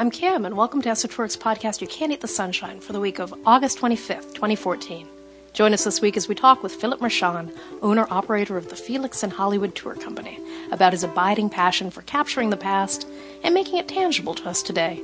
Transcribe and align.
I'm 0.00 0.10
Kim, 0.10 0.46
and 0.46 0.56
welcome 0.56 0.80
to 0.80 0.88
Esotouric's 0.88 1.36
podcast, 1.36 1.82
You 1.82 1.86
Can't 1.86 2.10
Eat 2.10 2.22
the 2.22 2.26
Sunshine, 2.26 2.80
for 2.80 2.94
the 2.94 3.00
week 3.00 3.18
of 3.18 3.34
August 3.44 3.78
25th, 3.80 4.32
2014. 4.32 5.06
Join 5.52 5.74
us 5.74 5.84
this 5.84 6.00
week 6.00 6.16
as 6.16 6.26
we 6.26 6.34
talk 6.34 6.62
with 6.62 6.74
Philip 6.74 7.00
Mershon, 7.00 7.54
owner 7.82 8.06
operator 8.08 8.56
of 8.56 8.70
the 8.70 8.76
Felix 8.76 9.22
in 9.22 9.28
Hollywood 9.28 9.74
Tour 9.74 9.94
Company, 9.94 10.38
about 10.72 10.94
his 10.94 11.04
abiding 11.04 11.50
passion 11.50 11.90
for 11.90 12.00
capturing 12.00 12.48
the 12.48 12.56
past 12.56 13.06
and 13.42 13.52
making 13.52 13.76
it 13.76 13.88
tangible 13.88 14.32
to 14.36 14.48
us 14.48 14.62
today. 14.62 15.02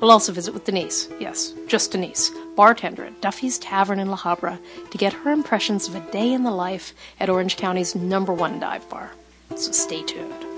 We'll 0.00 0.10
also 0.10 0.32
visit 0.32 0.54
with 0.54 0.64
Denise, 0.64 1.08
yes, 1.20 1.54
just 1.68 1.92
Denise, 1.92 2.32
bartender 2.56 3.04
at 3.04 3.20
Duffy's 3.20 3.60
Tavern 3.60 4.00
in 4.00 4.08
La 4.08 4.16
Habra, 4.16 4.58
to 4.90 4.98
get 4.98 5.12
her 5.12 5.30
impressions 5.30 5.86
of 5.86 5.94
a 5.94 6.10
day 6.10 6.32
in 6.32 6.42
the 6.42 6.50
life 6.50 6.94
at 7.20 7.30
Orange 7.30 7.56
County's 7.58 7.94
number 7.94 8.32
one 8.32 8.58
dive 8.58 8.90
bar. 8.90 9.12
So 9.54 9.70
stay 9.70 10.02
tuned. 10.02 10.51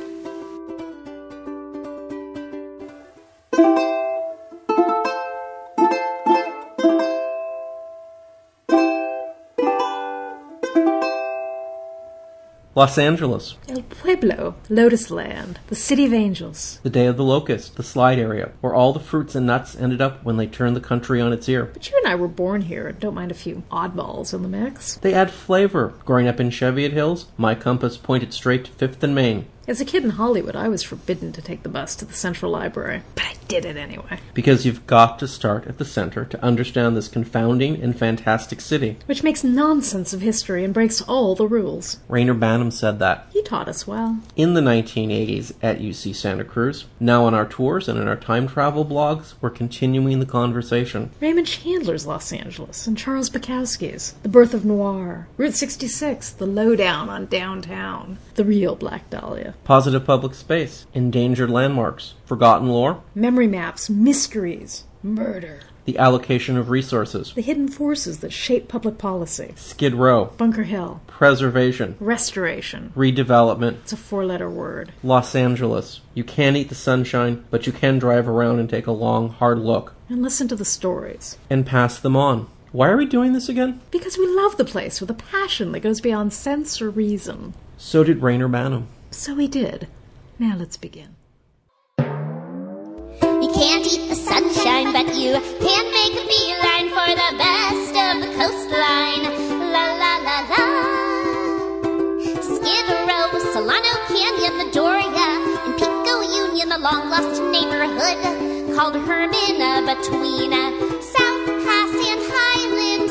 Los 12.76 12.98
Angeles, 12.98 13.56
El 13.68 13.82
Pueblo, 13.82 14.56
Lotus 14.68 15.08
Land, 15.08 15.60
the 15.68 15.76
City 15.76 16.06
of 16.06 16.12
Angels. 16.12 16.80
the 16.82 16.90
day 16.90 17.06
of 17.06 17.16
the 17.16 17.22
locust, 17.22 17.76
the 17.76 17.84
slide 17.84 18.18
area, 18.18 18.50
where 18.60 18.74
all 18.74 18.92
the 18.92 18.98
fruits 18.98 19.36
and 19.36 19.46
nuts 19.46 19.76
ended 19.76 20.00
up 20.00 20.24
when 20.24 20.38
they 20.38 20.48
turned 20.48 20.74
the 20.74 20.80
country 20.80 21.20
on 21.20 21.32
its 21.32 21.48
ear. 21.48 21.70
But 21.72 21.88
you 21.88 21.96
and 21.98 22.08
I 22.12 22.16
were 22.16 22.26
born 22.26 22.62
here 22.62 22.88
and 22.88 22.98
don't 22.98 23.14
mind 23.14 23.30
a 23.30 23.34
few 23.34 23.62
oddballs 23.70 24.34
in 24.34 24.42
the 24.42 24.48
mix. 24.48 24.96
They 24.96 25.14
add 25.14 25.30
flavor. 25.30 25.94
Growing 26.04 26.26
up 26.26 26.40
in 26.40 26.50
Cheviot 26.50 26.92
Hills, 26.92 27.26
my 27.36 27.54
compass 27.54 27.96
pointed 27.96 28.34
straight 28.34 28.64
to 28.64 28.72
Fifth 28.72 29.04
and 29.04 29.14
Main, 29.14 29.46
As 29.66 29.80
a 29.80 29.84
kid 29.86 30.04
in 30.04 30.10
Hollywood, 30.10 30.54
I 30.56 30.68
was 30.68 30.82
forbidden 30.82 31.32
to 31.32 31.40
take 31.40 31.62
the 31.62 31.70
bus 31.70 31.96
to 31.96 32.04
the 32.04 32.12
Central 32.12 32.50
Library, 32.52 33.02
but 33.14 33.24
I 33.24 33.34
did 33.48 33.64
it 33.64 33.76
anyway. 33.78 34.18
because 34.34 34.66
you've 34.66 34.86
got 34.86 35.18
to 35.20 35.28
start 35.28 35.66
at 35.66 35.78
the 35.78 35.84
center 35.86 36.24
to 36.26 36.42
understand 36.44 36.96
this 36.96 37.08
confounding 37.08 37.80
and 37.82 37.98
fantastic 37.98 38.60
city. 38.60 38.98
Which 39.06 39.22
makes 39.22 39.42
nonsense 39.42 40.12
of 40.12 40.20
history 40.20 40.64
and 40.64 40.74
breaks 40.74 41.00
all 41.00 41.34
the 41.34 41.46
rules. 41.46 41.98
Reyner 42.10 42.38
Banham 42.38 42.72
said 42.72 42.98
that. 42.98 43.26
He 43.32 43.42
taught 43.42 43.68
us 43.68 43.86
well. 43.86 44.18
In 44.36 44.52
the 44.52 44.60
1980s 44.60 45.54
at 45.62 45.78
UC 45.80 46.14
Santa 46.14 46.44
Cruz, 46.44 46.84
now 47.00 47.24
on 47.24 47.32
our 47.32 47.46
tours 47.46 47.88
and 47.88 47.98
in 47.98 48.06
our 48.06 48.16
time 48.16 48.46
travel 48.48 48.84
blogs, 48.84 49.34
we're 49.40 49.50
continuing 49.50 50.20
the 50.20 50.26
conversation. 50.26 51.10
Raymond 51.20 51.46
Chandler's 51.46 52.06
Los 52.06 52.32
Angeles 52.32 52.86
and 52.86 52.98
Charles 52.98 53.30
Bukowski's 53.30 54.14
The 54.22 54.28
Birth 54.28 54.52
of 54.52 54.64
Noir. 54.66 55.26
Route 55.38 55.54
66, 55.54 56.30
The 56.30 56.46
Lowdown 56.46 57.08
on 57.08 57.26
Downtown. 57.26 58.18
The 58.34 58.44
real 58.44 58.74
Black 58.74 59.08
Dahlia. 59.10 59.53
Positive 59.62 60.04
public 60.04 60.34
space, 60.34 60.86
endangered 60.92 61.50
landmarks, 61.50 62.14
forgotten 62.26 62.68
lore, 62.68 63.00
Memory 63.14 63.46
maps, 63.46 63.88
mysteries, 63.88 64.84
murder. 65.02 65.60
the 65.86 65.98
allocation 65.98 66.56
of 66.56 66.70
resources, 66.70 67.32
The 67.34 67.42
hidden 67.42 67.68
forces 67.68 68.18
that 68.20 68.32
shape 68.32 68.68
public 68.68 68.96
policy. 68.98 69.52
Skid 69.56 69.94
Row, 69.94 70.32
Bunker 70.36 70.62
Hill. 70.64 71.00
preservation, 71.06 71.96
Restoration. 72.00 72.92
redevelopment, 72.96 73.74
It's 73.82 73.92
a 73.92 73.96
four 73.96 74.24
letter 74.26 74.48
word. 74.50 74.92
Los 75.02 75.34
Angeles. 75.34 76.00
You 76.14 76.24
can't 76.24 76.56
eat 76.56 76.68
the 76.68 76.74
sunshine, 76.74 77.44
but 77.50 77.66
you 77.66 77.72
can 77.72 77.98
drive 77.98 78.28
around 78.28 78.58
and 78.60 78.68
take 78.68 78.86
a 78.86 78.92
long, 78.92 79.28
hard 79.30 79.58
look 79.58 79.94
And 80.10 80.22
listen 80.22 80.48
to 80.48 80.56
the 80.56 80.64
stories. 80.64 81.36
and 81.50 81.64
pass 81.66 81.98
them 81.98 82.16
on. 82.16 82.46
Why 82.72 82.88
are 82.88 82.96
we 82.96 83.06
doing 83.06 83.32
this 83.34 83.48
again? 83.48 83.80
Because 83.90 84.18
we 84.18 84.26
love 84.26 84.56
the 84.56 84.64
place 84.64 85.00
with 85.00 85.08
a 85.10 85.14
passion 85.14 85.72
that 85.72 85.80
goes 85.80 86.00
beyond 86.00 86.32
sense 86.32 86.82
or 86.82 86.90
reason. 86.90 87.54
So 87.76 88.02
did 88.04 88.20
Reyner 88.20 88.50
Banham. 88.50 88.84
So 89.14 89.32
we 89.32 89.46
did. 89.48 89.88
Now 90.38 90.56
let's 90.58 90.76
begin. 90.76 91.16
You 91.98 93.50
can't 93.54 93.86
eat 93.86 94.08
the 94.10 94.16
sunshine, 94.16 94.92
but 94.92 95.14
you 95.14 95.32
can 95.64 95.84
make 95.94 96.14
a 96.18 96.26
beeline 96.28 96.88
for 96.90 97.08
the 97.22 97.30
best 97.38 97.94
of 97.94 98.20
the 98.20 98.28
coastline. 98.36 99.24
La 99.72 99.86
la 100.02 100.12
la 100.28 100.38
la. 100.50 100.64
Skid 102.42 102.86
Row, 103.08 103.30
Solano 103.54 103.94
Canyon, 104.12 104.54
the 104.58 104.68
Doria, 104.74 105.28
and 105.64 105.74
Pico 105.78 106.20
Union, 106.20 106.68
the 106.68 106.78
long 106.78 107.08
lost 107.08 107.40
neighborhood 107.54 108.18
called 108.76 108.96
Hermina 109.06 109.86
between 109.94 110.50
South 111.00 111.46
Pass 111.64 111.94
and 112.10 112.20
Highland 112.34 113.10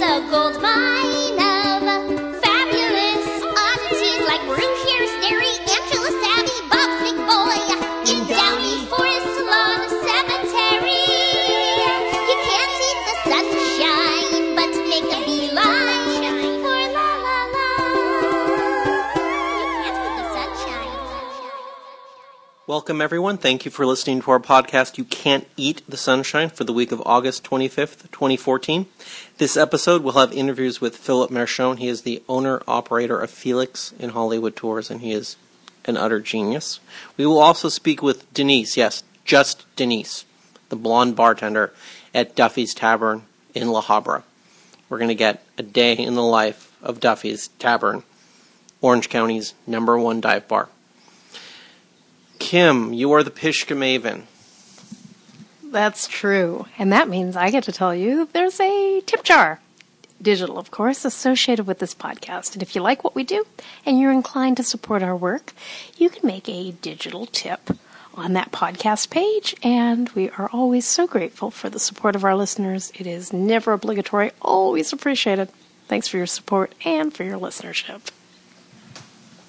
it's 0.00 0.06
a 0.06 0.30
gold 0.30 0.62
mine 0.62 1.07
Welcome, 22.68 23.00
everyone. 23.00 23.38
Thank 23.38 23.64
you 23.64 23.70
for 23.70 23.86
listening 23.86 24.20
to 24.20 24.30
our 24.30 24.38
podcast, 24.38 24.98
You 24.98 25.04
Can't 25.04 25.48
Eat 25.56 25.80
the 25.88 25.96
Sunshine, 25.96 26.50
for 26.50 26.64
the 26.64 26.72
week 26.74 26.92
of 26.92 27.02
August 27.06 27.42
25th, 27.44 28.10
2014. 28.12 28.84
This 29.38 29.56
episode 29.56 30.02
will 30.02 30.12
have 30.12 30.34
interviews 30.34 30.78
with 30.78 30.94
Philip 30.94 31.30
Mershon. 31.30 31.78
He 31.78 31.88
is 31.88 32.02
the 32.02 32.22
owner 32.28 32.60
operator 32.68 33.18
of 33.18 33.30
Felix 33.30 33.94
in 33.98 34.10
Hollywood 34.10 34.54
Tours, 34.54 34.90
and 34.90 35.00
he 35.00 35.12
is 35.12 35.36
an 35.86 35.96
utter 35.96 36.20
genius. 36.20 36.78
We 37.16 37.24
will 37.24 37.38
also 37.38 37.70
speak 37.70 38.02
with 38.02 38.30
Denise, 38.34 38.76
yes, 38.76 39.02
just 39.24 39.64
Denise, 39.74 40.26
the 40.68 40.76
blonde 40.76 41.16
bartender 41.16 41.72
at 42.12 42.36
Duffy's 42.36 42.74
Tavern 42.74 43.22
in 43.54 43.70
La 43.70 43.80
Habra. 43.80 44.24
We're 44.90 44.98
going 44.98 45.08
to 45.08 45.14
get 45.14 45.42
a 45.56 45.62
day 45.62 45.94
in 45.94 46.16
the 46.16 46.22
life 46.22 46.70
of 46.82 47.00
Duffy's 47.00 47.48
Tavern, 47.58 48.02
Orange 48.82 49.08
County's 49.08 49.54
number 49.66 49.98
one 49.98 50.20
dive 50.20 50.46
bar. 50.46 50.68
Kim, 52.48 52.94
you 52.94 53.12
are 53.12 53.22
the 53.22 53.30
Pishka 53.30 53.76
Maven. 53.76 54.22
That's 55.62 56.08
true. 56.08 56.64
And 56.78 56.90
that 56.94 57.06
means 57.06 57.36
I 57.36 57.50
get 57.50 57.64
to 57.64 57.72
tell 57.72 57.94
you 57.94 58.26
there's 58.32 58.58
a 58.58 59.02
tip 59.02 59.22
jar. 59.22 59.60
Digital, 60.22 60.58
of 60.58 60.70
course, 60.70 61.04
associated 61.04 61.66
with 61.66 61.78
this 61.78 61.94
podcast. 61.94 62.54
And 62.54 62.62
if 62.62 62.74
you 62.74 62.80
like 62.80 63.04
what 63.04 63.14
we 63.14 63.22
do 63.22 63.46
and 63.84 64.00
you're 64.00 64.10
inclined 64.10 64.56
to 64.56 64.62
support 64.62 65.02
our 65.02 65.14
work, 65.14 65.52
you 65.98 66.08
can 66.08 66.26
make 66.26 66.48
a 66.48 66.72
digital 66.72 67.26
tip 67.26 67.68
on 68.14 68.32
that 68.32 68.50
podcast 68.50 69.10
page. 69.10 69.54
And 69.62 70.08
we 70.12 70.30
are 70.30 70.48
always 70.50 70.86
so 70.88 71.06
grateful 71.06 71.50
for 71.50 71.68
the 71.68 71.78
support 71.78 72.16
of 72.16 72.24
our 72.24 72.34
listeners. 72.34 72.90
It 72.94 73.06
is 73.06 73.30
never 73.30 73.72
obligatory, 73.72 74.30
always 74.40 74.90
appreciated. 74.90 75.50
Thanks 75.86 76.08
for 76.08 76.16
your 76.16 76.24
support 76.24 76.74
and 76.82 77.12
for 77.12 77.24
your 77.24 77.38
listenership. 77.38 78.10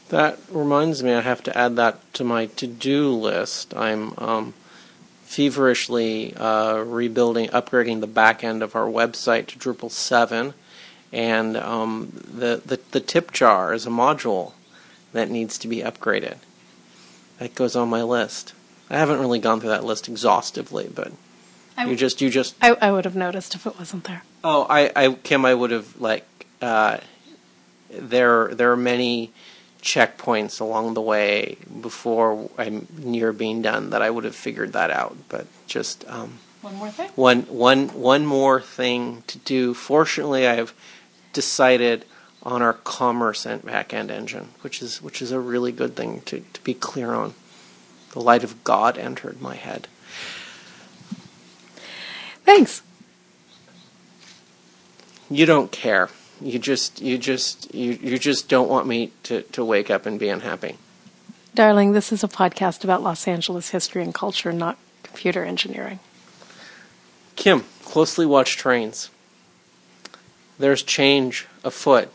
That 0.09 0.39
reminds 0.49 1.03
me, 1.03 1.13
I 1.13 1.21
have 1.21 1.43
to 1.43 1.57
add 1.57 1.75
that 1.75 2.13
to 2.15 2.23
my 2.23 2.47
to-do 2.47 3.11
list. 3.11 3.75
I'm 3.75 4.13
um, 4.17 4.53
feverishly 5.23 6.35
uh, 6.35 6.79
rebuilding, 6.79 7.49
upgrading 7.49 8.01
the 8.01 8.07
back 8.07 8.43
end 8.43 8.63
of 8.63 8.75
our 8.75 8.87
website 8.87 9.47
to 9.47 9.59
Drupal 9.59 9.91
7, 9.91 10.53
and 11.11 11.57
um, 11.57 12.11
the, 12.13 12.61
the 12.65 12.79
the 12.91 12.99
tip 12.99 13.31
jar 13.31 13.73
is 13.73 13.85
a 13.85 13.89
module 13.89 14.53
that 15.13 15.29
needs 15.29 15.57
to 15.59 15.67
be 15.67 15.77
upgraded. 15.77 16.37
That 17.39 17.55
goes 17.55 17.75
on 17.75 17.89
my 17.89 18.03
list. 18.03 18.53
I 18.89 18.97
haven't 18.97 19.19
really 19.19 19.39
gone 19.39 19.59
through 19.59 19.69
that 19.69 19.83
list 19.83 20.07
exhaustively, 20.07 20.87
but 20.87 21.11
you 21.87 21.95
just 21.95 22.21
you 22.21 22.29
just 22.29 22.55
I, 22.61 22.71
I 22.73 22.91
would 22.91 23.05
have 23.05 23.15
noticed 23.15 23.55
if 23.55 23.65
it 23.65 23.77
wasn't 23.77 24.03
there. 24.05 24.23
Oh, 24.44 24.65
I, 24.69 24.91
I, 24.95 25.13
Kim, 25.13 25.45
I 25.45 25.53
would 25.53 25.71
have 25.71 26.00
like, 26.00 26.25
uh, 26.62 26.97
there, 27.89 28.47
there 28.50 28.71
are 28.71 28.77
many 28.77 29.31
checkpoints 29.81 30.59
along 30.59 30.93
the 30.93 31.01
way 31.01 31.57
before 31.81 32.49
I'm 32.57 32.87
near 32.97 33.31
being 33.31 33.61
done 33.61 33.91
that 33.91 34.01
I 34.01 34.09
would 34.09 34.23
have 34.25 34.35
figured 34.35 34.73
that 34.73 34.91
out. 34.91 35.15
But 35.29 35.47
just 35.67 36.07
um, 36.09 36.39
One 36.61 36.75
more 36.75 36.89
thing. 36.89 37.09
one, 37.15 37.41
one, 37.43 37.87
one 37.89 38.25
more 38.25 38.59
thing 38.61 39.23
to 39.27 39.37
do. 39.39 39.73
Fortunately, 39.73 40.47
I 40.47 40.55
have 40.55 40.73
decided 41.33 42.05
on 42.43 42.61
our 42.61 42.73
commerce 42.73 43.45
and 43.45 43.61
backend 43.61 44.09
engine, 44.09 44.49
which 44.61 44.81
is 44.81 45.01
which 45.01 45.21
is 45.21 45.31
a 45.31 45.39
really 45.39 45.71
good 45.71 45.95
thing 45.95 46.21
to, 46.21 46.43
to 46.53 46.61
be 46.63 46.73
clear 46.73 47.13
on. 47.13 47.33
The 48.13 48.21
light 48.21 48.43
of 48.43 48.63
God 48.63 48.97
entered 48.97 49.39
my 49.41 49.55
head. 49.55 49.87
Thanks. 52.43 52.81
You 55.29 55.45
don't 55.45 55.71
care. 55.71 56.09
You 56.41 56.59
just 56.59 57.01
you 57.01 57.18
just 57.18 57.74
you, 57.74 57.91
you 57.94 58.18
just 58.18 58.47
don't 58.47 58.69
want 58.69 58.88
me 58.88 59.12
to, 59.24 59.41
to 59.41 59.65
wake 59.65 59.89
up 59.89 60.06
and 60.06 60.19
be 60.19 60.30
unhappy. 60.30 60.77
Darling, 61.56 61.91
this 61.91 62.12
is 62.12 62.24
a 62.24 62.27
podcast 62.27 62.83
about 62.83 63.03
Los 63.03 63.27
Angeles 63.27 63.69
history 63.69 64.03
and 64.03 64.13
culture, 64.13 64.53
not 64.53 64.77
computer 65.03 65.44
engineering. 65.44 66.00
Kim, 67.36 67.65
closely 67.83 68.25
watch 68.25 68.56
trains. 68.56 69.09
There's 70.57 70.83
change 70.83 71.47
afoot 71.63 72.09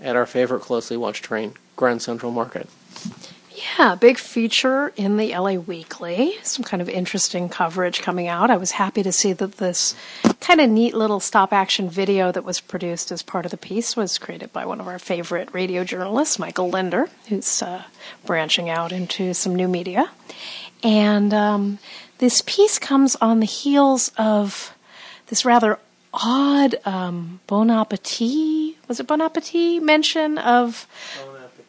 at 0.00 0.16
our 0.16 0.26
favorite 0.26 0.60
closely 0.60 0.96
watched 0.96 1.24
train, 1.24 1.54
Grand 1.76 2.02
Central 2.02 2.32
Market. 2.32 2.68
Yeah, 3.60 3.94
big 3.94 4.16
feature 4.16 4.92
in 4.96 5.16
the 5.16 5.36
LA 5.36 5.54
Weekly. 5.54 6.34
Some 6.42 6.64
kind 6.64 6.80
of 6.80 6.88
interesting 6.88 7.48
coverage 7.48 8.00
coming 8.00 8.26
out. 8.26 8.50
I 8.50 8.56
was 8.56 8.70
happy 8.72 9.02
to 9.02 9.12
see 9.12 9.32
that 9.34 9.58
this 9.58 9.94
kind 10.40 10.60
of 10.60 10.70
neat 10.70 10.94
little 10.94 11.20
stop 11.20 11.52
action 11.52 11.90
video 11.90 12.32
that 12.32 12.44
was 12.44 12.60
produced 12.60 13.12
as 13.12 13.22
part 13.22 13.44
of 13.44 13.50
the 13.50 13.56
piece 13.56 13.96
was 13.96 14.18
created 14.18 14.52
by 14.52 14.64
one 14.64 14.80
of 14.80 14.88
our 14.88 14.98
favorite 14.98 15.52
radio 15.52 15.84
journalists, 15.84 16.38
Michael 16.38 16.70
Linder, 16.70 17.08
who's 17.28 17.62
uh, 17.62 17.82
branching 18.24 18.70
out 18.70 18.92
into 18.92 19.34
some 19.34 19.54
new 19.54 19.68
media. 19.68 20.10
And 20.82 21.34
um, 21.34 21.78
this 22.18 22.42
piece 22.46 22.78
comes 22.78 23.16
on 23.16 23.40
the 23.40 23.46
heels 23.46 24.10
of 24.16 24.74
this 25.26 25.44
rather 25.44 25.78
odd 26.14 26.76
um, 26.84 27.40
Bon 27.46 27.70
Appetit, 27.70 28.76
was 28.88 29.00
it 29.00 29.06
Bon 29.06 29.20
Appetit 29.20 29.82
mention 29.82 30.38
of 30.38 30.86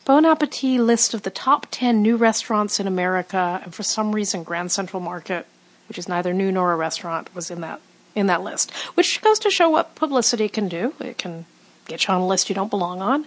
Bon 0.03 0.25
Appetit 0.25 0.79
list 0.79 1.13
of 1.13 1.21
the 1.21 1.29
top 1.29 1.67
10 1.69 2.01
new 2.01 2.17
restaurants 2.17 2.79
in 2.79 2.87
America, 2.87 3.61
and 3.63 3.73
for 3.73 3.83
some 3.83 4.13
reason, 4.13 4.43
Grand 4.43 4.71
Central 4.71 4.99
Market, 4.99 5.45
which 5.87 5.99
is 5.99 6.09
neither 6.09 6.33
new 6.33 6.51
nor 6.51 6.73
a 6.73 6.75
restaurant, 6.75 7.33
was 7.35 7.51
in 7.51 7.61
that 7.61 7.79
in 8.15 8.27
that 8.27 8.43
list. 8.43 8.71
Which 8.95 9.21
goes 9.21 9.39
to 9.39 9.49
show 9.49 9.69
what 9.69 9.95
publicity 9.95 10.49
can 10.49 10.67
do. 10.67 10.93
It 10.99 11.17
can 11.17 11.45
get 11.87 12.07
you 12.07 12.13
on 12.13 12.21
a 12.21 12.27
list 12.27 12.49
you 12.49 12.55
don't 12.55 12.69
belong 12.69 13.01
on. 13.01 13.25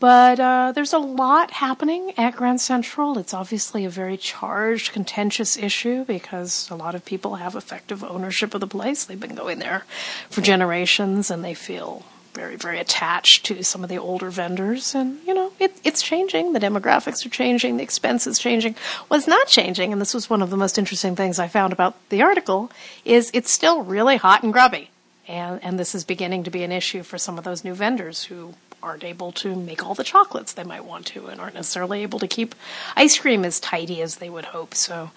But 0.00 0.38
uh, 0.38 0.72
there's 0.74 0.92
a 0.92 0.98
lot 0.98 1.50
happening 1.50 2.12
at 2.16 2.36
Grand 2.36 2.60
Central. 2.60 3.18
It's 3.18 3.34
obviously 3.34 3.84
a 3.84 3.90
very 3.90 4.16
charged, 4.16 4.92
contentious 4.92 5.56
issue 5.56 6.04
because 6.04 6.70
a 6.70 6.76
lot 6.76 6.94
of 6.94 7.04
people 7.04 7.36
have 7.36 7.56
effective 7.56 8.04
ownership 8.04 8.54
of 8.54 8.60
the 8.60 8.66
place. 8.66 9.04
They've 9.04 9.18
been 9.18 9.34
going 9.34 9.58
there 9.58 9.84
for 10.30 10.40
generations, 10.40 11.30
and 11.30 11.44
they 11.44 11.54
feel 11.54 12.04
very, 12.34 12.56
very 12.56 12.78
attached 12.78 13.46
to 13.46 13.62
some 13.62 13.82
of 13.82 13.90
the 13.90 13.98
older 13.98 14.30
vendors. 14.30 14.94
And, 14.94 15.18
you 15.26 15.34
know, 15.34 15.52
it, 15.58 15.76
it's 15.84 16.02
changing. 16.02 16.52
The 16.52 16.60
demographics 16.60 17.24
are 17.26 17.30
changing. 17.30 17.76
The 17.76 17.82
expense 17.82 18.26
is 18.26 18.38
changing. 18.38 18.76
What's 19.08 19.26
not 19.26 19.48
changing, 19.48 19.92
and 19.92 20.00
this 20.00 20.14
was 20.14 20.30
one 20.30 20.42
of 20.42 20.50
the 20.50 20.56
most 20.56 20.78
interesting 20.78 21.16
things 21.16 21.38
I 21.38 21.48
found 21.48 21.72
about 21.72 21.96
the 22.10 22.22
article, 22.22 22.70
is 23.04 23.30
it's 23.34 23.50
still 23.50 23.82
really 23.82 24.16
hot 24.16 24.42
and 24.42 24.52
grubby. 24.52 24.90
And, 25.26 25.62
and 25.62 25.78
this 25.78 25.94
is 25.94 26.04
beginning 26.04 26.44
to 26.44 26.50
be 26.50 26.62
an 26.62 26.72
issue 26.72 27.02
for 27.02 27.18
some 27.18 27.36
of 27.38 27.44
those 27.44 27.64
new 27.64 27.74
vendors 27.74 28.24
who 28.24 28.54
aren't 28.82 29.04
able 29.04 29.32
to 29.32 29.56
make 29.56 29.84
all 29.84 29.94
the 29.94 30.04
chocolates 30.04 30.52
they 30.52 30.64
might 30.64 30.84
want 30.84 31.04
to 31.06 31.26
and 31.26 31.40
aren't 31.40 31.54
necessarily 31.54 32.02
able 32.02 32.18
to 32.20 32.28
keep 32.28 32.54
ice 32.96 33.18
cream 33.18 33.44
as 33.44 33.58
tidy 33.60 34.00
as 34.00 34.16
they 34.16 34.30
would 34.30 34.46
hope. 34.46 34.74
So 34.74 35.10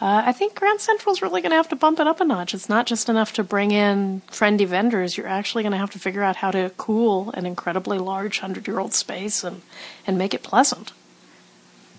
uh, 0.00 0.22
I 0.26 0.32
think 0.32 0.54
Grand 0.54 0.80
Central's 0.80 1.22
really 1.22 1.40
going 1.40 1.50
to 1.50 1.56
have 1.56 1.68
to 1.68 1.76
bump 1.76 2.00
it 2.00 2.06
up 2.06 2.20
a 2.20 2.24
notch. 2.24 2.52
It's 2.52 2.68
not 2.68 2.86
just 2.86 3.08
enough 3.08 3.32
to 3.34 3.44
bring 3.44 3.70
in 3.70 4.22
trendy 4.30 4.66
vendors. 4.66 5.16
You're 5.16 5.28
actually 5.28 5.62
going 5.62 5.72
to 5.72 5.78
have 5.78 5.90
to 5.92 5.98
figure 5.98 6.22
out 6.22 6.36
how 6.36 6.50
to 6.50 6.72
cool 6.76 7.30
an 7.30 7.46
incredibly 7.46 7.98
large 7.98 8.40
hundred 8.40 8.66
year 8.66 8.80
old 8.80 8.92
space 8.92 9.44
and, 9.44 9.62
and 10.06 10.18
make 10.18 10.34
it 10.34 10.42
pleasant. 10.42 10.92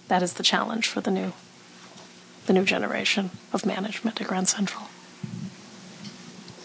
That 0.10 0.22
is 0.22 0.34
the 0.34 0.44
challenge 0.44 0.88
for 0.88 1.02
the 1.02 1.12
new 1.12 1.34
the 2.46 2.54
new 2.54 2.64
generation 2.64 3.32
of 3.52 3.66
management 3.66 4.22
at 4.22 4.28
Grand 4.28 4.48
Central. 4.48 4.86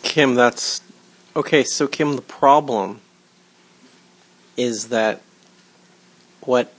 Kim, 0.03 0.35
that's 0.35 0.83
okay. 1.35 1.65
So, 1.65 1.87
Kim, 1.87 2.17
the 2.17 2.23
problem 2.23 3.01
is 4.57 4.89
that 4.89 5.23
what 6.43 6.73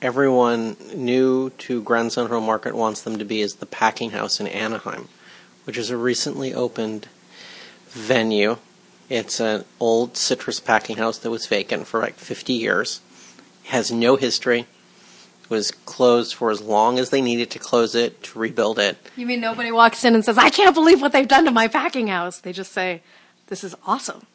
everyone 0.00 0.76
new 0.94 1.50
to 1.50 1.82
Grand 1.82 2.12
Central 2.12 2.40
Market 2.40 2.74
wants 2.74 3.02
them 3.02 3.18
to 3.18 3.24
be 3.24 3.40
is 3.40 3.56
the 3.56 3.66
Packing 3.66 4.10
House 4.10 4.40
in 4.40 4.46
Anaheim, 4.46 5.08
which 5.64 5.76
is 5.76 5.90
a 5.90 5.96
recently 5.96 6.54
opened 6.54 7.08
venue. 7.88 8.56
It's 9.08 9.40
an 9.40 9.64
old 9.80 10.16
citrus 10.16 10.60
packing 10.60 10.96
house 10.96 11.18
that 11.18 11.30
was 11.30 11.46
vacant 11.46 11.86
for 11.86 12.00
like 12.00 12.14
50 12.14 12.52
years. 12.52 13.00
It 13.64 13.70
has 13.70 13.90
no 13.90 14.16
history. 14.16 14.66
It 15.44 15.50
was 15.50 15.70
closed 15.70 16.34
for 16.34 16.50
as 16.50 16.60
long 16.60 16.98
as 16.98 17.10
they 17.10 17.22
needed 17.22 17.50
to 17.52 17.58
close 17.58 17.94
it 17.94 18.22
to 18.24 18.38
rebuild 18.38 18.78
it. 18.78 18.98
You 19.16 19.26
mean 19.26 19.40
nobody 19.40 19.72
walks 19.72 20.04
in 20.04 20.14
and 20.14 20.24
says, 20.24 20.36
I 20.36 20.50
can't 20.50 20.74
believe 20.74 21.00
what 21.00 21.12
they've 21.12 21.26
done 21.26 21.46
to 21.46 21.50
my 21.50 21.68
packing 21.68 22.08
house? 22.08 22.38
They 22.38 22.52
just 22.52 22.72
say, 22.72 23.00
This 23.46 23.64
is 23.64 23.74
awesome. 23.86 24.26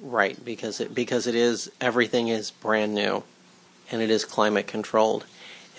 Right, 0.00 0.42
because 0.44 0.80
it 0.80 0.94
because 0.94 1.26
it 1.26 1.34
is 1.34 1.70
everything 1.80 2.28
is 2.28 2.50
brand 2.50 2.94
new 2.94 3.24
and 3.90 4.02
it 4.02 4.10
is 4.10 4.24
climate 4.24 4.66
controlled 4.66 5.26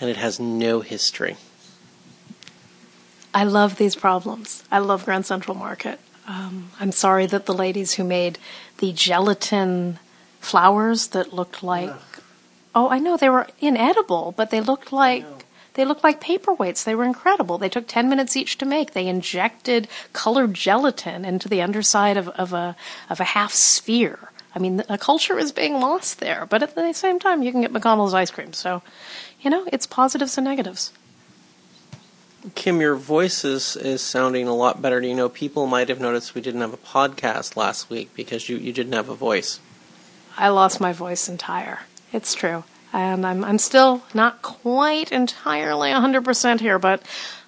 and 0.00 0.10
it 0.10 0.16
has 0.16 0.38
no 0.38 0.80
history. 0.80 1.36
I 3.34 3.44
love 3.44 3.76
these 3.76 3.94
problems. 3.94 4.64
I 4.70 4.78
love 4.78 5.04
Grand 5.04 5.26
Central 5.26 5.56
Market. 5.56 6.00
Um, 6.26 6.70
I'm 6.80 6.92
sorry 6.92 7.26
that 7.26 7.46
the 7.46 7.54
ladies 7.54 7.94
who 7.94 8.04
made 8.04 8.38
the 8.78 8.92
gelatin 8.92 9.98
flowers 10.40 11.08
that 11.08 11.32
looked 11.32 11.62
like 11.62 11.92
oh 12.74 12.88
I 12.88 12.98
know 12.98 13.16
they 13.16 13.30
were 13.30 13.48
inedible, 13.58 14.34
but 14.36 14.50
they 14.50 14.60
looked 14.60 14.92
like 14.92 15.24
they 15.74 15.84
looked 15.84 16.04
like 16.04 16.20
paperweights. 16.22 16.84
They 16.84 16.94
were 16.94 17.04
incredible. 17.04 17.58
They 17.58 17.68
took 17.68 17.86
10 17.86 18.08
minutes 18.08 18.36
each 18.36 18.56
to 18.58 18.64
make. 18.64 18.92
They 18.92 19.06
injected 19.08 19.88
colored 20.12 20.54
gelatin 20.54 21.24
into 21.24 21.48
the 21.48 21.60
underside 21.60 22.16
of, 22.16 22.28
of 22.30 22.52
a 22.52 22.76
of 23.10 23.20
a 23.20 23.24
half 23.24 23.52
sphere. 23.52 24.25
I 24.56 24.58
mean, 24.58 24.82
a 24.88 24.96
culture 24.96 25.38
is 25.38 25.52
being 25.52 25.74
lost 25.74 26.18
there, 26.18 26.46
but 26.48 26.62
at 26.62 26.74
the 26.74 26.92
same 26.94 27.18
time, 27.18 27.42
you 27.42 27.52
can 27.52 27.60
get 27.60 27.74
McConnell's 27.74 28.14
ice 28.14 28.30
cream. 28.30 28.54
So, 28.54 28.80
you 29.42 29.50
know, 29.50 29.68
it's 29.70 29.86
positives 29.86 30.38
and 30.38 30.46
negatives. 30.46 30.92
Kim, 32.54 32.80
your 32.80 32.94
voice 32.94 33.44
is, 33.44 33.76
is 33.76 34.00
sounding 34.00 34.48
a 34.48 34.54
lot 34.54 34.80
better. 34.80 35.02
You 35.02 35.14
know 35.14 35.28
people 35.28 35.66
might 35.66 35.90
have 35.90 36.00
noticed 36.00 36.34
we 36.34 36.40
didn't 36.40 36.62
have 36.62 36.72
a 36.72 36.78
podcast 36.78 37.54
last 37.54 37.90
week 37.90 38.14
because 38.14 38.48
you, 38.48 38.56
you 38.56 38.72
didn't 38.72 38.94
have 38.94 39.10
a 39.10 39.14
voice? 39.14 39.60
I 40.38 40.48
lost 40.48 40.80
my 40.80 40.94
voice 40.94 41.28
entire. 41.28 41.80
It's 42.12 42.34
true. 42.34 42.64
And 42.94 43.26
I'm 43.26 43.44
I'm 43.44 43.58
still 43.58 44.04
not 44.14 44.40
quite 44.40 45.12
entirely 45.12 45.90
100% 45.90 46.60
here, 46.60 46.78
but 46.78 47.02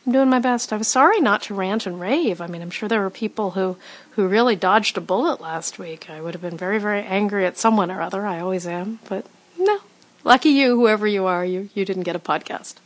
I'm 0.09 0.13
doing 0.13 0.31
my 0.31 0.39
best. 0.39 0.73
I 0.73 0.79
was 0.79 0.89
sorry 0.89 1.21
not 1.21 1.43
to 1.43 1.55
rant 1.55 1.85
and 1.85 2.01
rave. 2.01 2.41
I 2.41 2.47
mean, 2.47 2.63
I'm 2.63 2.71
sure 2.71 2.89
there 2.89 3.03
were 3.03 3.11
people 3.11 3.51
who, 3.51 3.77
who 4.13 4.27
really 4.27 4.57
dodged 4.57 4.97
a 4.97 5.03
bullet 5.03 5.39
last 5.39 5.79
week. 5.79 6.09
I 6.09 6.23
would 6.23 6.33
have 6.33 6.41
been 6.41 6.57
very, 6.57 6.79
very 6.79 7.03
angry 7.03 7.45
at 7.45 7.59
someone 7.59 7.91
or 7.91 8.01
other. 8.01 8.25
I 8.25 8.41
always 8.41 8.67
am. 8.67 9.01
But 9.07 9.27
no. 9.59 9.81
Lucky 10.25 10.49
you, 10.49 10.77
whoever 10.77 11.07
you 11.07 11.27
are, 11.27 11.45
you, 11.45 11.69
you 11.75 11.85
didn't 11.85 12.05
get 12.05 12.17
a 12.17 12.19
podcast. 12.19 12.77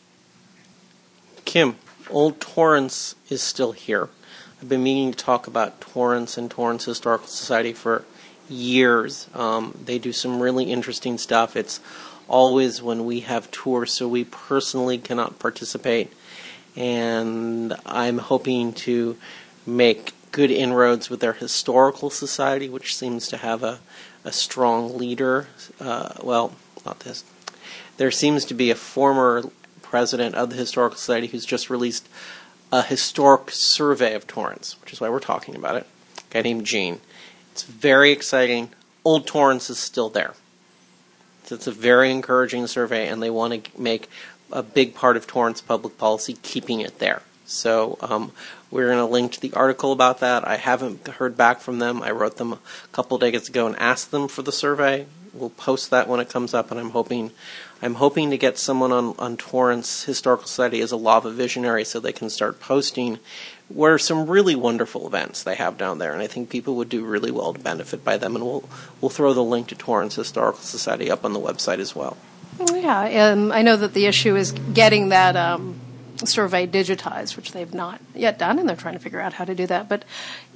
Kim, 1.44 1.76
Old 2.10 2.40
Torrance 2.40 3.14
is 3.30 3.40
still 3.40 3.70
here. 3.70 4.08
I've 4.60 4.68
been 4.68 4.82
meaning 4.82 5.12
to 5.12 5.16
talk 5.16 5.46
about 5.46 5.80
Torrance 5.80 6.36
and 6.36 6.50
Torrance 6.50 6.86
Historical 6.86 7.28
Society 7.28 7.72
for 7.72 8.04
years. 8.48 9.28
Um, 9.32 9.78
they 9.84 10.00
do 10.00 10.12
some 10.12 10.40
really 10.40 10.64
interesting 10.64 11.18
stuff. 11.18 11.54
It's 11.54 11.78
always 12.26 12.82
when 12.82 13.04
we 13.04 13.20
have 13.20 13.48
tours, 13.52 13.92
so 13.92 14.08
we 14.08 14.24
personally 14.24 14.98
cannot 14.98 15.38
participate 15.38 16.12
and 16.76 17.74
I'm 17.84 18.18
hoping 18.18 18.72
to 18.72 19.16
make 19.66 20.12
good 20.32 20.50
inroads 20.50 21.10
with 21.10 21.20
their 21.20 21.34
historical 21.34 22.10
society, 22.10 22.68
which 22.68 22.96
seems 22.96 23.28
to 23.28 23.36
have 23.36 23.62
a, 23.62 23.80
a 24.24 24.32
strong 24.32 24.96
leader. 24.96 25.48
Uh, 25.78 26.14
well, 26.22 26.54
not 26.84 27.00
this. 27.00 27.24
There 27.98 28.10
seems 28.10 28.44
to 28.46 28.54
be 28.54 28.70
a 28.70 28.74
former 28.74 29.44
president 29.82 30.34
of 30.34 30.50
the 30.50 30.56
historical 30.56 30.96
society 30.96 31.26
who's 31.26 31.44
just 31.44 31.68
released 31.68 32.08
a 32.72 32.82
historic 32.82 33.50
survey 33.50 34.14
of 34.14 34.26
Torrance, 34.26 34.80
which 34.80 34.92
is 34.92 35.00
why 35.00 35.10
we're 35.10 35.20
talking 35.20 35.54
about 35.54 35.76
it. 35.76 35.86
A 36.30 36.32
guy 36.32 36.42
named 36.42 36.64
Gene. 36.64 37.00
It's 37.52 37.62
very 37.62 38.10
exciting. 38.10 38.70
Old 39.04 39.26
Torrance 39.26 39.68
is 39.68 39.78
still 39.78 40.08
there. 40.08 40.32
So 41.44 41.56
it's 41.56 41.66
a 41.66 41.72
very 41.72 42.10
encouraging 42.10 42.66
survey, 42.66 43.08
and 43.08 43.22
they 43.22 43.28
want 43.28 43.64
to 43.64 43.80
make 43.80 44.08
a 44.52 44.62
big 44.62 44.94
part 44.94 45.16
of 45.16 45.26
Torrance 45.26 45.60
public 45.60 45.98
policy 45.98 46.36
keeping 46.42 46.80
it 46.80 46.98
there. 46.98 47.22
So 47.44 47.98
um, 48.00 48.32
we're 48.70 48.86
going 48.86 48.98
to 48.98 49.04
link 49.04 49.32
to 49.32 49.40
the 49.40 49.52
article 49.52 49.92
about 49.92 50.20
that. 50.20 50.46
I 50.46 50.56
haven't 50.56 51.06
heard 51.06 51.36
back 51.36 51.60
from 51.60 51.78
them. 51.78 52.02
I 52.02 52.10
wrote 52.10 52.36
them 52.36 52.54
a 52.54 52.58
couple 52.92 53.18
days 53.18 53.48
ago 53.48 53.66
and 53.66 53.76
asked 53.78 54.10
them 54.10 54.28
for 54.28 54.42
the 54.42 54.52
survey. 54.52 55.06
We'll 55.34 55.50
post 55.50 55.90
that 55.90 56.08
when 56.08 56.20
it 56.20 56.28
comes 56.28 56.52
up, 56.52 56.70
and 56.70 56.78
I'm 56.78 56.90
hoping 56.90 57.30
I'm 57.80 57.94
hoping 57.94 58.30
to 58.30 58.38
get 58.38 58.58
someone 58.58 58.92
on, 58.92 59.14
on 59.18 59.36
Torrance 59.36 60.04
Historical 60.04 60.46
Society 60.46 60.80
as 60.82 60.92
a 60.92 60.96
lava 60.96 61.30
visionary 61.30 61.84
so 61.84 61.98
they 61.98 62.12
can 62.12 62.30
start 62.30 62.60
posting 62.60 63.18
where 63.68 63.98
some 63.98 64.28
really 64.28 64.54
wonderful 64.54 65.06
events 65.06 65.42
they 65.42 65.54
have 65.54 65.78
down 65.78 65.98
there, 65.98 66.12
and 66.12 66.20
I 66.20 66.26
think 66.26 66.50
people 66.50 66.76
would 66.76 66.90
do 66.90 67.04
really 67.04 67.30
well 67.30 67.54
to 67.54 67.58
benefit 67.58 68.04
by 68.04 68.18
them. 68.18 68.36
And 68.36 68.44
we'll 68.44 68.68
we'll 69.00 69.08
throw 69.08 69.32
the 69.32 69.42
link 69.42 69.68
to 69.68 69.74
Torrance 69.74 70.16
Historical 70.16 70.60
Society 70.60 71.10
up 71.10 71.24
on 71.24 71.32
the 71.32 71.40
website 71.40 71.78
as 71.78 71.96
well. 71.96 72.18
Yeah, 72.58 73.32
um, 73.32 73.52
I 73.52 73.62
know 73.62 73.76
that 73.76 73.94
the 73.94 74.06
issue 74.06 74.36
is 74.36 74.52
getting 74.52 75.08
that 75.10 75.36
um, 75.36 75.80
survey 76.24 76.66
digitized, 76.66 77.36
which 77.36 77.52
they've 77.52 77.72
not 77.72 78.00
yet 78.14 78.38
done, 78.38 78.58
and 78.58 78.68
they're 78.68 78.76
trying 78.76 78.94
to 78.94 79.00
figure 79.00 79.20
out 79.20 79.34
how 79.34 79.44
to 79.44 79.54
do 79.54 79.66
that. 79.66 79.88
But 79.88 80.04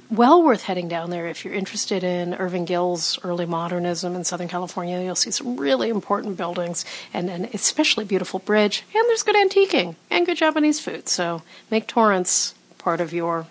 well 0.09 0.41
worth 0.41 0.63
heading 0.63 0.87
down 0.87 1.09
there 1.09 1.27
if 1.27 1.43
you're 1.43 1.53
interested 1.53 2.03
in 2.03 2.33
Irving 2.33 2.65
Gill's 2.65 3.19
early 3.23 3.45
modernism 3.45 4.15
in 4.15 4.23
Southern 4.23 4.47
California. 4.47 5.01
You'll 5.01 5.15
see 5.15 5.31
some 5.31 5.57
really 5.57 5.89
important 5.89 6.37
buildings 6.37 6.85
and 7.13 7.29
an 7.29 7.49
especially 7.53 8.05
beautiful 8.05 8.39
bridge, 8.39 8.83
and 8.95 9.03
there's 9.07 9.23
good 9.23 9.35
antiquing 9.35 9.95
and 10.09 10.25
good 10.25 10.37
Japanese 10.37 10.79
food. 10.79 11.09
So 11.09 11.41
make 11.69 11.87
Torrance 11.87 12.55
part 12.77 13.01
of 13.01 13.11
your 13.13 13.47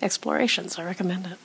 explorations. 0.00 0.78
I 0.78 0.84
recommend 0.84 1.26
it. 1.26 1.38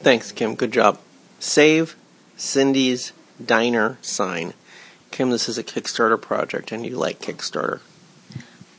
Thanks, 0.00 0.32
Kim. 0.32 0.54
Good 0.54 0.72
job. 0.72 0.98
Save 1.38 1.96
Cindy's 2.36 3.12
diner 3.44 3.98
sign. 4.02 4.54
Kim, 5.16 5.30
this 5.30 5.48
is 5.48 5.56
a 5.56 5.64
Kickstarter 5.64 6.20
project, 6.20 6.72
and 6.72 6.84
you 6.84 6.94
like 6.94 7.20
Kickstarter. 7.20 7.80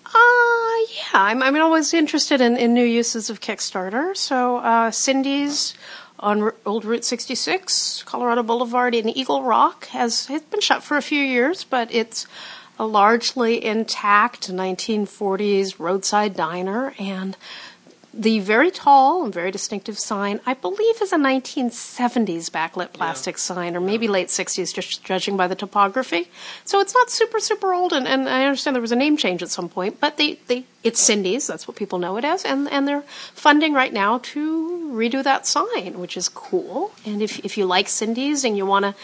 Uh, 0.06 0.86
yeah, 0.96 1.24
I'm, 1.24 1.42
I'm 1.42 1.60
always 1.60 1.96
interested 1.96 2.42
in, 2.42 2.56
in 2.58 2.76
new 2.76 2.86
uses 2.86 3.32
of 3.32 3.42
Kickstarter. 3.42 4.16
So, 4.16 4.58
uh, 4.58 4.92
Cindy's 4.92 5.74
on 6.20 6.52
Old 6.64 6.86
Route 6.86 7.04
66, 7.04 8.04
Colorado 8.06 8.44
Boulevard 8.44 8.94
in 8.94 9.10
Eagle 9.10 9.42
Rock 9.42 9.88
has 9.88 10.30
it's 10.30 10.46
been 10.46 10.62
shut 10.62 10.84
for 10.84 10.96
a 10.96 11.02
few 11.02 11.24
years, 11.24 11.64
but 11.64 11.92
it's 11.92 12.28
a 12.78 12.86
largely 12.86 13.66
intact 13.66 14.48
1940s 14.48 15.80
roadside 15.80 16.36
diner 16.36 16.94
and 17.00 17.36
the 18.18 18.40
very 18.40 18.72
tall 18.72 19.24
and 19.24 19.32
very 19.32 19.52
distinctive 19.52 20.00
sign, 20.00 20.40
I 20.46 20.56
believe, 20.56 21.02
is 21.02 21.14
a 21.14 21.18
1970s 21.18 22.50
backlit 22.50 22.92
plastic 22.92 23.38
sign, 23.38 23.76
or 23.76 23.80
maybe 23.80 24.08
late 24.08 24.30
60s, 24.30 24.74
just 24.74 25.04
judging 25.04 25.38
by 25.38 25.48
the 25.48 25.56
topography. 25.56 26.28
So 26.66 26.80
it's 26.80 26.96
not 26.96 27.12
super, 27.12 27.40
super 27.40 27.74
old, 27.74 27.94
and, 27.94 28.08
and 28.08 28.28
I 28.28 28.46
understand 28.46 28.76
there 28.76 28.82
was 28.82 28.92
a 28.92 28.96
name 28.96 29.18
change 29.18 29.44
at 29.44 29.50
some 29.50 29.70
point, 29.70 30.00
but 30.00 30.18
they, 30.18 30.40
they 30.48 30.66
it's 30.84 31.00
Cindy's, 31.00 31.46
that's 31.46 31.68
what 31.68 31.78
people 31.78 32.00
know 32.00 32.18
it 32.18 32.26
as, 32.26 32.44
and, 32.44 32.68
and 32.70 32.88
they're 32.88 33.04
funding 33.36 33.74
right 33.74 33.94
now 33.94 34.18
to 34.20 34.92
redo 34.92 35.24
that 35.24 35.46
sign, 35.46 36.00
which 36.00 36.18
is 36.18 36.28
cool. 36.28 36.92
And 37.06 37.22
if, 37.22 37.40
if 37.46 37.56
you 37.56 37.66
like 37.66 37.88
Cindy's 37.88 38.44
and 38.44 38.58
you 38.58 38.66
want 38.66 38.86
to 38.86 38.96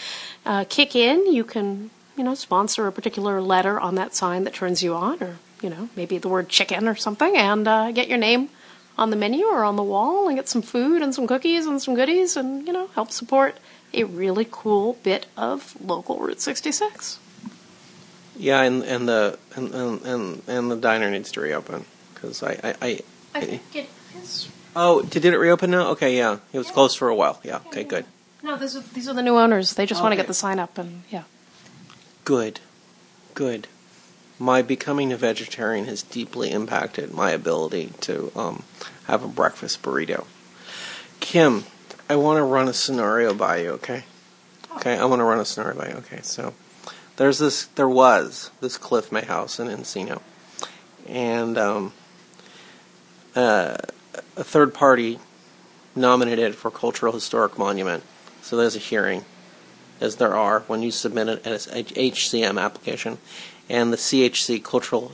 uh, 0.46 0.66
kick 0.68 0.96
in, 0.96 1.32
you 1.32 1.44
can, 1.44 1.92
you 2.18 2.24
know, 2.24 2.34
sponsor 2.34 2.88
a 2.88 2.92
particular 2.92 3.42
letter 3.42 3.80
on 3.80 3.94
that 3.96 4.16
sign 4.16 4.44
that 4.46 4.56
turns 4.56 4.82
you 4.82 4.96
on, 4.96 5.22
or, 5.22 5.38
you 5.62 5.70
know, 5.70 5.90
maybe 5.96 6.18
the 6.18 6.30
word 6.30 6.50
chicken 6.50 6.88
or 6.88 6.96
something, 6.96 7.38
and 7.38 7.68
uh, 7.68 7.92
get 7.92 8.08
your 8.08 8.18
name 8.18 8.50
on 8.98 9.10
the 9.10 9.16
menu 9.16 9.46
or 9.46 9.64
on 9.64 9.76
the 9.76 9.84
wall 9.84 10.28
and 10.28 10.38
get 10.38 10.48
some 10.48 10.62
food 10.62 11.02
and 11.02 11.14
some 11.14 11.28
cookies 11.28 11.66
and 11.66 11.82
some 11.82 11.96
goodies 11.96 12.38
and, 12.38 12.66
you 12.68 12.74
know, 12.74 12.88
help 12.96 13.12
support 13.12 13.58
a 13.94 14.04
really 14.04 14.48
cool 14.50 14.98
bit 15.04 15.26
of 15.38 15.76
local 15.82 16.20
Route 16.20 16.42
66. 16.42 17.20
Yeah, 18.36 18.62
and 18.64 18.82
and 18.84 19.08
the 19.08 19.38
and 19.56 19.74
and 19.74 20.02
and, 20.02 20.42
and 20.48 20.72
the 20.72 20.76
diner 20.76 21.12
needs 21.12 21.32
to 21.34 21.42
reopen 21.42 21.86
because 22.14 22.42
I 22.42 22.54
I, 22.64 22.76
I, 22.82 23.00
I 23.36 23.42
think 23.42 23.76
it 23.76 23.90
is. 24.18 24.50
oh 24.76 25.04
did 25.04 25.24
it 25.24 25.38
reopen 25.38 25.70
now? 25.70 25.90
Okay, 25.90 26.18
yeah, 26.18 26.40
it 26.52 26.58
was 26.58 26.72
closed 26.72 26.98
for 26.98 27.10
a 27.10 27.16
while. 27.16 27.40
Yeah, 27.44 27.60
okay, 27.68 27.84
good, 27.84 28.06
No, 28.42 28.58
these 28.58 28.76
are, 28.76 28.82
these 28.82 29.08
are 29.08 29.14
the 29.14 29.22
new 29.22 29.38
owners. 29.38 29.76
They 29.76 29.86
just 29.86 30.02
want 30.02 30.14
to 30.14 30.16
get 30.16 30.26
the 30.26 30.34
sign 30.34 30.58
up 30.58 30.80
and, 30.80 31.04
yeah. 31.12 31.24
good, 32.26 32.60
good. 33.36 33.68
My 34.40 34.62
becoming 34.62 35.14
a 35.14 35.18
vegetarian 35.18 35.86
has 35.86 36.02
deeply 36.02 36.52
impacted 36.52 37.14
my 37.14 37.32
ability 37.32 37.92
to 38.02 38.32
um, 38.36 38.64
have 39.06 39.24
a 39.24 39.28
breakfast 39.28 39.82
burrito. 39.82 40.26
Kim, 41.20 41.66
I 42.10 42.16
want 42.16 42.38
to 42.38 42.44
run 42.44 42.68
a 42.68 42.74
scenario 42.74 43.34
by 43.34 43.58
you, 43.58 43.70
okay? 43.72 44.04
Okay, 44.76 44.98
I 44.98 45.06
want 45.06 45.20
to 45.20 45.24
run 45.24 45.40
a 45.40 45.46
scenario 45.46 45.78
by 45.78 45.90
you. 45.90 45.96
Okay, 45.96 46.20
so 46.22 46.54
there's 47.18 47.40
this, 47.40 47.66
there 47.68 47.88
was 47.88 48.52
this 48.60 48.78
Cliff 48.78 49.12
May 49.12 49.24
house 49.24 49.60
in 49.60 49.68
Encino, 49.68 50.22
and 51.08 51.58
um, 51.58 51.94
uh, 53.36 53.78
a 54.36 54.44
third 54.44 54.74
party 54.74 55.20
nominated 55.96 56.52
it 56.52 56.56
for 56.56 56.72
cultural 56.72 57.14
historic 57.14 57.58
monument. 57.58 58.04
So 58.42 58.58
there's 58.58 58.76
a 58.76 58.80
hearing, 58.80 59.26
as 60.02 60.18
there 60.18 60.36
are 60.36 60.62
when 60.62 60.82
you 60.82 60.92
submit 60.92 61.30
an 61.30 61.40
HCM 61.40 62.62
application, 62.62 63.20
and 63.70 63.92
the 63.92 63.98
CHC 63.98 64.64
Cultural 64.64 65.14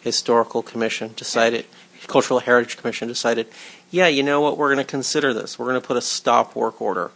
Historical 0.00 0.62
Commission 0.62 1.12
decided, 1.16 1.66
Cultural 2.06 2.40
Heritage 2.40 2.76
Commission 2.76 3.08
decided, 3.08 3.48
yeah, 3.90 4.06
you 4.06 4.22
know 4.22 4.40
what, 4.40 4.56
we're 4.56 4.72
going 4.72 4.84
to 4.84 4.90
consider 4.90 5.34
this. 5.34 5.58
We're 5.58 5.66
going 5.66 5.80
to 5.80 5.86
put 5.86 5.96
a 5.96 6.02
stop 6.02 6.56
work 6.56 6.80
order 6.80 7.10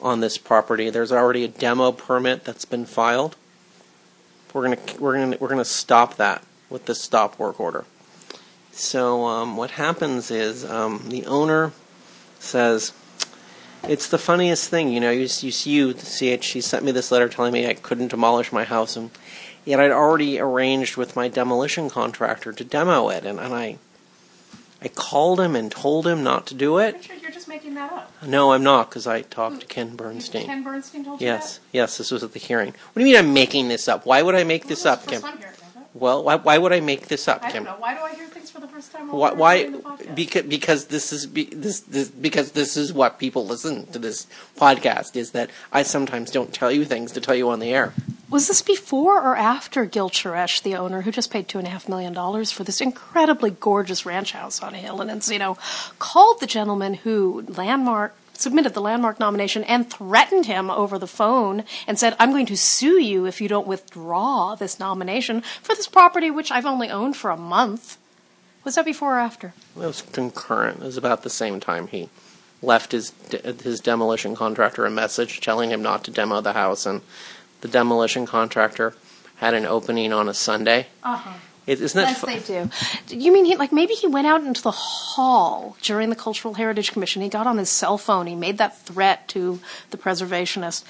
on 0.00 0.20
this 0.20 0.36
property. 0.36 0.90
There's 0.90 1.12
already 1.12 1.44
a 1.44 1.48
demo 1.48 1.92
permit 1.92 2.44
that's 2.44 2.64
been 2.64 2.84
filed. 2.84 3.36
We're 4.52 4.66
going 4.66 4.76
to 4.76 5.00
we're 5.00 5.14
going 5.14 5.30
to 5.32 5.38
we're 5.38 5.48
going 5.48 5.58
to 5.58 5.64
stop 5.64 6.16
that 6.16 6.42
with 6.68 6.84
this 6.84 7.00
stop 7.00 7.38
work 7.38 7.58
order. 7.58 7.84
So 8.72 9.24
um, 9.24 9.56
what 9.56 9.72
happens 9.72 10.30
is 10.30 10.64
um, 10.64 11.04
the 11.08 11.24
owner 11.24 11.72
says, 12.38 12.92
"It's 13.84 14.08
the 14.08 14.18
funniest 14.18 14.68
thing, 14.68 14.92
you 14.92 15.00
know. 15.00 15.10
You, 15.10 15.28
you, 15.40 15.52
you, 15.64 15.92
the 15.94 16.02
CHC 16.02 16.62
sent 16.62 16.84
me 16.84 16.92
this 16.92 17.10
letter 17.10 17.28
telling 17.30 17.52
me 17.52 17.66
I 17.66 17.74
couldn't 17.74 18.08
demolish 18.08 18.52
my 18.52 18.64
house, 18.64 18.94
and 18.96 19.10
yet 19.64 19.80
I'd 19.80 19.90
already 19.90 20.38
arranged 20.38 20.96
with 20.96 21.16
my 21.16 21.28
demolition 21.28 21.90
contractor 21.90 22.52
to 22.52 22.64
demo 22.64 23.08
it, 23.08 23.24
and, 23.24 23.38
and 23.38 23.54
I, 23.54 23.78
I 24.80 24.88
called 24.88 25.40
him 25.40 25.54
and 25.54 25.70
told 25.70 26.06
him 26.06 26.22
not 26.22 26.46
to 26.48 26.54
do 26.54 26.78
it. 26.78 26.94
Richard, 26.94 27.22
you're 27.22 27.30
just 27.30 27.48
making 27.48 27.74
that 27.74 27.92
up. 27.92 28.12
No, 28.26 28.52
I'm 28.52 28.62
not, 28.62 28.90
because 28.90 29.06
I 29.06 29.22
talked 29.22 29.60
to 29.60 29.66
Ken 29.66 29.96
Bernstein. 29.96 30.46
Ken 30.46 30.62
Bernstein 30.62 31.04
told 31.04 31.20
you 31.20 31.26
Yes, 31.26 31.60
yes, 31.72 31.98
this 31.98 32.10
was 32.10 32.22
at 32.22 32.32
the 32.32 32.38
hearing. 32.38 32.68
What 32.70 32.94
do 32.94 33.00
you 33.00 33.06
mean 33.06 33.16
I'm 33.16 33.34
making 33.34 33.68
this 33.68 33.88
up? 33.88 34.06
Why 34.06 34.22
would 34.22 34.34
I 34.34 34.44
make 34.44 34.66
this 34.66 34.84
up, 34.84 35.06
Kim? 35.06 35.22
Well, 35.94 36.24
why, 36.24 36.36
why 36.36 36.56
would 36.56 36.72
I 36.72 36.80
make 36.80 37.08
this 37.08 37.28
up, 37.28 37.42
I 37.44 37.50
Kim? 37.50 37.64
don't 37.64 37.74
know. 37.74 37.80
Why 37.80 37.94
do 37.94 38.00
I 38.00 38.14
hear 38.14 38.26
things 38.26 38.50
for 38.50 38.60
the 38.60 38.66
first 38.68 38.92
time? 38.92 39.08
while 39.08 39.36
Why? 39.36 39.64
why 39.64 39.96
the 39.98 40.06
because 40.14 40.42
because 40.44 40.86
this 40.86 41.12
is 41.12 41.26
be, 41.26 41.44
this 41.44 41.80
this 41.80 42.08
because 42.08 42.52
this 42.52 42.76
is 42.76 42.92
what 42.94 43.18
people 43.18 43.46
listen 43.46 43.86
to 43.88 43.98
this 43.98 44.26
podcast 44.56 45.16
is 45.16 45.32
that 45.32 45.50
I 45.70 45.82
sometimes 45.82 46.30
don't 46.30 46.52
tell 46.52 46.72
you 46.72 46.86
things 46.86 47.12
to 47.12 47.20
tell 47.20 47.34
you 47.34 47.50
on 47.50 47.60
the 47.60 47.74
air. 47.74 47.92
Was 48.30 48.48
this 48.48 48.62
before 48.62 49.20
or 49.20 49.36
after 49.36 49.84
Gil 49.84 50.08
Charash, 50.08 50.62
the 50.62 50.74
owner, 50.76 51.02
who 51.02 51.10
just 51.10 51.30
paid 51.30 51.48
two 51.48 51.58
and 51.58 51.66
a 51.66 51.70
half 51.70 51.86
million 51.86 52.14
dollars 52.14 52.50
for 52.50 52.64
this 52.64 52.80
incredibly 52.80 53.50
gorgeous 53.50 54.06
ranch 54.06 54.32
house 54.32 54.62
on 54.62 54.74
a 54.74 54.78
hill 54.78 55.02
in 55.02 55.08
Encino, 55.08 55.58
called 55.98 56.40
the 56.40 56.46
gentleman 56.46 56.94
who 56.94 57.44
landmark 57.46 58.14
submitted 58.42 58.74
the 58.74 58.80
landmark 58.80 59.18
nomination 59.20 59.64
and 59.64 59.88
threatened 59.88 60.46
him 60.46 60.70
over 60.70 60.98
the 60.98 61.06
phone 61.06 61.64
and 61.86 61.98
said, 61.98 62.16
"I'm 62.18 62.32
going 62.32 62.46
to 62.46 62.56
sue 62.56 63.00
you 63.00 63.24
if 63.24 63.40
you 63.40 63.48
don't 63.48 63.66
withdraw 63.66 64.54
this 64.54 64.78
nomination 64.78 65.42
for 65.62 65.74
this 65.74 65.88
property 65.88 66.30
which 66.30 66.50
I've 66.50 66.66
only 66.66 66.90
owned 66.90 67.16
for 67.16 67.30
a 67.30 67.36
month." 67.36 67.96
Was 68.64 68.74
that 68.74 68.84
before 68.84 69.16
or 69.16 69.20
after? 69.20 69.54
It 69.76 69.80
was 69.80 70.02
concurrent. 70.02 70.82
It 70.82 70.84
was 70.84 70.96
about 70.96 71.22
the 71.22 71.30
same 71.30 71.58
time 71.60 71.86
he 71.86 72.08
left 72.60 72.92
his 72.92 73.10
de- 73.10 73.52
his 73.62 73.80
demolition 73.80 74.36
contractor 74.36 74.86
a 74.86 74.90
message 74.90 75.40
telling 75.40 75.70
him 75.70 75.82
not 75.82 76.04
to 76.04 76.10
demo 76.10 76.40
the 76.40 76.52
house, 76.52 76.86
and 76.86 77.00
the 77.60 77.68
demolition 77.68 78.26
contractor 78.26 78.94
had 79.36 79.54
an 79.54 79.66
opening 79.66 80.12
on 80.12 80.28
a 80.28 80.34
Sunday. 80.34 80.86
Uh 81.02 81.16
huh. 81.16 81.32
It, 81.66 81.80
isn't 81.80 81.96
that 82.00 82.08
Yes, 82.26 82.44
they 82.46 82.54
do. 83.08 83.16
You 83.16 83.32
mean 83.32 83.44
he 83.44 83.56
like 83.56 83.72
maybe 83.72 83.94
he 83.94 84.06
went 84.08 84.26
out 84.26 84.42
into 84.42 84.62
the 84.62 84.72
hall 84.72 85.76
during 85.82 86.10
the 86.10 86.16
Cultural 86.16 86.54
Heritage 86.54 86.90
Commission? 86.92 87.22
He 87.22 87.28
got 87.28 87.46
on 87.46 87.56
his 87.58 87.70
cell 87.70 87.98
phone. 87.98 88.26
He 88.26 88.34
made 88.34 88.58
that 88.58 88.78
threat 88.80 89.28
to 89.28 89.60
the 89.90 89.96
preservationist. 89.96 90.82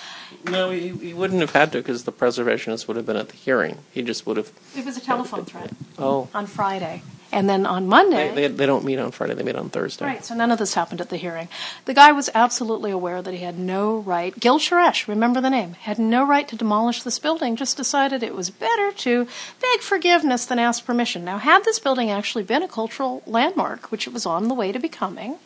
No, 0.48 0.70
he, 0.70 0.88
he 0.88 1.12
wouldn't 1.12 1.40
have 1.40 1.52
had 1.52 1.72
to 1.72 1.78
because 1.78 2.04
the 2.04 2.12
preservationist 2.12 2.88
would 2.88 2.96
have 2.96 3.04
been 3.06 3.16
at 3.16 3.28
the 3.28 3.36
hearing. 3.36 3.78
He 3.92 4.02
just 4.02 4.26
would 4.26 4.36
have. 4.38 4.50
It 4.76 4.84
was 4.86 4.96
a 4.96 5.00
telephone 5.00 5.44
threat 5.44 5.70
Oh, 5.98 6.28
on 6.32 6.46
Friday, 6.46 7.02
and 7.32 7.48
then 7.48 7.64
on 7.64 7.88
Monday. 7.88 8.28
they, 8.28 8.48
they, 8.48 8.54
they 8.54 8.66
don't 8.66 8.84
meet 8.84 8.98
on 8.98 9.10
Friday. 9.10 9.34
They 9.34 9.42
meet 9.42 9.56
on 9.56 9.70
Thursday. 9.70 10.04
Right, 10.04 10.24
so 10.24 10.34
none 10.34 10.50
of 10.50 10.58
this 10.58 10.74
happened 10.74 11.00
at 11.00 11.08
the 11.08 11.16
hearing. 11.16 11.48
The 11.86 11.94
guy 11.94 12.12
was 12.12 12.28
absolutely 12.34 12.90
aware 12.90 13.22
that 13.22 13.32
he 13.32 13.40
had 13.40 13.58
no 13.58 13.96
right. 13.98 14.38
Gil 14.38 14.58
Charash, 14.58 15.08
remember 15.08 15.40
the 15.40 15.50
name, 15.50 15.72
had 15.72 15.98
no 15.98 16.24
right 16.26 16.46
to 16.48 16.56
demolish 16.56 17.02
this 17.02 17.18
building, 17.18 17.56
just 17.56 17.76
decided 17.76 18.22
it 18.22 18.34
was 18.34 18.50
better 18.50 18.92
to 18.92 19.26
beg 19.60 19.80
forgiveness 19.80 20.44
than 20.44 20.58
ask 20.58 20.84
permission. 20.84 21.24
Now, 21.24 21.38
had 21.38 21.64
this 21.64 21.78
building 21.78 22.10
actually 22.10 22.44
been 22.44 22.62
a 22.62 22.68
cultural 22.68 23.22
landmark, 23.26 23.90
which 23.90 24.06
it 24.06 24.12
was 24.12 24.26
on 24.26 24.48
the 24.48 24.54
way 24.54 24.70
to 24.70 24.78
becoming, 24.78 25.38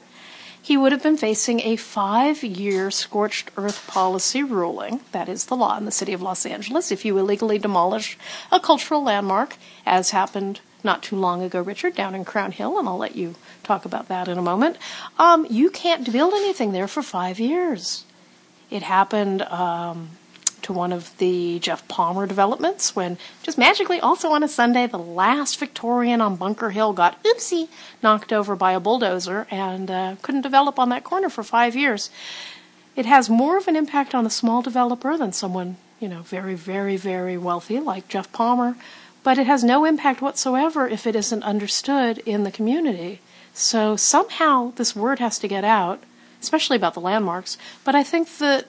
he 0.61 0.77
would 0.77 0.91
have 0.91 1.03
been 1.03 1.17
facing 1.17 1.61
a 1.61 1.77
five 1.77 2.43
year 2.43 2.91
scorched 2.91 3.53
earth 3.57 3.87
policy 3.87 4.43
ruling. 4.43 4.99
That 5.13 5.29
is 5.29 5.47
the 5.47 5.55
law 5.55 5.79
in 5.79 5.85
the 5.85 5.93
city 5.93 6.13
of 6.13 6.21
Los 6.21 6.45
Angeles. 6.45 6.91
If 6.91 7.05
you 7.05 7.17
illegally 7.19 7.59
demolish 7.59 8.19
a 8.51 8.59
cultural 8.59 9.05
landmark, 9.05 9.55
as 9.87 10.11
happened 10.11 10.59
not 10.87 11.03
too 11.03 11.17
long 11.17 11.43
ago, 11.43 11.61
Richard, 11.61 11.95
down 11.95 12.15
in 12.15 12.25
Crown 12.25 12.53
Hill, 12.53 12.79
and 12.79 12.89
I'll 12.89 12.97
let 12.97 13.17
you 13.17 13.35
talk 13.63 13.85
about 13.85 14.09
that 14.09 14.29
in 14.29 14.39
a 14.39 14.43
moment, 14.43 14.79
um, 15.19 15.47
you 15.51 15.69
can't 15.69 16.11
build 16.11 16.33
anything 16.33 16.73
there 16.73 16.89
for 16.89 17.03
five 17.03 17.39
years. 17.39 18.05
It 18.71 18.83
happened 18.83 19.43
um, 19.43 20.11
to 20.63 20.73
one 20.73 20.93
of 20.93 21.17
the 21.19 21.59
Geoff 21.59 21.87
Palmer 21.89 22.27
developments 22.27 22.97
when, 22.97 23.19
just 23.43 23.59
magically, 23.59 24.01
also 24.01 24.31
on 24.31 24.43
a 24.43 24.49
Sunday, 24.49 24.87
the 24.87 24.99
last 24.99 25.59
Victorian 25.59 26.21
on 26.21 26.37
Bunker 26.37 26.71
Hill 26.71 26.93
got, 26.93 27.23
oopsie, 27.23 27.69
knocked 28.03 28.33
over 28.33 28.57
by 28.57 28.73
a 28.73 28.81
bulldozer 28.81 29.47
and 29.51 29.91
uh, 29.91 30.17
couldn't 30.23 30.41
develop 30.41 30.79
on 30.79 30.89
that 30.89 31.05
corner 31.05 31.29
for 31.29 31.45
five 31.45 31.77
years. 31.77 32.11
It 32.97 33.07
has 33.07 33.29
more 33.29 33.59
of 33.59 33.69
an 33.69 33.77
impact 33.77 34.15
on 34.15 34.25
a 34.25 34.31
small 34.31 34.63
developer 34.63 35.17
than 35.19 35.33
someone, 35.33 35.77
you 36.01 36.09
know, 36.09 36.23
very, 36.23 36.55
very, 36.55 36.97
very 36.97 37.37
wealthy 37.37 37.79
like 37.79 38.09
Geoff 38.09 38.33
Palmer, 38.33 38.75
but 39.27 39.39
it 39.39 39.47
has 39.49 39.65
no 39.65 39.85
impact 39.85 40.23
whatsoever 40.23 40.87
if 40.87 41.05
it 41.05 41.17
isn't 41.17 41.43
understood 41.43 42.19
in 42.19 42.45
the 42.45 42.51
community. 42.53 43.19
So 43.53 43.97
somehow 43.97 44.71
this 44.77 44.95
word 44.95 45.19
has 45.19 45.37
to 45.41 45.49
get 45.49 45.65
out, 45.65 46.01
especially 46.41 46.77
about 46.77 46.95
the 46.95 47.01
landmarks. 47.01 47.59
But 47.83 47.97
I 47.97 48.05
think 48.05 48.29
that 48.39 48.67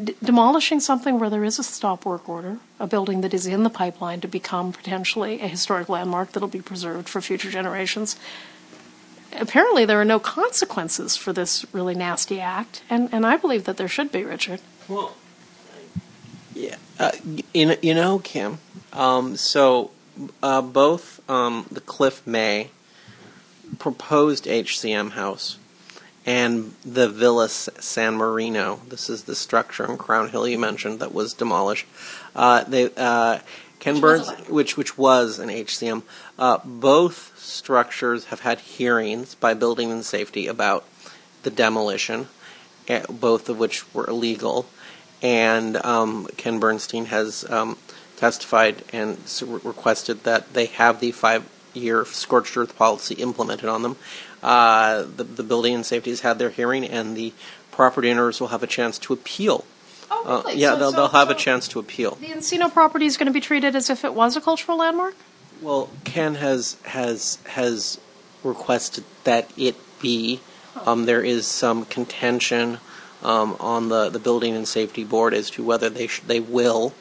d- 0.00 0.14
demolishing 0.22 0.78
something 0.78 1.18
where 1.18 1.28
there 1.28 1.42
is 1.42 1.58
a 1.58 1.64
stop 1.64 2.06
work 2.06 2.28
order, 2.28 2.58
a 2.78 2.86
building 2.86 3.22
that 3.22 3.34
is 3.34 3.48
in 3.48 3.64
the 3.64 3.68
pipeline 3.68 4.20
to 4.20 4.28
become 4.28 4.72
potentially 4.72 5.40
a 5.40 5.48
historic 5.48 5.88
landmark 5.88 6.30
that'll 6.30 6.48
be 6.48 6.62
preserved 6.62 7.08
for 7.08 7.20
future 7.20 7.50
generations. 7.50 8.14
Apparently, 9.32 9.84
there 9.84 10.00
are 10.00 10.04
no 10.04 10.20
consequences 10.20 11.16
for 11.16 11.32
this 11.32 11.66
really 11.74 11.96
nasty 11.96 12.40
act, 12.40 12.84
and, 12.88 13.08
and 13.10 13.26
I 13.26 13.36
believe 13.36 13.64
that 13.64 13.76
there 13.76 13.88
should 13.88 14.12
be, 14.12 14.22
Richard. 14.22 14.60
Well, 14.86 15.16
Yeah, 16.54 16.76
uh, 17.00 17.12
you 17.54 17.66
know, 17.66 17.76
you 17.80 17.94
know, 17.94 18.18
Kim. 18.18 18.58
Um, 18.92 19.36
so 19.36 19.90
uh, 20.42 20.60
both 20.60 21.28
um, 21.30 21.66
the 21.72 21.80
Cliff 21.80 22.24
May 22.26 22.70
proposed 23.78 24.44
HCM 24.44 25.12
house 25.12 25.56
and 26.26 26.74
the 26.84 27.08
Villa 27.08 27.48
San 27.48 28.16
Marino. 28.16 28.80
This 28.86 29.08
is 29.08 29.24
the 29.24 29.34
structure 29.34 29.88
on 29.88 29.96
Crown 29.96 30.28
Hill 30.28 30.46
you 30.46 30.58
mentioned 30.58 31.00
that 31.00 31.14
was 31.14 31.32
demolished. 31.32 31.86
Uh, 32.36 32.64
they 32.64 32.90
uh, 32.96 33.38
Ken 33.78 33.94
Which 33.94 34.02
Burns, 34.02 34.30
which 34.48 34.76
which 34.76 34.98
was 34.98 35.38
an 35.38 35.48
HCM. 35.48 36.02
Uh, 36.38 36.58
both 36.64 37.32
structures 37.38 38.26
have 38.26 38.40
had 38.40 38.60
hearings 38.60 39.34
by 39.34 39.54
Building 39.54 39.90
and 39.90 40.04
Safety 40.04 40.46
about 40.46 40.84
the 41.44 41.50
demolition, 41.50 42.28
eh, 42.88 43.02
both 43.08 43.48
of 43.48 43.58
which 43.58 43.92
were 43.94 44.06
illegal. 44.06 44.66
And 45.22 45.76
um, 45.84 46.28
Ken 46.36 46.58
Bernstein 46.58 47.06
has 47.06 47.48
um, 47.50 47.76
testified 48.16 48.82
and 48.92 49.18
s- 49.24 49.42
requested 49.42 50.24
that 50.24 50.52
they 50.54 50.66
have 50.66 51.00
the 51.00 51.12
five-year 51.12 52.04
scorched 52.06 52.56
earth 52.56 52.76
policy 52.76 53.14
implemented 53.16 53.68
on 53.68 53.82
them. 53.82 53.96
Uh, 54.42 55.02
the, 55.02 55.24
the 55.24 55.42
Building 55.42 55.74
and 55.74 55.84
Safety 55.84 56.10
has 56.10 56.20
had 56.20 56.38
their 56.38 56.50
hearing, 56.50 56.84
and 56.84 57.16
the 57.16 57.32
property 57.70 58.10
owners 58.10 58.40
will 58.40 58.48
have 58.48 58.62
a 58.62 58.66
chance 58.66 58.98
to 59.00 59.12
appeal. 59.12 59.64
Oh, 60.10 60.22
really? 60.24 60.34
Uh, 60.34 60.42
really? 60.42 60.60
yeah, 60.60 60.70
So- 60.70 60.78
they'll, 60.78 60.90
so- 60.92 60.96
they'll 60.96 61.08
have 61.08 61.30
a 61.30 61.34
chance 61.34 61.68
to 61.68 61.78
appeal. 61.78 62.14
The 62.16 62.28
Encino 62.28 62.72
property 62.72 63.04
is 63.06 63.16
going 63.16 63.26
to 63.26 63.32
be 63.32 63.40
treated 63.40 63.76
as 63.76 63.90
if 63.90 64.04
it 64.04 64.14
was 64.14 64.36
a 64.36 64.40
cultural 64.40 64.78
landmark? 64.78 65.14
Well, 65.60 65.90
Ken 66.04 66.36
has 66.36 66.78
has 66.84 67.36
has 67.50 68.00
requested 68.42 69.04
that 69.24 69.50
it 69.58 69.76
be. 70.00 70.40
Um, 70.86 71.04
there 71.04 71.22
is 71.22 71.46
some 71.46 71.84
contention 71.84 72.78
um, 73.22 73.56
on 73.60 73.88
the, 73.88 74.08
the 74.08 74.18
building 74.18 74.54
and 74.54 74.66
safety 74.66 75.04
board 75.04 75.34
as 75.34 75.50
to 75.50 75.64
whether 75.64 75.90
they 75.90 76.06
sh- 76.06 76.20
they 76.26 76.40
will. 76.40 76.94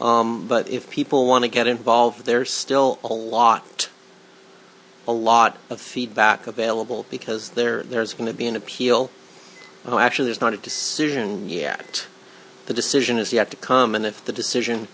Um, 0.00 0.48
but 0.48 0.68
if 0.68 0.90
people 0.90 1.26
want 1.26 1.44
to 1.44 1.48
get 1.48 1.66
involved, 1.66 2.24
there's 2.24 2.50
still 2.50 2.98
a 3.04 3.12
lot, 3.12 3.88
a 5.06 5.12
lot 5.12 5.58
of 5.68 5.80
feedback 5.80 6.46
available 6.46 7.06
because 7.10 7.50
there 7.50 7.82
there's 7.82 8.14
going 8.14 8.30
to 8.30 8.36
be 8.36 8.46
an 8.46 8.56
appeal. 8.56 9.10
Oh, 9.84 9.98
actually, 9.98 10.26
there's 10.26 10.40
not 10.40 10.54
a 10.54 10.58
decision 10.58 11.48
yet. 11.48 12.06
The 12.66 12.74
decision 12.74 13.18
is 13.18 13.32
yet 13.32 13.50
to 13.50 13.56
come, 13.56 13.94
and 13.94 14.06
if 14.06 14.24
the 14.24 14.32
decision 14.32 14.88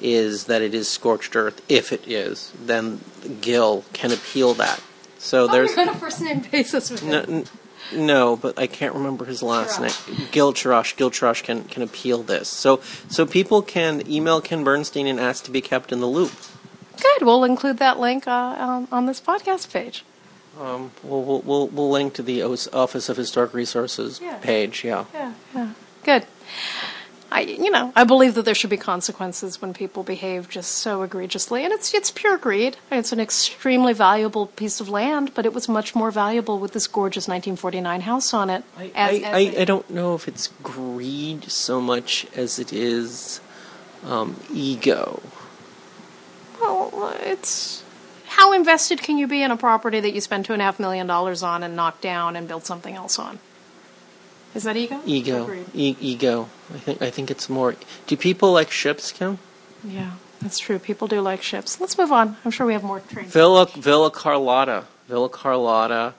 is 0.00 0.44
that 0.44 0.62
it 0.62 0.74
is 0.74 0.88
scorched 0.88 1.36
earth, 1.36 1.60
if 1.68 1.92
it 1.92 2.08
is, 2.08 2.52
then 2.58 3.00
Gil 3.40 3.84
can 3.92 4.10
appeal 4.10 4.54
that. 4.54 4.82
So 5.18 5.46
there's 5.46 5.76
on 5.76 5.88
a 5.88 5.94
first 5.94 6.22
name 6.22 6.40
basis 6.40 6.90
with 6.90 7.04
no, 7.04 7.44
no, 7.92 8.36
but 8.36 8.58
I 8.58 8.66
can't 8.66 8.94
remember 8.94 9.24
his 9.24 9.42
last 9.42 9.78
Charash. 9.80 10.18
name. 10.18 10.28
Gil 10.32 10.52
Charash. 10.52 10.96
Gil 10.96 11.10
Charash 11.10 11.42
can 11.42 11.64
can 11.64 11.82
appeal 11.82 12.22
this. 12.22 12.48
So 12.48 12.80
so 13.08 13.26
people 13.26 13.62
can 13.62 14.08
email 14.10 14.40
Ken 14.40 14.64
Bernstein 14.64 15.06
and 15.06 15.18
ask 15.20 15.44
to 15.44 15.50
be 15.50 15.60
kept 15.60 15.92
in 15.92 16.00
the 16.00 16.06
loop. 16.06 16.32
Good. 17.00 17.26
We'll 17.26 17.44
include 17.44 17.78
that 17.78 17.98
link 17.98 18.26
uh, 18.28 18.30
on, 18.30 18.88
on 18.92 19.06
this 19.06 19.20
podcast 19.20 19.72
page. 19.72 20.04
Um, 20.60 20.90
we'll, 21.02 21.22
we'll 21.22 21.40
we'll 21.42 21.68
we'll 21.68 21.90
link 21.90 22.12
to 22.14 22.22
the 22.22 22.42
Office 22.42 23.08
of 23.08 23.16
Historic 23.16 23.54
Resources 23.54 24.20
Yeah. 24.22 24.36
page. 24.38 24.84
Yeah. 24.84 25.04
Yeah, 25.14 25.32
yeah. 25.54 25.72
Good. 26.04 26.26
I, 27.32 27.42
you 27.42 27.70
know, 27.70 27.92
I 27.94 28.02
believe 28.04 28.34
that 28.34 28.44
there 28.44 28.54
should 28.56 28.70
be 28.70 28.76
consequences 28.76 29.62
when 29.62 29.72
people 29.72 30.02
behave 30.02 30.48
just 30.48 30.72
so 30.72 31.02
egregiously, 31.02 31.64
and 31.64 31.72
it's 31.72 31.94
it's 31.94 32.10
pure 32.10 32.36
greed. 32.36 32.76
It's 32.90 33.12
an 33.12 33.20
extremely 33.20 33.92
valuable 33.92 34.46
piece 34.46 34.80
of 34.80 34.88
land, 34.88 35.32
but 35.34 35.46
it 35.46 35.52
was 35.54 35.68
much 35.68 35.94
more 35.94 36.10
valuable 36.10 36.58
with 36.58 36.72
this 36.72 36.86
gorgeous 36.88 37.28
1949 37.28 38.00
house 38.00 38.34
on 38.34 38.50
it. 38.50 38.64
I, 38.76 38.84
as- 38.86 38.92
I, 38.94 39.12
as 39.14 39.34
I, 39.34 39.38
a- 39.38 39.60
I 39.60 39.64
don't 39.64 39.88
know 39.90 40.14
if 40.16 40.26
it's 40.26 40.48
greed 40.62 41.44
so 41.50 41.80
much 41.80 42.26
as 42.34 42.58
it 42.58 42.72
is 42.72 43.40
um, 44.04 44.34
ego. 44.52 45.22
Well, 46.60 47.14
it's 47.22 47.82
how 48.26 48.52
invested 48.52 49.02
can 49.02 49.18
you 49.18 49.26
be 49.26 49.42
in 49.42 49.50
a 49.50 49.56
property 49.56 50.00
that 50.00 50.12
you 50.12 50.20
spend 50.20 50.44
two 50.46 50.52
and 50.52 50.60
a 50.62 50.64
half 50.64 50.78
million 50.80 51.06
dollars 51.06 51.42
on 51.42 51.62
and 51.62 51.74
knock 51.76 52.00
down 52.00 52.36
and 52.36 52.46
build 52.48 52.64
something 52.64 52.94
else 52.94 53.18
on? 53.18 53.38
Is 54.54 54.64
that 54.64 54.76
ego? 54.76 55.00
Ego, 55.06 55.50
e- 55.74 55.96
ego. 56.00 56.48
I 56.74 56.78
think 56.78 57.02
I 57.02 57.10
think 57.10 57.30
it's 57.30 57.48
more. 57.48 57.76
Do 58.06 58.16
people 58.16 58.52
like 58.52 58.70
ships, 58.70 59.12
Kim? 59.12 59.38
Yeah, 59.84 60.12
that's 60.42 60.58
true. 60.58 60.78
People 60.78 61.06
do 61.08 61.20
like 61.20 61.42
ships. 61.42 61.80
Let's 61.80 61.96
move 61.96 62.12
on. 62.12 62.36
I'm 62.44 62.50
sure 62.50 62.66
we 62.66 62.72
have 62.72 62.82
more 62.82 63.00
trains. 63.00 63.32
Villa 63.32 63.66
Villa 63.66 64.10
Carlotta, 64.10 64.84
Villa 65.08 65.28
Carlotta, 65.28 66.14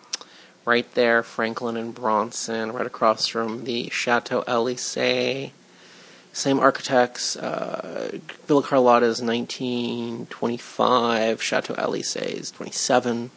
right 0.66 0.92
there, 0.96 1.24
Franklin 1.24 1.76
and 1.76 1.94
Bronson, 1.94 2.72
right 2.72 2.86
across 2.86 3.28
from 3.28 3.66
the 3.66 3.90
Chateau 3.90 4.44
Elysee. 4.48 5.52
Same 6.34 6.62
architects. 6.62 7.36
Uh, 7.36 8.18
Villa 8.48 8.64
Carlotta 8.64 9.06
is 9.06 9.22
1925. 9.22 11.44
Chateau 11.44 11.74
Elysee 11.74 12.22
is 12.22 12.52
27. 12.52 13.32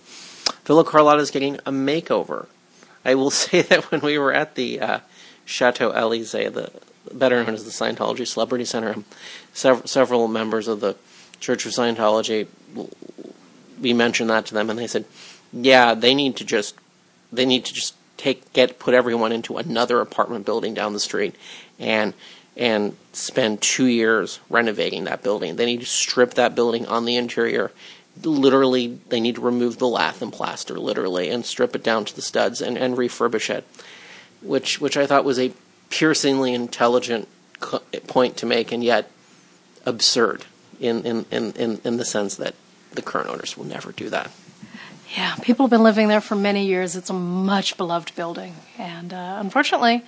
Villa 0.64 0.84
Carlotta 0.84 1.20
is 1.20 1.32
getting 1.32 1.56
a 1.66 1.72
makeover. 1.72 2.46
I 3.04 3.14
will 3.14 3.30
say 3.44 3.62
that 3.62 3.90
when 3.90 4.00
we 4.00 4.18
were 4.18 4.32
at 4.32 4.54
the 4.54 4.80
uh, 4.80 4.98
Chateau 5.44 5.90
Elysee, 5.90 6.48
the 6.48 6.70
better 7.12 7.42
known 7.44 7.54
as 7.54 7.64
the 7.64 7.70
Scientology 7.70 8.26
Celebrity 8.26 8.64
Center, 8.64 8.96
several, 9.52 9.86
several 9.86 10.28
members 10.28 10.68
of 10.68 10.80
the 10.80 10.96
Church 11.40 11.66
of 11.66 11.72
Scientology 11.72 12.46
we 13.80 13.92
mentioned 13.92 14.30
that 14.30 14.46
to 14.46 14.54
them 14.54 14.70
and 14.70 14.78
they 14.78 14.86
said 14.86 15.04
yeah 15.52 15.94
they 15.94 16.14
need 16.14 16.36
to 16.36 16.44
just 16.44 16.74
they 17.32 17.44
need 17.44 17.64
to 17.64 17.74
just 17.74 17.94
take 18.16 18.52
get 18.52 18.78
put 18.78 18.94
everyone 18.94 19.32
into 19.32 19.58
another 19.58 20.00
apartment 20.00 20.46
building 20.46 20.74
down 20.74 20.92
the 20.92 21.00
street 21.00 21.34
and 21.78 22.14
and 22.56 22.96
spend 23.12 23.60
2 23.60 23.86
years 23.86 24.38
renovating 24.48 25.04
that 25.04 25.24
building. 25.24 25.56
They 25.56 25.66
need 25.66 25.80
to 25.80 25.86
strip 25.86 26.34
that 26.34 26.54
building 26.54 26.86
on 26.86 27.04
the 27.04 27.16
interior 27.16 27.72
literally 28.22 28.98
they 29.08 29.20
need 29.20 29.34
to 29.34 29.40
remove 29.40 29.78
the 29.78 29.88
lath 29.88 30.22
and 30.22 30.32
plaster 30.32 30.78
literally 30.78 31.30
and 31.30 31.44
strip 31.44 31.74
it 31.74 31.82
down 31.82 32.04
to 32.04 32.14
the 32.14 32.22
studs 32.22 32.60
and, 32.60 32.78
and 32.78 32.96
refurbish 32.96 33.50
it 33.50 33.64
which 34.40 34.80
which 34.80 34.96
I 34.96 35.06
thought 35.06 35.24
was 35.24 35.38
a 35.38 35.52
piercingly 35.90 36.54
intelligent 36.54 37.28
point 38.06 38.36
to 38.38 38.46
make 38.46 38.72
and 38.72 38.82
yet 38.82 39.10
absurd 39.86 40.44
in, 40.80 41.04
in, 41.04 41.26
in, 41.30 41.52
in, 41.52 41.80
in 41.84 41.96
the 41.96 42.04
sense 42.04 42.36
that 42.36 42.54
the 42.92 43.02
current 43.02 43.28
owners 43.28 43.56
will 43.56 43.64
never 43.64 43.92
do 43.92 44.08
that. 44.10 44.30
Yeah, 45.16 45.34
people 45.36 45.66
have 45.66 45.70
been 45.70 45.82
living 45.82 46.08
there 46.08 46.20
for 46.20 46.34
many 46.34 46.66
years. 46.66 46.96
It's 46.96 47.10
a 47.10 47.14
much 47.14 47.76
beloved 47.76 48.14
building. 48.16 48.54
And 48.78 49.12
uh, 49.12 49.36
unfortunately, 49.38 50.02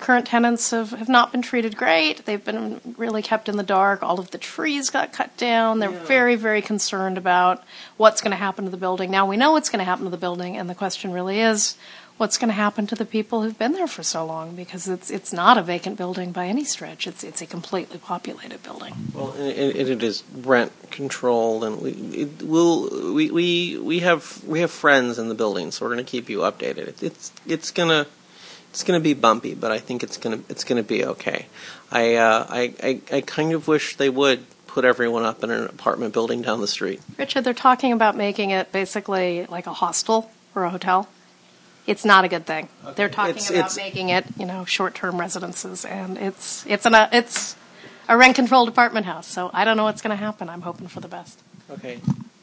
current 0.00 0.26
tenants 0.26 0.70
have, 0.70 0.90
have 0.90 1.08
not 1.08 1.32
been 1.32 1.42
treated 1.42 1.76
great. 1.76 2.24
They've 2.26 2.44
been 2.44 2.80
really 2.96 3.22
kept 3.22 3.48
in 3.48 3.56
the 3.56 3.62
dark. 3.62 4.02
All 4.02 4.18
of 4.18 4.30
the 4.30 4.38
trees 4.38 4.90
got 4.90 5.12
cut 5.12 5.36
down. 5.36 5.78
They're 5.78 5.90
very, 5.90 6.36
very 6.36 6.62
concerned 6.62 7.18
about 7.18 7.62
what's 7.96 8.20
going 8.20 8.32
to 8.32 8.36
happen 8.36 8.64
to 8.64 8.70
the 8.70 8.76
building. 8.76 9.10
Now 9.10 9.26
we 9.26 9.36
know 9.36 9.52
what's 9.52 9.70
going 9.70 9.78
to 9.78 9.84
happen 9.84 10.04
to 10.04 10.10
the 10.10 10.16
building, 10.16 10.56
and 10.56 10.68
the 10.68 10.74
question 10.74 11.12
really 11.12 11.40
is 11.40 11.76
what's 12.20 12.36
going 12.36 12.48
to 12.48 12.54
happen 12.54 12.86
to 12.86 12.94
the 12.94 13.06
people 13.06 13.42
who've 13.42 13.58
been 13.58 13.72
there 13.72 13.86
for 13.86 14.02
so 14.02 14.26
long 14.26 14.54
because 14.54 14.86
it's 14.86 15.10
it's 15.10 15.32
not 15.32 15.56
a 15.56 15.62
vacant 15.62 15.96
building 15.96 16.32
by 16.32 16.46
any 16.46 16.64
stretch. 16.64 17.06
It's 17.06 17.24
it's 17.24 17.40
a 17.40 17.46
completely 17.46 17.98
populated 17.98 18.62
building. 18.62 18.94
Well, 19.14 19.32
it, 19.38 19.76
it, 19.76 19.88
it 19.88 20.02
is 20.02 20.22
rent 20.34 20.70
controlled, 20.90 21.64
and 21.64 21.80
we 21.80 21.92
it 21.92 22.42
will 22.42 23.14
we, 23.14 23.30
we 23.30 23.78
we 23.78 24.00
have 24.00 24.44
we 24.44 24.60
have 24.60 24.70
friends 24.70 25.18
in 25.18 25.28
the 25.28 25.34
building, 25.34 25.70
so 25.70 25.86
we're 25.86 25.94
going 25.94 26.04
to 26.04 26.10
keep 26.10 26.28
you 26.28 26.40
updated. 26.40 26.88
It, 26.88 27.02
it's 27.02 27.32
it's 27.46 27.70
gonna 27.70 28.06
it's 28.70 28.84
gonna 28.84 29.00
be 29.00 29.14
bumpy, 29.14 29.54
but 29.54 29.70
I 29.72 29.78
think 29.78 30.02
it's 30.02 30.16
gonna 30.16 30.40
it's 30.48 30.64
gonna 30.64 30.82
be 30.82 31.04
okay. 31.04 31.46
I 31.90 32.14
uh, 32.16 32.46
I, 32.48 32.74
I 32.82 33.00
I 33.16 33.20
kind 33.20 33.52
of 33.52 33.68
wish 33.68 33.96
they 33.96 34.08
would 34.08 34.44
put 34.66 34.84
everyone 34.84 35.24
up 35.24 35.42
in 35.42 35.50
an 35.50 35.64
apartment 35.66 36.14
building 36.14 36.42
down 36.42 36.60
the 36.60 36.68
street. 36.68 37.00
Richard, 37.18 37.42
they're 37.44 37.52
talking 37.54 37.92
about 37.92 38.16
making 38.16 38.50
it 38.50 38.70
basically 38.70 39.44
like 39.46 39.66
a 39.66 39.72
hostel 39.72 40.30
or 40.54 40.64
a 40.64 40.70
hotel. 40.70 41.08
It's 41.86 42.04
not 42.04 42.24
a 42.24 42.28
good 42.28 42.46
thing. 42.46 42.68
They're 42.94 43.08
talking 43.08 43.30
It's- 43.34 43.50
about 43.50 43.58
it's- 43.72 43.76
making 43.76 44.10
it, 44.10 44.24
you 44.38 44.46
know, 44.46 44.64
short-term 44.64 45.18
residences, 45.18 45.84
and 45.84 46.16
it's 46.18 46.64
it's 46.66 46.86
an, 46.86 46.94
it's 47.12 47.56
a 48.08 48.16
rent-controlled 48.16 48.68
apartment 48.68 49.06
house. 49.06 49.26
So 49.26 49.50
I 49.52 49.64
don't 49.64 49.76
know 49.76 49.84
what's 49.84 50.02
going 50.02 50.16
to 50.16 50.22
happen. 50.24 50.48
I'm 50.48 50.60
hoping 50.62 50.86
for 50.86 51.00
the 51.00 51.08
best. 51.08 51.40
Okay. 51.70 51.98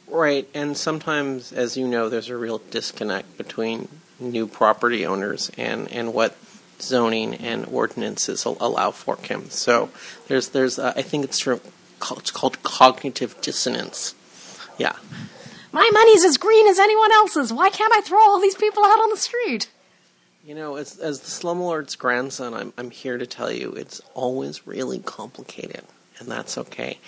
Right, 0.06 0.48
and 0.54 0.76
sometimes, 0.76 1.52
as 1.52 1.76
you 1.76 1.86
know, 1.86 2.08
there's 2.08 2.28
a 2.30 2.36
real 2.36 2.58
disconnect 2.70 3.38
between 3.38 3.88
new 4.20 4.46
property 4.46 5.06
owners 5.06 5.50
and, 5.56 5.90
and 5.92 6.12
what 6.14 6.36
zoning 6.80 7.34
and 7.34 7.66
ordinances 7.66 8.46
al- 8.46 8.56
allow 8.60 8.90
for, 8.90 9.16
Kim. 9.16 9.50
So 9.50 9.90
there's 10.28 10.48
there's 10.50 10.78
uh, 10.78 10.92
I 10.96 11.02
think 11.02 11.24
it's. 11.24 11.46
It's 12.00 12.30
called 12.30 12.62
cognitive 12.62 13.40
dissonance. 13.40 14.14
Yeah. 14.78 14.94
My 15.72 15.90
money's 15.92 16.24
as 16.24 16.36
green 16.36 16.68
as 16.68 16.78
anyone 16.78 17.10
else's. 17.10 17.52
Why 17.52 17.70
can't 17.70 17.92
I 17.92 18.00
throw 18.02 18.20
all 18.20 18.40
these 18.40 18.54
people 18.54 18.84
out 18.84 19.00
on 19.00 19.10
the 19.10 19.16
street? 19.16 19.68
You 20.44 20.54
know, 20.54 20.76
as 20.76 20.96
as 20.98 21.18
the 21.18 21.26
slumlord's 21.30 21.96
grandson, 21.96 22.54
I'm 22.54 22.72
I'm 22.78 22.90
here 22.90 23.18
to 23.18 23.26
tell 23.26 23.50
you 23.50 23.72
it's 23.72 24.00
always 24.14 24.64
really 24.64 25.00
complicated, 25.00 25.82
and 26.20 26.28
that's 26.28 26.56
okay. 26.56 26.98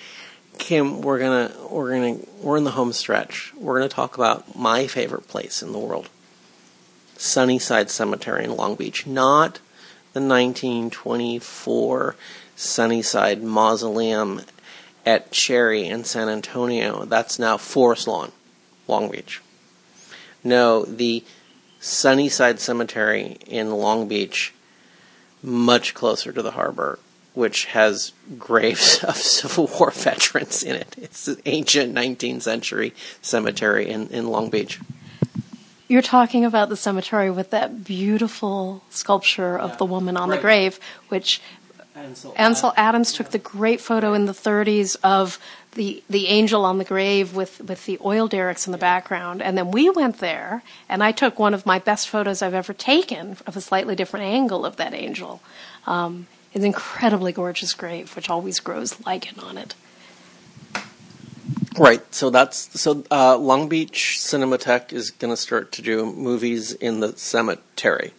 Kim, 0.58 1.02
we're 1.02 1.20
gonna 1.20 1.52
we're 1.70 1.90
gonna 1.92 2.18
we're 2.42 2.56
in 2.56 2.64
the 2.64 2.72
home 2.72 2.92
stretch. 2.92 3.52
We're 3.56 3.78
gonna 3.78 3.88
talk 3.88 4.16
about 4.16 4.56
my 4.56 4.88
favorite 4.88 5.28
place 5.28 5.62
in 5.62 5.70
the 5.72 5.78
world, 5.78 6.08
Sunnyside 7.20 7.90
Cemetery 7.90 8.44
in 8.44 8.56
Long 8.56 8.76
Beach, 8.76 9.06
not 9.06 9.60
the 10.14 10.20
1924 10.20 12.16
Sunnyside 12.56 13.42
Mausoleum 13.42 14.40
at 15.04 15.30
Cherry 15.30 15.84
in 15.84 16.04
San 16.04 16.30
Antonio. 16.30 17.04
That's 17.04 17.38
now 17.38 17.58
Forest 17.58 18.08
Lawn, 18.08 18.32
Long 18.88 19.10
Beach. 19.10 19.42
No, 20.42 20.86
the 20.86 21.22
Sunnyside 21.78 22.58
Cemetery 22.58 23.36
in 23.46 23.70
Long 23.72 24.08
Beach, 24.08 24.54
much 25.42 25.92
closer 25.92 26.32
to 26.32 26.40
the 26.40 26.52
harbor, 26.52 26.98
which 27.34 27.66
has 27.66 28.12
graves 28.38 29.04
of 29.04 29.16
Civil 29.16 29.70
War 29.78 29.90
veterans 29.90 30.62
in 30.62 30.74
it. 30.74 30.96
It's 30.96 31.28
an 31.28 31.42
ancient 31.44 31.94
19th 31.94 32.40
century 32.40 32.94
cemetery 33.20 33.90
in, 33.90 34.08
in 34.08 34.28
Long 34.28 34.48
Beach. 34.48 34.80
You're 35.90 36.02
talking 36.02 36.44
about 36.44 36.68
the 36.68 36.76
cemetery 36.76 37.32
with 37.32 37.50
that 37.50 37.82
beautiful 37.82 38.80
sculpture 38.90 39.58
of 39.58 39.70
Yeah. 39.70 39.76
the 39.76 39.84
woman 39.86 40.16
on 40.16 40.28
Right. 40.30 40.36
the 40.36 40.40
grave, 40.40 40.78
which 41.08 41.40
Ansel, 41.96 42.32
Ansel 42.36 42.72
Adams 42.76 43.12
took 43.12 43.30
the 43.30 43.38
great 43.40 43.80
photo 43.80 44.14
in 44.14 44.26
the 44.26 44.32
30s 44.32 44.94
of 45.02 45.40
the 45.72 46.00
the 46.08 46.28
angel 46.28 46.64
on 46.64 46.78
the 46.78 46.84
grave 46.84 47.34
with 47.34 47.60
with 47.60 47.86
the 47.86 47.98
oil 48.04 48.28
derricks 48.28 48.66
in 48.68 48.72
the 48.72 48.78
background, 48.78 49.42
and 49.42 49.58
then 49.58 49.72
we 49.72 49.90
went 49.90 50.18
there, 50.18 50.62
and 50.88 51.02
I 51.02 51.10
took 51.10 51.40
one 51.40 51.54
of 51.54 51.66
my 51.66 51.80
best 51.80 52.08
photos 52.08 52.40
I've 52.40 52.54
ever 52.54 52.72
taken 52.72 53.36
of 53.44 53.56
a 53.56 53.60
slightly 53.60 53.96
different 53.96 54.26
angle 54.26 54.64
of 54.64 54.76
that 54.76 54.94
angel. 54.94 55.40
Um, 55.88 56.28
it's 56.52 56.60
an 56.62 56.66
incredibly 56.66 57.32
gorgeous 57.32 57.74
grave, 57.74 58.14
which 58.14 58.30
always 58.30 58.60
grows 58.60 58.94
lichen 59.04 59.40
on 59.40 59.58
it. 59.58 59.74
Right. 61.78 62.14
So 62.14 62.30
that's 62.30 62.80
so 62.80 63.04
uh, 63.10 63.36
Long 63.36 63.68
Beach 63.68 64.16
Cinematheque 64.18 64.92
is 64.92 65.10
going 65.10 65.32
to 65.32 65.36
start 65.36 65.72
to 65.72 65.82
do 65.82 66.04
movies 66.04 66.72
in 66.72 67.00
the 67.00 67.16
cemetery, 67.16 68.12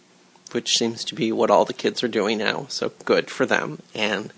which 0.51 0.77
seems 0.77 1.03
to 1.05 1.15
be 1.15 1.31
what 1.31 1.51
all 1.51 1.65
the 1.65 1.73
kids 1.73 2.01
are 2.03 2.07
doing 2.07 2.37
now. 2.37 2.65
So 2.69 2.93
good 3.03 3.29
for 3.29 3.45
them. 3.45 3.79
And 3.93 4.31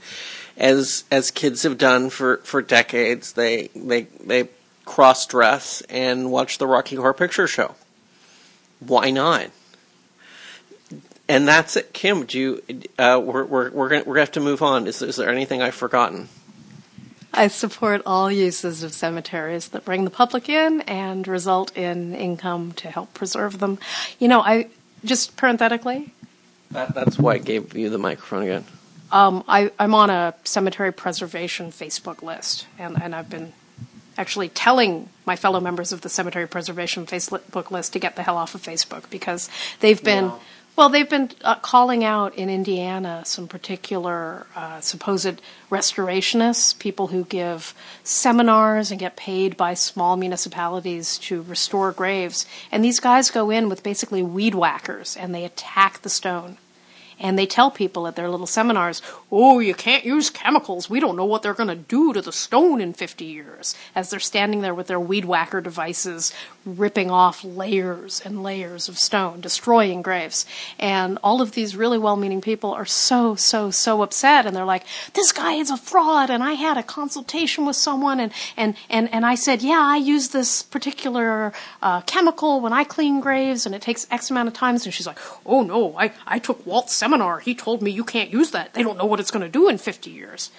as 0.57 1.03
as 1.11 1.29
kids 1.29 1.63
have 1.63 1.77
done 1.77 2.09
for, 2.09 2.37
for 2.37 2.61
decades, 2.61 3.33
they 3.33 3.69
they 3.75 4.03
they 4.23 4.49
cross 4.85 5.25
dress 5.27 5.81
and 5.89 6.31
watch 6.31 6.57
the 6.57 6.67
Rocky 6.67 6.95
Horror 6.95 7.13
Picture 7.13 7.47
Show. 7.47 7.75
Why 8.79 9.11
not? 9.11 9.47
And 11.29 11.47
that's 11.47 11.77
it, 11.77 11.93
Kim. 11.93 12.25
Do 12.25 12.39
you? 12.39 12.63
Uh, 12.97 13.21
we're 13.23 13.45
we're 13.45 13.69
we're 13.69 13.89
gonna 13.89 14.03
we're 14.03 14.15
gonna 14.15 14.21
have 14.21 14.31
to 14.31 14.39
move 14.39 14.61
on. 14.61 14.87
Is 14.87 15.01
is 15.01 15.15
there 15.15 15.29
anything 15.29 15.61
I've 15.61 15.75
forgotten? 15.75 16.29
I 17.33 17.47
support 17.47 18.01
all 18.05 18.31
uses 18.31 18.83
of 18.83 18.93
cemeteries 18.93 19.69
that 19.69 19.83
bring 19.85 20.03
the 20.03 20.11
public 20.11 20.49
in 20.49 20.81
and 20.81 21.27
result 21.27 21.75
in 21.75 22.13
income 22.13 22.73
to 22.73 22.89
help 22.91 23.13
preserve 23.13 23.59
them. 23.59 23.79
You 24.19 24.27
know, 24.27 24.41
I 24.41 24.67
just 25.03 25.35
parenthetically, 25.35 26.13
That, 26.71 26.93
that's 26.93 27.17
why 27.17 27.33
I 27.33 27.37
gave 27.39 27.75
you 27.75 27.89
the 27.89 27.97
microphone 27.97 28.43
again. 28.43 28.65
um, 29.11 29.43
I, 29.47 29.71
I'm 29.79 29.93
on 29.93 30.09
a 30.09 30.33
cemetery 30.43 30.91
preservation 30.91 31.71
Facebook 31.71 32.21
list, 32.21 32.67
and, 32.79 33.01
and 33.01 33.13
I've 33.15 33.29
been 33.29 33.53
actually 34.17 34.49
telling 34.49 35.09
my 35.25 35.35
fellow 35.35 35.59
members 35.59 35.91
of 35.91 36.01
the 36.01 36.09
cemetery 36.09 36.47
preservation 36.47 37.05
Facebook 37.05 37.71
list 37.71 37.93
to 37.93 37.99
get 37.99 38.15
the 38.15 38.23
hell 38.23 38.37
off 38.37 38.53
of 38.55 38.61
Facebook 38.61 39.09
because 39.09 39.49
they've 39.79 40.03
been. 40.03 40.25
Yeah. 40.25 40.39
Well, 40.75 40.89
they've 40.89 41.09
been 41.09 41.29
uh, 41.43 41.55
calling 41.55 42.03
out 42.03 42.33
in 42.33 42.49
Indiana 42.49 43.21
some 43.25 43.47
particular 43.47 44.47
uh, 44.55 44.81
supposed 44.81 45.39
restorationists, 45.69 46.77
people 46.79 47.07
who 47.07 47.25
give 47.25 47.75
seminars 48.03 48.89
and 48.89 48.99
get 48.99 49.15
paid 49.15 49.55
by 49.55 49.75
small 49.75 50.17
municipalities 50.17 51.19
to 51.19 51.43
restore 51.43 51.91
graves. 51.91 52.47
And 52.71 52.83
these 52.83 52.99
guys 52.99 53.29
go 53.29 53.51
in 53.51 53.69
with 53.69 53.83
basically 53.83 54.23
weed 54.23 54.55
whackers 54.55 55.15
and 55.15 55.33
they 55.33 55.45
attack 55.45 56.01
the 56.01 56.09
stone. 56.09 56.57
And 57.19 57.37
they 57.37 57.45
tell 57.45 57.69
people 57.69 58.07
at 58.07 58.15
their 58.15 58.29
little 58.29 58.47
seminars, 58.47 59.01
oh, 59.31 59.59
you 59.59 59.75
can't 59.75 60.03
use 60.03 60.31
chemicals. 60.31 60.89
We 60.89 60.99
don't 60.99 61.15
know 61.15 61.25
what 61.25 61.43
they're 61.43 61.53
going 61.53 61.69
to 61.69 61.75
do 61.75 62.13
to 62.13 62.21
the 62.21 62.31
stone 62.31 62.81
in 62.81 62.93
50 62.93 63.23
years. 63.23 63.75
As 63.95 64.09
they're 64.09 64.19
standing 64.19 64.61
there 64.61 64.73
with 64.73 64.87
their 64.87 64.99
weed 64.99 65.25
whacker 65.25 65.61
devices, 65.61 66.33
ripping 66.65 67.11
off 67.11 67.43
layers 67.43 68.21
and 68.21 68.43
layers 68.43 68.87
of 68.87 68.97
stone, 68.97 69.41
destroying 69.41 70.01
graves. 70.01 70.45
And 70.79 71.19
all 71.23 71.41
of 71.41 71.51
these 71.51 71.75
really 71.75 71.97
well 71.97 72.15
meaning 72.15 72.41
people 72.41 72.71
are 72.71 72.85
so, 72.85 73.35
so, 73.35 73.71
so 73.71 74.01
upset. 74.01 74.45
And 74.45 74.55
they're 74.55 74.65
like, 74.65 74.85
this 75.13 75.31
guy 75.31 75.53
is 75.53 75.69
a 75.69 75.77
fraud. 75.77 76.29
And 76.29 76.43
I 76.43 76.53
had 76.53 76.77
a 76.77 76.83
consultation 76.83 77.65
with 77.65 77.75
someone. 77.75 78.19
And, 78.19 78.31
and, 78.55 78.75
and, 78.89 79.13
and 79.13 79.25
I 79.25 79.35
said, 79.35 79.61
yeah, 79.61 79.81
I 79.81 79.97
use 79.97 80.29
this 80.29 80.63
particular 80.63 81.53
uh, 81.81 82.01
chemical 82.01 82.61
when 82.61 82.73
I 82.73 82.83
clean 82.83 83.19
graves. 83.19 83.65
And 83.65 83.75
it 83.75 83.81
takes 83.81 84.07
X 84.09 84.31
amount 84.31 84.47
of 84.47 84.53
times. 84.53 84.85
And 84.85 84.93
she's 84.93 85.07
like, 85.07 85.19
oh, 85.45 85.63
no, 85.63 85.97
I, 85.97 86.11
I 86.25 86.39
took 86.39 86.65
Walt's 86.65 86.93
seminar. 86.93 87.39
He 87.39 87.55
told 87.55 87.81
me 87.81 87.91
you 87.91 88.03
can't 88.03 88.31
use 88.31 88.51
that. 88.51 88.73
They 88.73 88.83
don't 88.83 88.97
know 88.97 89.05
what 89.05 89.19
it's 89.19 89.31
going 89.31 89.43
to 89.43 89.49
do 89.49 89.67
in 89.69 89.77
50 89.77 90.09
years. 90.09 90.51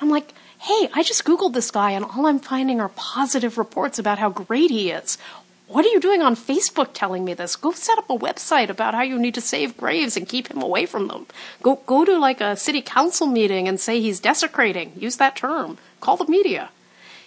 I'm 0.00 0.10
like, 0.10 0.34
hey, 0.62 0.88
I 0.92 1.02
just 1.02 1.24
Googled 1.24 1.54
this 1.54 1.72
guy 1.72 1.90
and 1.90 2.04
all 2.04 2.26
I'm 2.26 2.38
finding 2.38 2.80
are 2.80 2.90
positive 2.90 3.58
reports 3.58 3.98
about 3.98 4.18
how 4.18 4.30
great 4.30 4.70
he 4.70 4.90
is. 4.90 5.18
What 5.72 5.86
are 5.86 5.88
you 5.88 6.00
doing 6.00 6.20
on 6.20 6.36
Facebook 6.36 6.90
telling 6.92 7.24
me 7.24 7.32
this? 7.32 7.56
Go 7.56 7.72
set 7.72 7.96
up 7.96 8.10
a 8.10 8.18
website 8.18 8.68
about 8.68 8.92
how 8.92 9.00
you 9.00 9.18
need 9.18 9.32
to 9.36 9.40
save 9.40 9.78
graves 9.78 10.18
and 10.18 10.28
keep 10.28 10.48
him 10.48 10.60
away 10.60 10.84
from 10.84 11.08
them. 11.08 11.26
Go 11.62 11.76
go 11.86 12.04
to 12.04 12.18
like 12.18 12.42
a 12.42 12.56
city 12.56 12.82
council 12.82 13.26
meeting 13.26 13.66
and 13.66 13.80
say 13.80 13.98
he's 13.98 14.20
desecrating. 14.20 14.92
Use 14.96 15.16
that 15.16 15.34
term. 15.34 15.78
Call 16.00 16.18
the 16.18 16.26
media. 16.26 16.68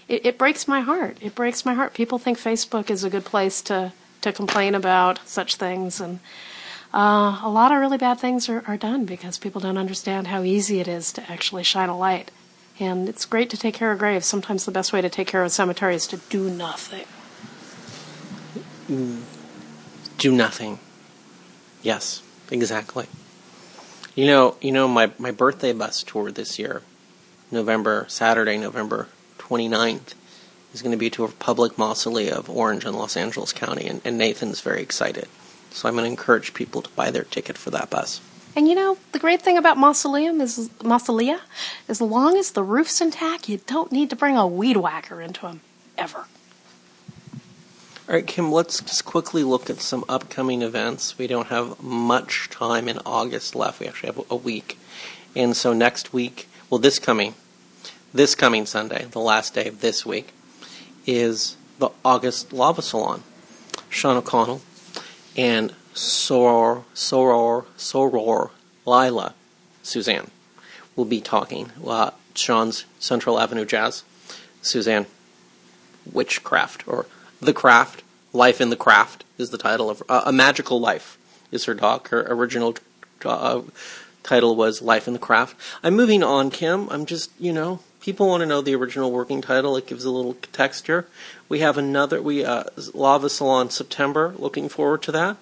It, 0.07 0.27
it 0.27 0.37
breaks 0.37 0.67
my 0.67 0.81
heart. 0.81 1.17
It 1.21 1.33
breaks 1.33 1.65
my 1.65 1.73
heart. 1.73 1.95
People 1.95 2.19
think 2.19 2.37
Facebook 2.37 2.91
is 2.91 3.03
a 3.03 3.09
good 3.09 3.25
place 3.25 3.63
to 3.63 3.93
to 4.21 4.31
complain 4.31 4.75
about 4.75 5.19
such 5.25 5.55
things 5.55 5.99
and 5.99 6.19
uh, 6.93 7.41
a 7.43 7.49
lot 7.49 7.71
of 7.71 7.79
really 7.79 7.97
bad 7.97 8.19
things 8.19 8.47
are, 8.47 8.63
are 8.67 8.77
done 8.77 9.05
because 9.05 9.39
people 9.39 9.59
don't 9.59 9.77
understand 9.77 10.27
how 10.27 10.43
easy 10.43 10.79
it 10.79 10.87
is 10.87 11.11
to 11.13 11.31
actually 11.31 11.63
shine 11.63 11.89
a 11.89 11.97
light. 11.97 12.31
And 12.79 13.09
it's 13.09 13.25
great 13.25 13.49
to 13.49 13.57
take 13.57 13.73
care 13.73 13.91
of 13.91 13.99
graves. 13.99 14.25
Sometimes 14.25 14.65
the 14.65 14.71
best 14.71 14.93
way 14.93 15.01
to 15.01 15.09
take 15.09 15.27
care 15.27 15.41
of 15.41 15.47
a 15.47 15.49
cemetery 15.49 15.95
is 15.95 16.07
to 16.07 16.17
do 16.29 16.49
nothing. 16.49 17.05
Mm. 18.89 19.23
Do 20.17 20.31
nothing. 20.31 20.79
Yes, 21.81 22.21
exactly. 22.51 23.07
You 24.15 24.27
know, 24.27 24.55
you 24.61 24.71
know, 24.71 24.87
my, 24.87 25.11
my 25.19 25.31
birthday 25.31 25.73
bus 25.73 26.03
tour 26.03 26.31
this 26.31 26.57
year, 26.57 26.81
November, 27.51 28.05
Saturday, 28.07 28.57
November 28.57 29.09
29th, 29.39 30.13
is 30.73 30.81
going 30.81 30.91
to 30.91 30.97
be 30.97 31.09
to 31.09 31.23
a 31.23 31.29
public 31.29 31.77
mausoleum 31.77 32.37
of 32.37 32.49
Orange 32.49 32.85
in 32.85 32.93
Los 32.93 33.17
Angeles 33.17 33.53
County, 33.53 33.87
and, 33.87 34.01
and 34.05 34.17
Nathan's 34.17 34.61
very 34.61 34.81
excited. 34.81 35.27
So 35.71 35.87
I'm 35.87 35.95
going 35.95 36.05
to 36.05 36.11
encourage 36.11 36.53
people 36.53 36.81
to 36.81 36.89
buy 36.91 37.11
their 37.11 37.23
ticket 37.23 37.57
for 37.57 37.71
that 37.71 37.89
bus. 37.89 38.21
And 38.55 38.69
you 38.69 38.75
know, 38.75 38.97
the 39.11 39.19
great 39.19 39.41
thing 39.41 39.57
about 39.57 39.77
mausoleum 39.77 40.39
is 40.39 40.69
mausolea, 40.79 41.41
as 41.89 41.99
long 41.99 42.37
as 42.37 42.51
the 42.51 42.63
roof's 42.63 43.01
intact, 43.01 43.49
you 43.49 43.59
don't 43.67 43.91
need 43.91 44.09
to 44.11 44.15
bring 44.15 44.37
a 44.37 44.47
weed 44.47 44.77
whacker 44.77 45.21
into 45.21 45.41
them 45.41 45.61
ever. 45.97 46.25
All 48.07 48.13
right, 48.13 48.27
Kim, 48.27 48.51
let's 48.51 48.81
just 48.81 49.03
quickly 49.03 49.41
look 49.41 49.67
at 49.67 49.81
some 49.81 50.05
upcoming 50.07 50.61
events. 50.61 51.17
We 51.17 51.25
don't 51.25 51.47
have 51.47 51.81
much 51.81 52.51
time 52.51 52.87
in 52.87 52.99
August 53.03 53.55
left. 53.55 53.79
We 53.79 53.87
actually 53.87 54.13
have 54.13 54.25
a 54.29 54.35
week. 54.35 54.77
And 55.35 55.57
so 55.57 55.73
next 55.73 56.13
week, 56.13 56.47
well, 56.69 56.77
this 56.77 56.99
coming, 56.99 57.33
this 58.13 58.35
coming 58.35 58.67
Sunday, 58.67 59.05
the 59.05 59.19
last 59.19 59.55
day 59.55 59.67
of 59.67 59.81
this 59.81 60.05
week, 60.05 60.33
is 61.07 61.57
the 61.79 61.89
August 62.03 62.53
Lava 62.53 62.83
Salon. 62.83 63.23
Sean 63.89 64.17
O'Connell 64.17 64.61
and 65.35 65.73
Soror, 65.95 66.83
Soror, 66.93 67.65
Soror, 67.75 68.51
Lila, 68.85 69.33
Suzanne 69.81 70.29
will 70.95 71.05
be 71.05 71.21
talking. 71.21 71.71
Uh, 71.83 72.11
Sean's 72.35 72.85
Central 72.99 73.39
Avenue 73.39 73.65
Jazz, 73.65 74.03
Suzanne 74.61 75.07
Witchcraft 76.13 76.87
or 76.87 77.07
The 77.41 77.53
Craft, 77.53 78.03
Life 78.33 78.61
in 78.61 78.69
the 78.69 78.75
Craft 78.75 79.23
is 79.37 79.49
the 79.49 79.57
title 79.57 79.89
of 79.89 80.01
uh, 80.07 80.23
A 80.25 80.31
Magical 80.31 80.79
Life 80.79 81.17
is 81.51 81.65
her 81.65 81.73
doc. 81.73 82.09
Her 82.09 82.25
original 82.27 82.75
uh, 83.23 83.61
title 84.23 84.55
was 84.55 84.81
Life 84.81 85.07
in 85.07 85.13
the 85.13 85.19
Craft. 85.19 85.55
I'm 85.83 85.95
moving 85.95 86.23
on, 86.23 86.49
Kim. 86.49 86.89
I'm 86.89 87.05
just, 87.05 87.31
you 87.39 87.53
know, 87.53 87.79
people 87.99 88.27
want 88.27 88.41
to 88.41 88.47
know 88.47 88.61
the 88.61 88.75
original 88.75 89.11
working 89.11 89.41
title. 89.41 89.75
It 89.77 89.87
gives 89.87 90.05
a 90.05 90.11
little 90.11 90.35
texture. 90.51 91.07
We 91.49 91.59
have 91.59 91.77
another, 91.77 92.21
we, 92.21 92.45
uh, 92.45 92.63
Lava 92.93 93.29
Salon 93.29 93.69
September. 93.69 94.33
Looking 94.37 94.69
forward 94.69 95.01
to 95.03 95.11
that. 95.11 95.37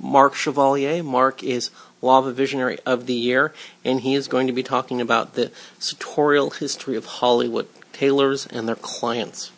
Mark 0.00 0.34
Chevalier. 0.34 1.02
Mark 1.02 1.42
is 1.42 1.70
Lava 2.00 2.32
Visionary 2.32 2.78
of 2.86 3.06
the 3.06 3.14
Year, 3.14 3.52
and 3.84 4.02
he 4.02 4.14
is 4.14 4.28
going 4.28 4.46
to 4.46 4.52
be 4.52 4.62
talking 4.62 5.00
about 5.00 5.34
the 5.34 5.50
sartorial 5.78 6.50
history 6.50 6.96
of 6.96 7.06
Hollywood, 7.06 7.66
tailors 7.92 8.46
and 8.46 8.68
their 8.68 8.76
clients. 8.76 9.50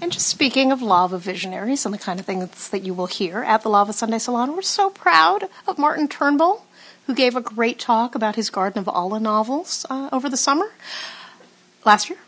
And 0.00 0.12
just 0.12 0.28
speaking 0.28 0.72
of 0.72 0.82
lava 0.82 1.18
visionaries 1.18 1.86
and 1.86 1.94
the 1.94 1.98
kind 1.98 2.20
of 2.20 2.26
things 2.26 2.68
that 2.68 2.84
you 2.84 2.92
will 2.92 3.06
hear 3.06 3.42
at 3.42 3.62
the 3.62 3.70
Lava 3.70 3.92
Sunday 3.92 4.18
Salon, 4.18 4.54
we're 4.54 4.62
so 4.62 4.90
proud 4.90 5.48
of 5.66 5.78
Martin 5.78 6.06
Turnbull, 6.06 6.66
who 7.06 7.14
gave 7.14 7.34
a 7.34 7.40
great 7.40 7.78
talk 7.78 8.14
about 8.14 8.36
his 8.36 8.50
Garden 8.50 8.78
of 8.78 8.88
Allah 8.88 9.20
novels 9.20 9.86
uh, 9.88 10.10
over 10.12 10.28
the 10.28 10.36
summer 10.36 10.70
last 11.86 12.10
year. 12.10 12.18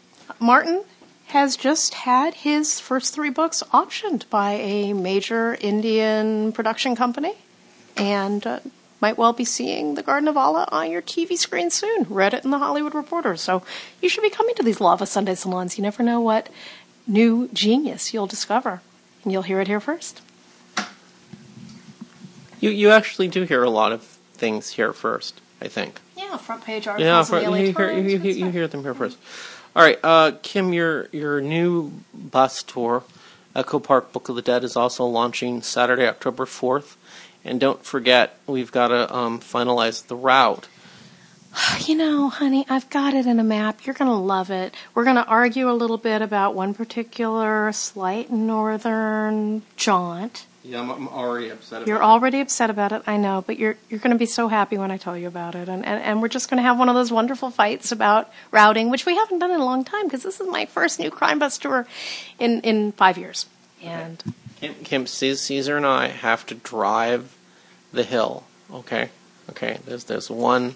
Martin 0.40 0.85
has 1.26 1.57
just 1.57 1.92
had 1.92 2.33
his 2.33 2.81
first 2.81 3.14
three 3.14 3.28
books 3.28 3.62
optioned 3.72 4.28
by 4.31 4.52
a 4.52 4.94
major 4.94 5.59
Indian 5.61 6.52
production 6.52 6.96
company, 6.96 7.35
and 7.98 8.46
uh, 8.46 8.61
might 9.00 9.18
well 9.18 9.35
be 9.35 9.44
seeing 9.44 9.94
the 9.94 10.02
Garden 10.02 10.26
of 10.26 10.38
Allah 10.38 10.66
on 10.72 10.90
your 10.90 11.02
TV 11.02 11.37
screen 11.37 11.70
soon. 11.70 12.07
Read 12.09 12.33
it 12.33 12.44
in 12.44 12.50
the 12.50 12.59
Hollywood 12.59 12.94
Reporter. 12.94 13.37
So 13.37 13.62
you 14.00 14.09
should 14.09 14.22
be 14.22 14.31
coming 14.31 14.54
to 14.54 14.62
these 14.62 14.81
Lava 14.81 15.04
Sunday 15.04 15.35
salons. 15.35 15.76
You 15.76 15.83
never 15.83 16.02
know 16.02 16.20
what 16.20 16.48
new 17.09 17.49
genius 17.53 18.14
you'll 18.14 18.27
discover. 18.27 18.81
And 19.25 19.33
you'll 19.33 19.42
hear 19.42 19.61
it 19.61 19.66
here 19.66 19.81
first. 19.81 20.23
You 22.61 22.71
you 22.71 22.90
actually 22.90 23.29
do 23.29 23.42
hear 23.42 23.62
a 23.62 23.71
lot 23.71 23.92
of 23.92 24.03
things 24.35 24.71
here 24.71 24.92
first, 24.92 25.40
I 25.61 25.68
think. 25.68 26.01
Yeah, 26.16 26.37
front 26.37 26.64
page 26.64 26.87
articles. 26.87 27.31
Yeah, 27.31 27.38
in 27.38 27.44
the 27.44 27.51
LA 27.51 27.57
you, 27.57 27.73
hear, 27.73 27.92
you, 27.92 28.18
you, 28.18 28.47
you 28.47 28.51
hear 28.51 28.66
them 28.68 28.83
here 28.83 28.94
first. 28.94 29.16
All 29.77 29.83
right, 29.83 29.99
uh, 30.03 30.33
Kim, 30.42 30.73
your 30.73 31.09
your 31.12 31.40
new 31.40 31.92
bus 32.12 32.62
tour, 32.62 33.05
Echo 33.55 33.79
Park 33.79 34.12
Book 34.12 34.29
of 34.29 34.37
the 34.37 34.42
Dead, 34.42 34.64
is 34.64 34.77
also 34.77 35.05
launching 35.05 35.62
Saturday, 35.62 36.07
October 36.07 36.47
fourth. 36.47 36.97
And 37.44 37.61
don't 37.61 37.85
forget, 37.85 38.37
we've 38.47 38.73
got 38.73 38.88
to 38.88 39.14
um, 39.14 39.38
finalize 39.38 40.07
the 40.07 40.16
route. 40.16 40.66
You 41.87 41.94
know, 41.94 42.29
honey, 42.29 42.66
I've 42.68 42.90
got 42.90 43.14
it 43.14 43.27
in 43.27 43.40
a 43.40 43.44
map. 43.44 43.87
You're 43.87 43.94
going 43.94 44.11
to 44.11 44.16
love 44.16 44.51
it. 44.51 44.75
We're 44.94 45.05
going 45.05 45.16
to 45.16 45.25
argue 45.25 45.71
a 45.71 45.73
little 45.73 45.97
bit 45.97 46.21
about 46.21 46.55
one 46.55 46.75
particular 46.75 47.73
slight 47.73 48.31
northern 48.31 49.62
jaunt. 49.77 50.47
Yeah, 50.62 50.81
I'm, 50.81 50.90
I'm 50.90 51.09
already 51.09 51.49
upset. 51.49 51.87
You're 51.87 52.03
already 52.03 52.40
upset 52.40 52.68
about 52.68 52.92
it, 52.92 53.03
I 53.07 53.16
know, 53.16 53.42
but 53.47 53.59
you're 53.59 53.77
you're 53.88 54.01
going 54.01 54.11
to 54.11 54.18
be 54.18 54.27
so 54.27 54.49
happy 54.49 54.77
when 54.77 54.90
I 54.90 54.99
tell 54.99 55.16
you 55.16 55.27
about 55.27 55.55
it. 55.55 55.68
And, 55.68 55.87
and, 55.87 56.03
and 56.03 56.21
we're 56.21 56.29
just 56.29 56.51
going 56.51 56.59
to 56.59 56.62
have 56.62 56.79
one 56.79 56.90
of 56.90 56.94
those 56.94 57.11
wonderful 57.11 57.51
fights 57.51 57.90
about 57.90 58.31
routing, 58.51 58.90
which 58.90 59.07
we 59.07 59.16
haven't 59.16 59.38
done 59.38 59.51
in 59.51 59.61
a 59.61 59.64
long 59.64 59.85
time 59.85 60.05
because 60.05 60.23
this 60.23 60.40
is 60.40 60.47
my 60.47 60.66
first 60.66 60.99
new 60.99 61.11
crime 61.11 61.38
bus 61.38 61.57
tour 61.57 61.87
in, 62.38 62.61
in 62.62 62.92
five 62.92 63.16
years. 63.16 63.47
And 63.83 64.23
Kim, 64.61 64.75
Kim 64.85 65.07
Caesar 65.07 65.77
and 65.77 65.87
I 65.87 66.09
have 66.09 66.44
to 66.47 66.55
drive 66.55 67.35
the 67.92 68.03
hill. 68.03 68.44
Okay, 68.71 69.09
okay. 69.51 69.79
There's 69.87 70.05
there's 70.05 70.31
one. 70.31 70.75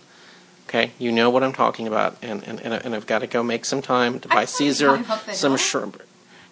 Okay, 0.75 0.91
you 0.99 1.13
know 1.13 1.29
what 1.29 1.43
I'm 1.43 1.53
talking 1.53 1.87
about, 1.87 2.17
and 2.23 2.43
and 2.45 2.59
and, 2.61 2.73
and 2.73 2.95
I've 2.95 3.07
got 3.07 3.19
to 3.19 3.27
go 3.27 3.43
make 3.43 3.67
some 3.67 3.83
time 3.83 4.21
to 4.21 4.29
buy 4.29 4.47
Caesar 4.47 4.87
drive 4.87 5.11
up 5.11 5.27
the 5.27 5.35
some 5.35 5.59
shrimp. 5.59 6.03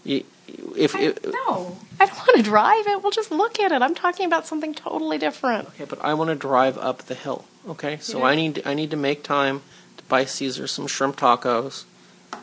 You, 0.05 0.25
if, 0.77 0.95
I, 0.95 1.15
no, 1.25 1.79
I 1.99 2.05
don't 2.05 2.17
want 2.19 2.37
to 2.37 2.43
drive 2.43 2.87
it. 2.87 3.03
We'll 3.03 3.13
just 3.13 3.31
look 3.31 3.59
at 3.59 3.73
it. 3.73 3.81
I'm 3.81 3.95
talking 3.95 4.27
about 4.27 4.47
something 4.47 4.75
totally 4.75 5.17
different. 5.17 5.69
okay, 5.69 5.85
but 5.87 6.05
I 6.05 6.13
want 6.13 6.29
to 6.29 6.37
drive 6.37 6.77
up 6.77 6.99
the 7.05 7.15
hill. 7.15 7.47
Okay, 7.67 7.97
so 7.97 8.19
do? 8.19 8.25
I 8.25 8.35
need 8.35 8.63
I 8.67 8.75
need 8.75 8.91
to 8.91 8.97
make 8.99 9.23
time 9.23 9.63
to 9.97 10.05
buy 10.05 10.27
Caesar 10.27 10.67
some 10.67 10.87
shrimp 10.87 11.17
tacos, 11.17 11.85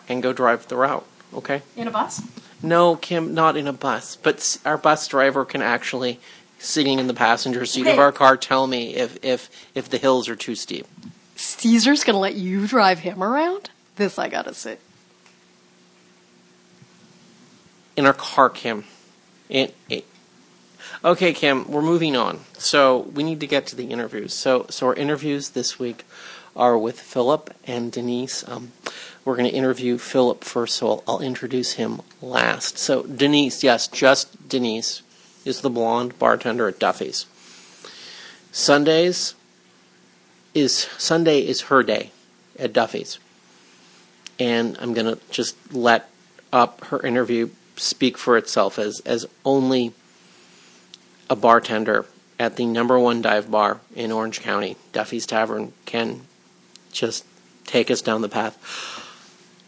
and 0.10 0.24
go 0.24 0.34
drive 0.34 0.68
the 0.70 0.78
route. 0.78 1.06
Okay. 1.32 1.62
In 1.76 1.88
a 1.88 1.92
bus? 1.92 2.24
No, 2.64 2.96
Kim, 2.96 3.36
not 3.36 3.56
in 3.56 3.68
a 3.68 3.74
bus, 3.74 4.16
but 4.16 4.58
our 4.66 4.80
bus 4.80 5.08
driver 5.08 5.46
can 5.46 5.62
actually, 5.62 6.20
sitting 6.58 6.98
in 6.98 7.06
the 7.06 7.14
passenger 7.14 7.68
seat 7.68 7.86
of 7.86 8.00
our 8.00 8.12
car, 8.12 8.36
tell 8.36 8.66
me 8.66 8.96
if 8.96 9.24
if 9.24 9.52
if 9.76 9.88
the 9.88 10.00
hills 10.00 10.28
are 10.28 10.36
too 10.36 10.56
steep. 10.56 10.88
Caesar's 11.48 12.04
to 12.16 12.20
let 12.20 12.36
you 12.36 12.68
drive 12.68 13.00
him 13.00 13.24
around? 13.24 13.70
This 13.96 14.20
I 14.20 14.30
got 14.30 14.46
to 14.46 14.54
say. 14.54 14.78
in 17.98 18.06
our 18.06 18.14
car, 18.14 18.50
Kim. 18.50 18.86
It, 19.50 19.76
it, 19.90 20.06
okay, 21.04 21.34
Kim, 21.34 21.70
we're 21.70 21.82
moving 21.82 22.16
on. 22.16 22.42
So 22.54 23.00
we 23.00 23.24
need 23.24 23.40
to 23.42 23.48
get 23.48 23.66
to 23.68 23.76
the 23.76 23.86
interviews. 23.88 24.34
So, 24.34 24.68
so 24.70 24.88
our 24.88 24.94
interviews 24.94 25.50
this 25.50 25.80
week 25.80 26.06
are 26.56 26.78
with 26.78 27.00
Philip 27.00 27.54
and 27.66 27.92
Denise. 27.92 28.48
Um, 28.48 28.72
we're 29.26 29.36
going 29.36 29.50
to 29.50 29.56
interview 29.56 29.98
Philip 29.98 30.44
first, 30.44 30.78
so 30.78 30.88
I'll, 30.88 31.04
I'll 31.08 31.22
introduce 31.22 31.74
him 31.74 32.02
last. 32.22 32.78
So 32.78 33.04
Denise, 33.04 33.64
yes, 33.64 33.88
just 33.88 34.48
Denise, 34.48 35.02
is 35.44 35.62
the 35.62 35.70
blonde 35.70 36.18
bartender 36.20 36.68
at 36.68 36.80
Duffy's. 36.80 37.26
Sundays 38.52 39.34
is 40.58 40.90
Sunday 40.98 41.46
is 41.46 41.62
her 41.62 41.84
day 41.84 42.12
at 42.58 42.74
Duffy's, 42.74 43.20
and 44.40 44.76
I'm 44.80 44.94
to 45.06 45.20
just 45.30 45.56
let 45.74 46.10
up 46.52 46.84
her 46.86 47.06
interview 47.06 47.50
speak 47.76 48.18
for 48.18 48.38
itself 48.38 48.80
as 48.80 49.00
as 49.02 49.26
only 49.46 49.94
a 51.30 51.36
bartender 51.36 52.06
at 52.40 52.56
the 52.56 52.66
number 52.66 52.98
one 53.00 53.22
dive 53.22 53.52
bar 53.52 53.80
in 53.96 54.12
Orange 54.12 54.42
County, 54.42 54.78
Duffy's 54.94 55.26
Tavern, 55.26 55.74
can 55.86 56.22
just 56.92 57.26
take 57.66 57.92
us 57.92 58.02
down 58.02 58.22
the 58.22 58.30
path. 58.30 59.04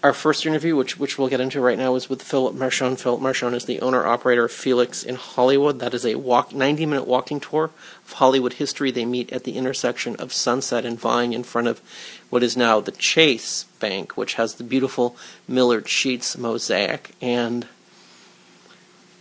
Our 0.02 0.14
first 0.14 0.46
interview, 0.46 0.78
which 0.78 0.98
which 0.98 1.18
we'll 1.18 1.28
get 1.28 1.42
into 1.42 1.60
right 1.60 1.78
now, 1.78 1.96
is 1.96 2.10
with 2.10 2.22
Philip 2.22 2.56
Mershon. 2.56 2.98
Philip 2.98 3.20
Mershon 3.20 3.54
is 3.54 3.66
the 3.66 3.82
owner 3.82 4.08
operator 4.08 4.46
of 4.46 4.52
Felix 4.52 5.04
in 5.04 5.16
Hollywood. 5.16 5.80
That 5.80 5.94
is 5.94 6.06
a 6.06 6.16
walk 6.16 6.54
ninety 6.54 6.86
minute 6.86 7.06
walking 7.06 7.42
tour 7.42 7.66
of 8.06 8.14
Hollywood 8.14 8.54
history. 8.54 8.92
They 8.92 9.04
meet 9.04 9.34
at 9.34 9.44
the 9.44 9.58
intersection 9.58 10.16
of 10.16 10.32
Sunset 10.32 10.86
and 10.86 10.98
Vine 10.98 11.34
in 11.34 11.44
front 11.44 11.68
of 11.68 11.82
what 12.30 12.44
is 12.44 12.56
now 12.56 12.80
the 12.80 12.94
Chase 12.94 13.66
Bank, 13.82 14.16
which 14.16 14.36
has 14.36 14.56
the 14.56 14.64
beautiful 14.64 15.18
Millard 15.50 15.90
Sheets 15.90 16.38
mosaic 16.38 17.14
and 17.22 17.68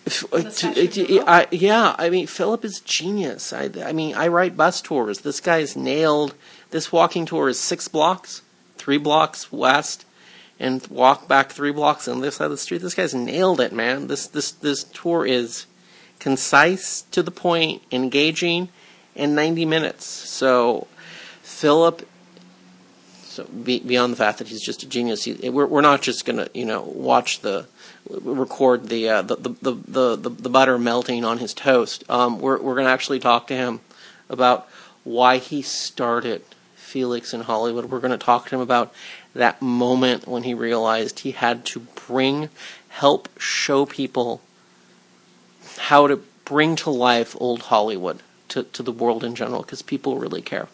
uh, 0.07 0.11
statue 0.11 0.37
of 0.37 0.55
to- 0.55 1.01
Liberty? 1.01 1.21
I, 1.23 1.47
yeah, 1.51 1.97
I 1.99 2.09
mean, 2.09 2.29
Philip 2.29 2.65
is 2.65 2.79
genius. 2.79 3.53
I, 3.53 3.69
I 3.85 3.93
mean, 3.93 4.15
I 4.15 4.29
write 4.29 4.57
bus 4.57 4.81
tours. 4.81 5.23
This 5.23 5.41
guy's 5.41 5.77
nailed. 5.77 6.35
This 6.71 6.93
walking 6.93 7.27
tour 7.27 7.49
is 7.49 7.59
six 7.59 7.89
blocks, 7.89 8.43
three 8.77 8.99
blocks 8.99 9.51
west, 9.51 10.05
and 10.61 10.87
walk 10.89 11.29
back 11.29 11.53
three 11.53 11.73
blocks 11.73 12.09
on 12.09 12.21
this 12.21 12.37
side 12.37 12.47
of 12.47 12.51
the 12.51 12.59
street. 12.59 12.83
This 12.83 12.95
guy's 12.95 13.15
nailed 13.15 13.61
it, 13.61 13.73
man. 13.73 14.07
This 14.07 14.27
this 14.27 14.51
this 14.51 14.85
tour 14.85 15.27
is 15.27 15.67
concise, 16.19 17.03
to 17.13 17.23
the 17.23 17.31
point, 17.31 17.83
engaging, 17.93 18.69
and 19.15 19.37
90 19.37 19.65
minutes. 19.65 20.05
So, 20.05 20.89
Philip 21.43 22.07
so 23.39 23.45
be, 23.45 23.79
beyond 23.79 24.13
the 24.13 24.17
fact 24.17 24.39
that 24.39 24.49
he's 24.49 24.61
just 24.63 24.83
a 24.83 24.89
genius, 24.89 25.23
he, 25.23 25.49
we're 25.49 25.67
we're 25.67 25.81
not 25.81 26.03
just 26.03 26.25
gonna 26.25 26.49
you 26.55 26.65
know 26.65 26.83
watch 26.83 27.39
the 27.39 27.69
record 28.11 28.89
the 28.89 29.09
uh, 29.09 29.23
the, 29.23 29.37
the, 29.37 29.51
the, 29.63 29.73
the 29.87 30.17
the 30.17 30.31
the 30.31 30.51
butter 30.51 30.77
melting 30.77 31.25
on 31.25 31.39
his 31.39 31.55
toast. 31.55 32.03
Um, 32.11 32.41
we're 32.41 32.61
we're 32.61 32.75
gonna 32.75 32.89
actually 32.89 33.21
talk 33.21 33.47
to 33.47 33.55
him 33.55 33.79
about 34.29 34.69
why 35.05 35.39
he 35.39 35.63
started 35.63 36.43
Felix 36.89 37.33
in 37.35 37.43
Hollywood. 37.43 37.87
We're 37.87 38.01
gonna 38.01 38.19
talk 38.19 38.49
to 38.49 38.55
him 38.57 38.61
about 38.61 38.93
that 39.35 39.61
moment 39.63 40.27
when 40.27 40.43
he 40.43 40.55
realized 40.55 41.21
he 41.21 41.33
had 41.33 41.65
to 41.67 41.81
bring 42.07 42.49
help 42.89 43.29
show 43.39 43.85
people 43.87 44.41
how 45.77 46.07
to 46.07 46.17
bring 46.45 46.77
to 46.77 46.91
life 46.91 47.37
old 47.39 47.63
Hollywood 47.63 48.21
to, 48.49 48.63
to 48.65 48.83
the 48.83 48.91
world 48.93 49.23
in 49.23 49.35
general 49.35 49.63
because 49.63 49.83
people 49.83 50.19
really 50.19 50.41
care. 50.43 50.69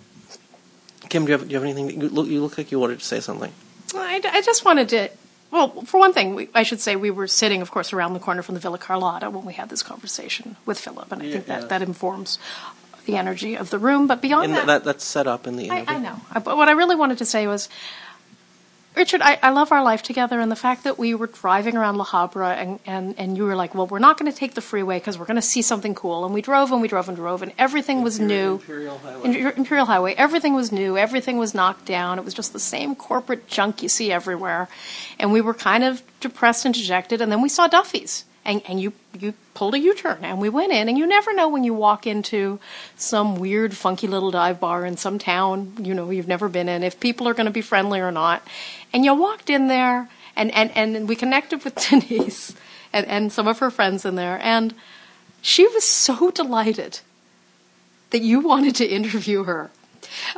Kim, 1.08 1.24
do 1.26 1.32
you 1.32 1.38
have, 1.38 1.48
do 1.48 1.52
you 1.52 1.56
have 1.60 1.64
anything? 1.68 2.00
You 2.00 2.08
look, 2.08 2.28
you 2.28 2.40
look 2.40 2.56
like 2.56 2.70
you 2.72 2.78
wanted 2.78 3.00
to 3.00 3.04
say 3.04 3.20
something. 3.20 3.52
I, 3.94 4.20
I 4.24 4.40
just 4.42 4.64
wanted 4.64 4.88
to. 4.90 5.10
Well, 5.50 5.68
for 5.82 6.00
one 6.00 6.12
thing, 6.12 6.34
we, 6.34 6.48
I 6.54 6.64
should 6.64 6.80
say 6.80 6.96
we 6.96 7.12
were 7.12 7.28
sitting, 7.28 7.62
of 7.62 7.70
course, 7.70 7.92
around 7.92 8.14
the 8.14 8.18
corner 8.18 8.42
from 8.42 8.54
the 8.56 8.60
Villa 8.60 8.78
Carlotta 8.78 9.30
when 9.30 9.44
we 9.44 9.52
had 9.52 9.68
this 9.68 9.82
conversation 9.84 10.56
with 10.66 10.80
Philip, 10.80 11.12
and 11.12 11.22
I 11.22 11.30
think 11.30 11.46
Yeah. 11.46 11.60
that, 11.60 11.68
that 11.68 11.82
informs 11.82 12.38
the 13.06 13.16
energy 13.16 13.56
of 13.56 13.70
the 13.70 13.78
room. 13.78 14.06
But 14.06 14.20
beyond 14.20 14.46
And 14.46 14.54
that, 14.54 14.66
that, 14.66 14.84
that's 14.84 15.04
set 15.04 15.26
up 15.26 15.46
in 15.46 15.56
the 15.56 15.70
I, 15.70 15.78
interview. 15.80 15.94
I 15.96 15.98
know. 15.98 16.20
I- 16.32 16.38
But 16.40 16.56
what 16.56 16.68
I 16.68 16.72
really 16.72 16.96
wanted 16.96 17.18
to 17.18 17.24
say 17.24 17.46
was, 17.46 17.68
Richard, 18.96 19.22
I, 19.22 19.40
I 19.42 19.50
love 19.50 19.72
our 19.72 19.82
life 19.82 20.04
together, 20.04 20.38
and 20.38 20.52
the 20.52 20.56
fact 20.56 20.84
that 20.84 21.00
we 21.00 21.16
were 21.16 21.26
driving 21.26 21.76
around 21.76 21.96
La 21.96 22.04
Habra, 22.04 22.54
and, 22.54 22.78
and, 22.86 23.16
and 23.18 23.36
you 23.36 23.42
were 23.42 23.56
like, 23.56 23.74
well, 23.74 23.88
we're 23.88 23.98
not 23.98 24.18
going 24.18 24.30
to 24.30 24.38
take 24.38 24.54
the 24.54 24.60
freeway 24.60 25.00
because 25.00 25.18
we're 25.18 25.24
going 25.24 25.34
to 25.34 25.42
see 25.42 25.62
something 25.62 25.96
cool. 25.96 26.24
And 26.24 26.32
we 26.32 26.40
drove 26.40 26.70
and 26.70 26.80
we 26.80 26.86
drove 26.86 27.08
and 27.08 27.16
drove, 27.16 27.42
and 27.42 27.50
everything 27.58 28.02
was 28.04 28.20
new. 28.20 28.52
Imperial 28.52 28.98
Highway. 28.98 29.34
Im- 29.34 29.52
Imperial 29.56 29.86
Highway. 29.86 30.14
Everything 30.14 30.54
was 30.54 30.70
new. 30.70 30.96
Everything 30.96 31.38
was 31.38 31.54
knocked 31.54 31.86
down. 31.86 32.20
It 32.20 32.24
was 32.24 32.34
just 32.34 32.52
the 32.52 32.60
same 32.60 32.94
corporate 32.94 33.48
junk 33.48 33.82
you 33.82 33.88
see 33.88 34.12
everywhere. 34.12 34.68
And 35.18 35.32
we 35.32 35.40
were 35.40 35.54
kind 35.54 35.82
of 35.82 36.00
depressed 36.20 36.64
and 36.64 36.72
dejected. 36.72 37.20
And 37.20 37.32
then 37.32 37.42
we 37.42 37.48
saw 37.48 37.66
Duffy's. 37.66 38.24
And, 38.44 38.62
and 38.68 38.80
you, 38.80 38.92
you 39.18 39.32
pulled 39.54 39.74
a 39.74 39.78
U-turn 39.78 40.18
and 40.22 40.38
we 40.38 40.50
went 40.50 40.72
in 40.72 40.88
and 40.88 40.98
you 40.98 41.06
never 41.06 41.32
know 41.32 41.48
when 41.48 41.64
you 41.64 41.72
walk 41.72 42.06
into 42.06 42.60
some 42.96 43.36
weird 43.36 43.74
funky 43.74 44.06
little 44.06 44.30
dive 44.30 44.60
bar 44.60 44.84
in 44.84 44.98
some 44.98 45.18
town, 45.18 45.72
you 45.80 45.94
know, 45.94 46.10
you've 46.10 46.28
never 46.28 46.48
been 46.50 46.68
in, 46.68 46.82
if 46.82 47.00
people 47.00 47.26
are 47.26 47.32
going 47.32 47.46
to 47.46 47.52
be 47.52 47.62
friendly 47.62 48.00
or 48.00 48.12
not. 48.12 48.46
And 48.92 49.04
you 49.04 49.14
walked 49.14 49.48
in 49.48 49.68
there 49.68 50.10
and, 50.36 50.50
and, 50.52 50.70
and 50.76 51.08
we 51.08 51.16
connected 51.16 51.64
with 51.64 51.74
Denise 51.90 52.54
and, 52.92 53.06
and 53.06 53.32
some 53.32 53.48
of 53.48 53.60
her 53.60 53.70
friends 53.70 54.04
in 54.04 54.14
there 54.16 54.38
and 54.42 54.74
she 55.40 55.66
was 55.66 55.84
so 55.84 56.30
delighted 56.30 57.00
that 58.10 58.22
you 58.22 58.40
wanted 58.40 58.74
to 58.76 58.86
interview 58.86 59.44
her. 59.44 59.70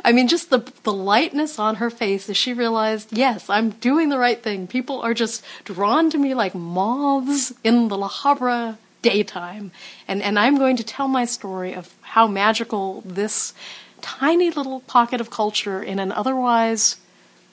I 0.03 0.11
mean, 0.11 0.27
just 0.27 0.49
the 0.49 0.59
the 0.83 0.93
lightness 0.93 1.59
on 1.59 1.75
her 1.75 1.89
face 1.89 2.29
as 2.29 2.37
she 2.37 2.53
realized, 2.53 3.15
yes, 3.15 3.49
I'm 3.49 3.71
doing 3.71 4.09
the 4.09 4.17
right 4.17 4.41
thing. 4.41 4.67
People 4.67 5.01
are 5.01 5.13
just 5.13 5.43
drawn 5.63 6.09
to 6.09 6.17
me 6.17 6.33
like 6.33 6.55
moths 6.55 7.53
in 7.63 7.87
the 7.87 7.97
La 7.97 8.09
Habra 8.09 8.77
daytime, 9.01 9.71
and 10.07 10.21
and 10.21 10.39
I'm 10.39 10.57
going 10.57 10.77
to 10.77 10.83
tell 10.83 11.07
my 11.07 11.25
story 11.25 11.73
of 11.73 11.95
how 12.01 12.27
magical 12.27 13.01
this 13.05 13.53
tiny 14.01 14.49
little 14.49 14.81
pocket 14.81 15.21
of 15.21 15.29
culture 15.29 15.81
in 15.81 15.99
an 15.99 16.11
otherwise 16.11 16.97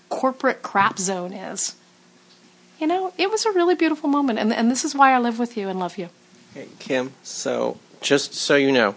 corporate 0.09 0.63
crap 0.63 0.99
zone 0.99 1.33
is. 1.33 1.75
You 2.79 2.87
know, 2.87 3.13
it 3.17 3.31
was 3.31 3.47
a 3.47 3.53
really 3.53 3.75
beautiful 3.75 4.09
moment, 4.09 4.39
and 4.39 4.53
and 4.53 4.71
this 4.71 4.85
is 4.85 4.95
why 4.95 5.13
I 5.13 5.19
live 5.19 5.39
with 5.39 5.57
you 5.57 5.69
and 5.69 5.79
love 5.79 5.99
you. 5.99 6.09
Okay, 6.53 6.69
Kim, 6.79 7.13
so 7.23 7.79
just 8.01 8.35
so 8.35 8.57
you 8.57 8.71
know, 8.71 8.95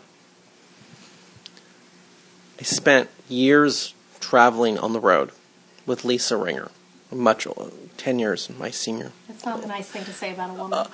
I 2.59 2.63
spent 2.63 3.09
years 3.29 3.93
traveling 4.19 4.77
on 4.77 4.93
the 4.93 4.99
road 4.99 5.31
with 5.85 6.03
Lisa 6.03 6.37
Ringer, 6.37 6.71
much 7.11 7.47
ten 7.97 8.19
years 8.19 8.49
my 8.49 8.71
senior. 8.71 9.11
That's 9.27 9.45
not 9.45 9.63
a 9.63 9.67
nice 9.67 9.89
thing 9.89 10.03
to 10.05 10.13
say 10.13 10.33
about 10.33 10.49
a 10.51 10.53
woman. 10.53 10.73
Uh, 10.73 10.87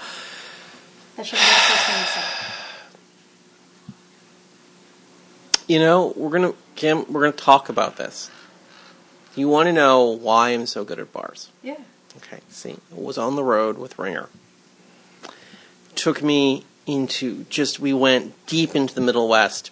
that 1.16 1.26
should 1.26 1.38
be 1.38 1.46
the 1.46 1.46
first 1.46 1.86
thing 1.86 2.00
you 2.00 2.06
say. 2.06 2.22
You 5.68 5.80
know, 5.80 6.14
we're 6.16 6.30
gonna 6.30 6.54
Kim, 6.76 7.12
we're 7.12 7.22
gonna 7.22 7.32
talk 7.34 7.70
about 7.70 7.98
this. 7.98 8.30
You 9.36 9.50
want 9.50 9.68
to 9.68 9.74
know 9.74 10.06
why 10.06 10.50
I'm 10.50 10.68
so 10.68 10.84
good 10.84 11.00
at 11.00 11.12
bars? 11.12 11.50
Yeah. 11.64 11.78
Okay, 12.18 12.42
see, 12.50 12.72
it 12.72 12.82
was 12.92 13.18
on 13.18 13.36
the 13.36 13.44
road 13.44 13.80
with 13.80 13.98
Ringer. 13.98 14.30
Took 15.96 16.22
me 16.22 16.66
into 16.86 17.46
just, 17.46 17.80
we 17.80 17.94
went 17.94 18.34
deep 18.46 18.76
into 18.76 18.94
the 18.94 19.02
Middle 19.02 19.28
West. 19.28 19.72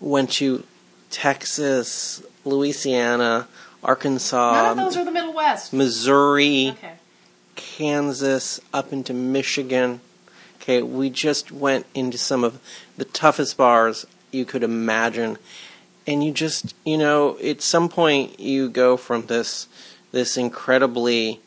Went 0.00 0.30
to 0.32 0.64
Texas, 1.10 2.22
Louisiana, 2.44 3.48
Arkansas, 3.82 4.52
None 4.52 4.78
of 4.78 4.84
those 4.84 4.96
are 4.96 5.04
the 5.04 5.10
Middle 5.12 5.32
West. 5.32 5.72
Missouri, 5.72 6.68
Okay. 6.70 6.92
Kansas, 7.54 8.60
up 8.72 8.92
into 8.92 9.14
Michigan. 9.14 10.00
Okay, 10.60 10.82
we 10.82 11.10
just 11.10 11.52
went 11.52 11.86
into 11.94 12.18
some 12.18 12.42
of 12.44 12.58
the 12.96 13.04
toughest 13.04 13.56
bars 13.56 14.04
you 14.32 14.44
could 14.44 14.62
imagine. 14.64 15.38
And 16.06 16.22
you 16.24 16.32
just, 16.32 16.74
you 16.84 16.98
know, 16.98 17.38
at 17.38 17.62
some 17.62 17.88
point 17.88 18.38
you 18.40 18.68
go 18.68 18.96
from 18.96 19.26
this 19.26 19.68
this 20.12 20.36
incredibly 20.36 21.40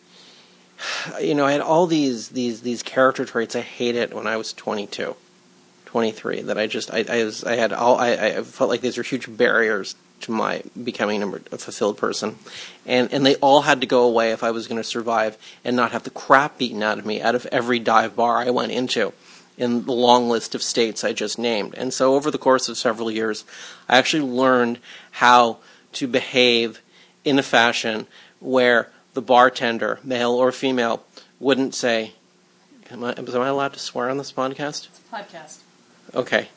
you 1.22 1.36
know, 1.36 1.46
I 1.46 1.52
had 1.52 1.62
all 1.62 1.86
these 1.88 2.30
these 2.30 2.62
these 2.62 2.82
character 2.84 3.26
traits 3.26 3.56
I 3.56 3.62
hated 3.62 4.14
when 4.14 4.28
I 4.28 4.38
was 4.38 4.54
22, 4.54 5.16
23 5.90 6.44
that 6.44 6.58
I 6.60 6.68
just 6.68 6.94
I 6.94 7.04
I, 7.10 7.24
was, 7.24 7.44
I 7.44 7.56
had 7.56 7.74
all 7.74 7.98
I, 7.98 8.12
I 8.12 8.44
felt 8.44 8.70
like 8.70 8.82
these 8.82 8.96
were 8.96 9.04
huge 9.04 9.26
barriers 9.36 9.96
to 10.22 10.32
my 10.32 10.62
becoming 10.84 11.24
a 11.24 11.58
fulfilled 11.58 11.98
person, 11.98 12.38
and 12.86 13.12
and 13.12 13.26
they 13.26 13.38
all 13.38 13.62
had 13.62 13.82
to 13.82 13.88
go 13.88 14.04
away 14.04 14.32
if 14.32 14.44
I 14.44 14.52
was 14.52 14.68
going 14.68 14.78
to 14.78 14.84
survive 14.84 15.36
and 15.66 15.76
not 15.76 15.92
have 15.92 16.04
the 16.04 16.12
crap 16.12 16.60
beaten 16.60 16.84
out 16.84 17.00
of 17.00 17.08
me 17.08 17.24
out 17.24 17.34
of 17.34 17.48
every 17.48 17.80
dive 17.80 18.16
bar 18.16 18.38
I 18.38 18.52
went 18.52 18.72
into 18.72 19.14
in 19.58 19.86
the 19.86 19.92
long 19.92 20.30
list 20.30 20.54
of 20.54 20.62
states 20.62 21.04
I 21.04 21.12
just 21.12 21.40
named. 21.40 21.74
And 21.74 21.92
so 21.92 22.14
over 22.14 22.30
the 22.30 22.38
course 22.38 22.70
of 22.70 22.78
several 22.78 23.10
years, 23.10 23.44
I 23.90 23.98
actually 23.98 24.30
learned 24.30 24.78
how 25.10 25.58
to 25.94 26.08
behave 26.08 26.84
in 27.26 27.40
a 27.40 27.44
fashion 27.44 28.06
where 28.40 28.92
the 29.16 29.24
bartender, 29.24 30.00
male 30.04 30.34
or 30.34 30.52
female, 30.52 31.04
wouldn't 31.40 31.74
say, 31.74 32.14
Am 32.92 33.04
I, 33.04 33.14
am 33.14 33.28
I 33.28 33.48
allowed 33.48 33.74
to 33.74 33.80
swear 33.80 34.10
on 34.10 34.18
this 34.18 34.32
podcast? 34.32 34.88
It's 34.88 35.02
a 35.12 35.16
podcast. 35.16 35.58
Okay. 36.16 36.50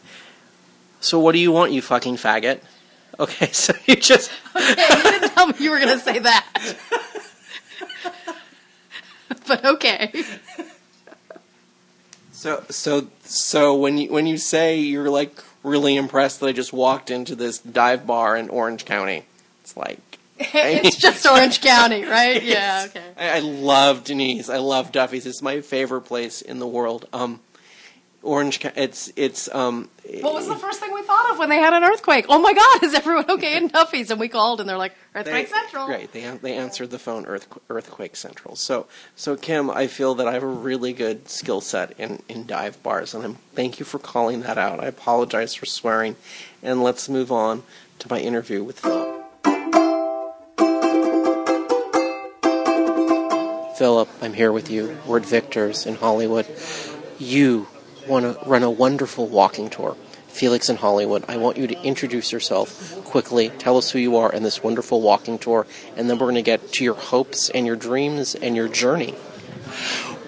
So 1.00 1.18
what 1.18 1.32
do 1.32 1.38
you 1.38 1.52
want, 1.52 1.72
you 1.72 1.82
fucking 1.82 2.16
faggot? 2.16 2.60
Okay, 3.18 3.46
so 3.52 3.74
you 3.86 3.96
just 3.96 4.30
Okay, 4.54 4.68
you 4.68 5.02
didn't 5.02 5.30
tell 5.30 5.46
me 5.48 5.54
you 5.58 5.70
were 5.70 5.78
going 5.78 5.98
to 5.98 6.04
say 6.04 6.18
that. 6.18 6.46
but 9.46 9.64
okay. 9.64 10.24
so 12.32 12.64
so 12.70 13.08
so 13.24 13.76
when 13.76 13.98
you 13.98 14.12
when 14.12 14.26
you 14.26 14.38
say 14.38 14.78
you're 14.78 15.10
like 15.10 15.42
really 15.62 15.96
impressed 15.96 16.40
that 16.40 16.46
I 16.46 16.52
just 16.52 16.72
walked 16.72 17.10
into 17.10 17.34
this 17.34 17.58
dive 17.58 18.06
bar 18.06 18.36
in 18.36 18.48
Orange 18.48 18.84
County, 18.84 19.24
it's 19.60 19.76
like 19.76 20.18
it's 20.38 20.96
just 20.96 21.26
Orange 21.26 21.60
County, 21.60 22.04
right? 22.04 22.42
Yeah, 22.42 22.86
okay. 22.88 23.04
I, 23.16 23.36
I 23.36 23.38
love 23.40 24.04
Denise. 24.04 24.48
I 24.48 24.58
love 24.58 24.92
Duffy's. 24.92 25.26
It's 25.26 25.42
my 25.42 25.60
favorite 25.60 26.02
place 26.02 26.42
in 26.42 26.58
the 26.58 26.66
world. 26.66 27.06
Um, 27.12 27.40
Orange. 28.22 28.64
It's 28.76 29.12
it's 29.16 29.52
um. 29.54 29.88
What 30.20 30.34
was 30.34 30.46
the 30.46 30.56
first 30.56 30.78
thing 30.80 30.92
we 30.92 31.02
thought 31.02 31.30
of 31.32 31.38
when 31.38 31.48
they 31.48 31.56
had 31.58 31.72
an 31.72 31.82
earthquake? 31.84 32.26
Oh 32.28 32.38
my 32.38 32.52
God, 32.52 32.82
is 32.84 32.94
everyone 32.94 33.30
okay 33.30 33.56
in 33.56 33.68
Duffy's? 33.68 34.10
And 34.10 34.20
we 34.20 34.28
called, 34.28 34.60
and 34.60 34.68
they're 34.68 34.76
like, 34.78 34.94
Earthquake 35.14 35.46
They- 35.48 35.52
Central. 35.52 35.88
Right. 35.88 36.12
They 36.12 36.20
they 36.40 36.54
answered 36.54 36.90
the 36.90 36.98
phone 36.98 37.26
earth, 37.26 37.48
earthquake 37.68 38.14
central. 38.16 38.54
So 38.56 38.86
so 39.16 39.36
Kim, 39.36 39.70
I 39.70 39.86
feel 39.86 40.14
that 40.16 40.28
I 40.28 40.32
have 40.32 40.42
a 40.42 40.46
really 40.46 40.92
good 40.92 41.28
skill 41.28 41.60
set 41.60 41.98
in 41.98 42.22
in 42.28 42.46
dive 42.46 42.82
bars, 42.82 43.14
and 43.14 43.24
I'm 43.24 43.34
thank 43.54 43.78
you 43.78 43.84
for 43.84 43.98
calling 43.98 44.42
that 44.42 44.58
out. 44.58 44.78
I 44.80 44.86
apologize 44.86 45.54
for 45.54 45.66
swearing, 45.66 46.16
and 46.62 46.82
let's 46.82 47.08
move 47.08 47.32
on 47.32 47.62
to 48.00 48.06
my 48.10 48.20
interview 48.20 48.62
with 48.62 48.78
Philip. 48.80 49.08
Philip, 53.76 54.08
I'm 54.20 54.32
here 54.34 54.52
with 54.52 54.70
you. 54.70 54.96
We're 55.06 55.18
at 55.18 55.26
Victor's 55.26 55.86
in 55.86 55.96
Hollywood. 55.96 56.46
You 57.18 57.66
want 58.06 58.24
to 58.24 58.48
run 58.48 58.62
a 58.62 58.70
wonderful 58.70 59.26
walking 59.26 59.70
tour. 59.70 59.96
Felix 60.28 60.70
in 60.70 60.76
Hollywood. 60.76 61.24
I 61.28 61.36
want 61.36 61.58
you 61.58 61.66
to 61.66 61.82
introduce 61.82 62.32
yourself 62.32 63.04
quickly. 63.04 63.50
Tell 63.50 63.76
us 63.76 63.90
who 63.90 63.98
you 63.98 64.16
are 64.16 64.34
and 64.34 64.44
this 64.44 64.62
wonderful 64.62 65.02
walking 65.02 65.38
tour, 65.38 65.66
and 65.94 66.08
then 66.08 66.18
we're 66.18 66.26
going 66.26 66.36
to 66.36 66.42
get 66.42 66.72
to 66.72 66.84
your 66.84 66.94
hopes 66.94 67.50
and 67.50 67.66
your 67.66 67.76
dreams 67.76 68.34
and 68.34 68.56
your 68.56 68.68
journey. 68.68 69.14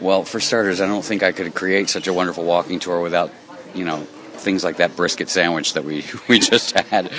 Well, 0.00 0.24
for 0.24 0.40
starters, 0.40 0.82
I 0.82 0.86
don't 0.86 1.04
think 1.04 1.22
I 1.22 1.32
could 1.32 1.54
create 1.54 1.88
such 1.88 2.06
a 2.06 2.12
wonderful 2.12 2.44
walking 2.44 2.80
tour 2.80 3.00
without, 3.00 3.32
you 3.74 3.84
know, 3.84 4.06
things 4.44 4.62
like 4.62 4.76
that 4.76 4.94
brisket 4.94 5.30
sandwich 5.30 5.72
that 5.72 5.84
we 5.84 6.04
we 6.28 6.38
just 6.38 6.72
had. 6.72 7.10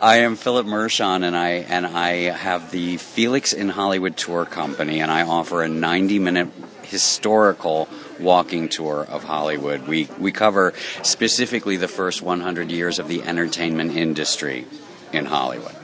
I 0.00 0.18
am 0.18 0.36
Philip 0.36 0.66
Mershon, 0.66 1.22
and 1.22 1.36
I 1.36 1.48
and 1.68 1.86
I 1.86 2.30
have 2.30 2.70
the 2.70 2.96
Felix 2.96 3.52
in 3.52 3.68
Hollywood 3.68 4.16
tour 4.16 4.46
company, 4.46 5.00
and 5.00 5.10
I 5.10 5.22
offer 5.22 5.62
a 5.62 5.68
90-minute 5.68 6.48
historical 6.84 7.88
walking 8.20 8.68
tour 8.68 9.06
of 9.08 9.24
Hollywood. 9.24 9.86
We 9.86 10.08
we 10.18 10.32
cover 10.32 10.72
specifically 11.02 11.76
the 11.76 11.88
first 11.88 12.22
100 12.22 12.70
years 12.70 12.98
of 12.98 13.08
the 13.08 13.22
entertainment 13.22 13.96
industry 13.96 14.66
in 15.12 15.26
Hollywood. 15.26 15.74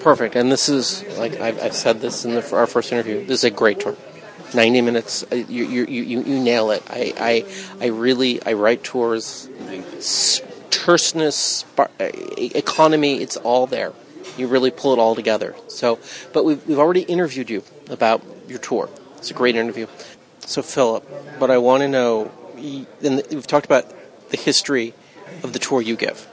Perfect. 0.00 0.34
And 0.36 0.50
this 0.50 0.68
is 0.68 1.04
like 1.18 1.40
I've, 1.40 1.60
I've 1.62 1.74
said 1.74 2.00
this 2.00 2.24
in 2.24 2.34
the, 2.34 2.56
our 2.56 2.66
first 2.66 2.92
interview. 2.92 3.24
This 3.24 3.38
is 3.40 3.44
a 3.44 3.50
great 3.50 3.80
tour. 3.80 3.96
Ninety 4.54 4.80
minutes. 4.82 5.24
uh, 5.32 5.36
You 5.36 5.64
you 5.64 5.84
you, 5.86 6.02
you 6.22 6.38
nail 6.40 6.70
it. 6.72 6.82
I, 6.90 7.14
I 7.18 7.84
I 7.84 7.86
really 7.88 8.42
I 8.44 8.52
write 8.54 8.82
tours. 8.84 9.48
Terseness, 10.70 11.64
economy. 12.00 13.22
It's 13.22 13.36
all 13.36 13.66
there. 13.66 13.92
You 14.36 14.48
really 14.48 14.70
pull 14.70 14.92
it 14.92 14.98
all 14.98 15.14
together. 15.14 15.54
So, 15.68 15.98
but 16.32 16.44
we've 16.44 16.66
we've 16.66 16.78
already 16.78 17.02
interviewed 17.02 17.48
you 17.50 17.62
about 17.88 18.22
your 18.48 18.58
tour. 18.58 18.88
It's 19.18 19.30
a 19.30 19.34
great 19.34 19.54
interview. 19.54 19.86
So 20.46 20.62
Philip, 20.62 21.08
but 21.38 21.50
I 21.50 21.58
want 21.58 21.82
to 21.82 21.88
know. 21.88 22.30
And 23.02 23.22
we've 23.30 23.46
talked 23.46 23.66
about 23.66 23.92
the 24.30 24.36
history 24.36 24.94
of 25.42 25.52
the 25.52 25.58
tour 25.58 25.80
you 25.80 25.96
give 25.96 26.28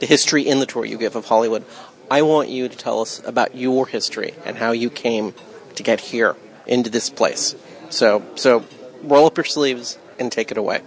the 0.00 0.06
history 0.06 0.42
in 0.46 0.58
the 0.60 0.66
tour 0.66 0.84
you 0.84 0.98
give 0.98 1.16
of 1.16 1.26
Hollywood. 1.26 1.64
I 2.10 2.22
want 2.22 2.48
you 2.48 2.68
to 2.68 2.76
tell 2.76 3.00
us 3.00 3.20
about 3.24 3.56
your 3.56 3.86
history 3.86 4.34
and 4.44 4.56
how 4.56 4.72
you 4.72 4.90
came 4.90 5.34
to 5.74 5.82
get 5.82 6.00
here 6.00 6.36
into 6.66 6.90
this 6.90 7.10
place. 7.10 7.56
So, 7.90 8.24
so 8.34 8.64
roll 9.02 9.26
up 9.26 9.36
your 9.36 9.44
sleeves 9.44 9.98
and 10.18 10.30
take 10.30 10.50
it 10.50 10.58
away. 10.58 10.82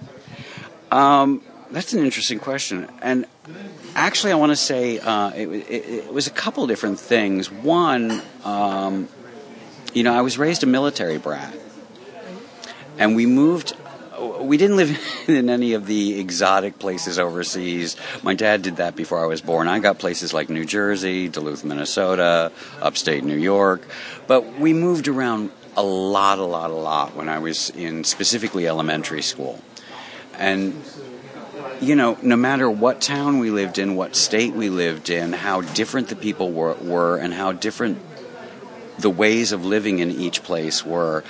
Um, 0.92 1.44
that's 1.72 1.94
an 1.94 2.04
interesting 2.04 2.40
question, 2.40 2.90
and 3.00 3.28
actually, 3.94 4.32
I 4.32 4.36
want 4.36 4.52
to 4.52 4.56
say 4.56 4.98
uh, 4.98 5.30
it, 5.36 5.48
it, 5.48 5.72
it 5.72 6.14
was 6.14 6.26
a 6.26 6.32
couple 6.32 6.66
different 6.66 7.00
things. 7.00 7.52
One, 7.52 8.24
um, 8.44 9.08
you 9.94 10.02
know, 10.02 10.12
I 10.12 10.22
was 10.22 10.40
raised 10.40 10.64
a 10.64 10.66
military 10.66 11.20
brat, 11.20 11.56
and 13.00 13.16
we 13.16 13.26
moved. 13.26 13.76
We 14.42 14.58
didn't 14.58 14.76
live 14.76 15.00
in 15.28 15.50
any 15.50 15.74
of 15.74 15.88
the 15.88 16.20
exotic 16.20 16.78
places 16.78 17.18
overseas. 17.18 17.96
My 18.22 18.36
dad 18.36 18.62
did 18.62 18.76
that 18.76 18.96
before 18.96 19.24
I 19.24 19.26
was 19.26 19.42
born. 19.42 19.68
I 19.68 19.80
got 19.80 19.98
places 19.98 20.34
like 20.34 20.50
New 20.50 20.66
Jersey, 20.66 21.30
Duluth, 21.30 21.64
Minnesota, 21.64 22.52
upstate 22.82 23.24
New 23.24 23.38
York, 23.38 23.88
but 24.28 24.60
we 24.60 24.74
moved 24.74 25.08
around 25.08 25.52
a 25.76 25.84
lot, 25.84 26.38
a 26.38 26.44
lot, 26.44 26.70
a 26.70 26.76
lot 26.76 27.16
when 27.16 27.30
I 27.30 27.40
was 27.40 27.70
in 27.72 28.04
specifically 28.04 28.68
elementary 28.68 29.22
school. 29.22 29.62
And 30.38 30.84
you 31.82 31.96
know, 31.96 32.18
no 32.22 32.36
matter 32.36 32.70
what 32.70 33.00
town 33.00 33.40
we 33.40 33.52
lived 33.52 33.78
in, 33.78 33.96
what 33.96 34.16
state 34.16 34.54
we 34.54 34.70
lived 34.70 35.10
in, 35.10 35.32
how 35.32 35.62
different 35.62 36.10
the 36.10 36.16
people 36.16 36.52
were, 36.52 36.74
were 36.74 37.18
and 37.18 37.34
how 37.34 37.54
different 37.54 38.00
the 38.98 39.10
ways 39.10 39.54
of 39.54 39.66
living 39.66 40.00
in 40.00 40.12
each 40.12 40.44
place 40.44 40.86
were, 40.86 41.24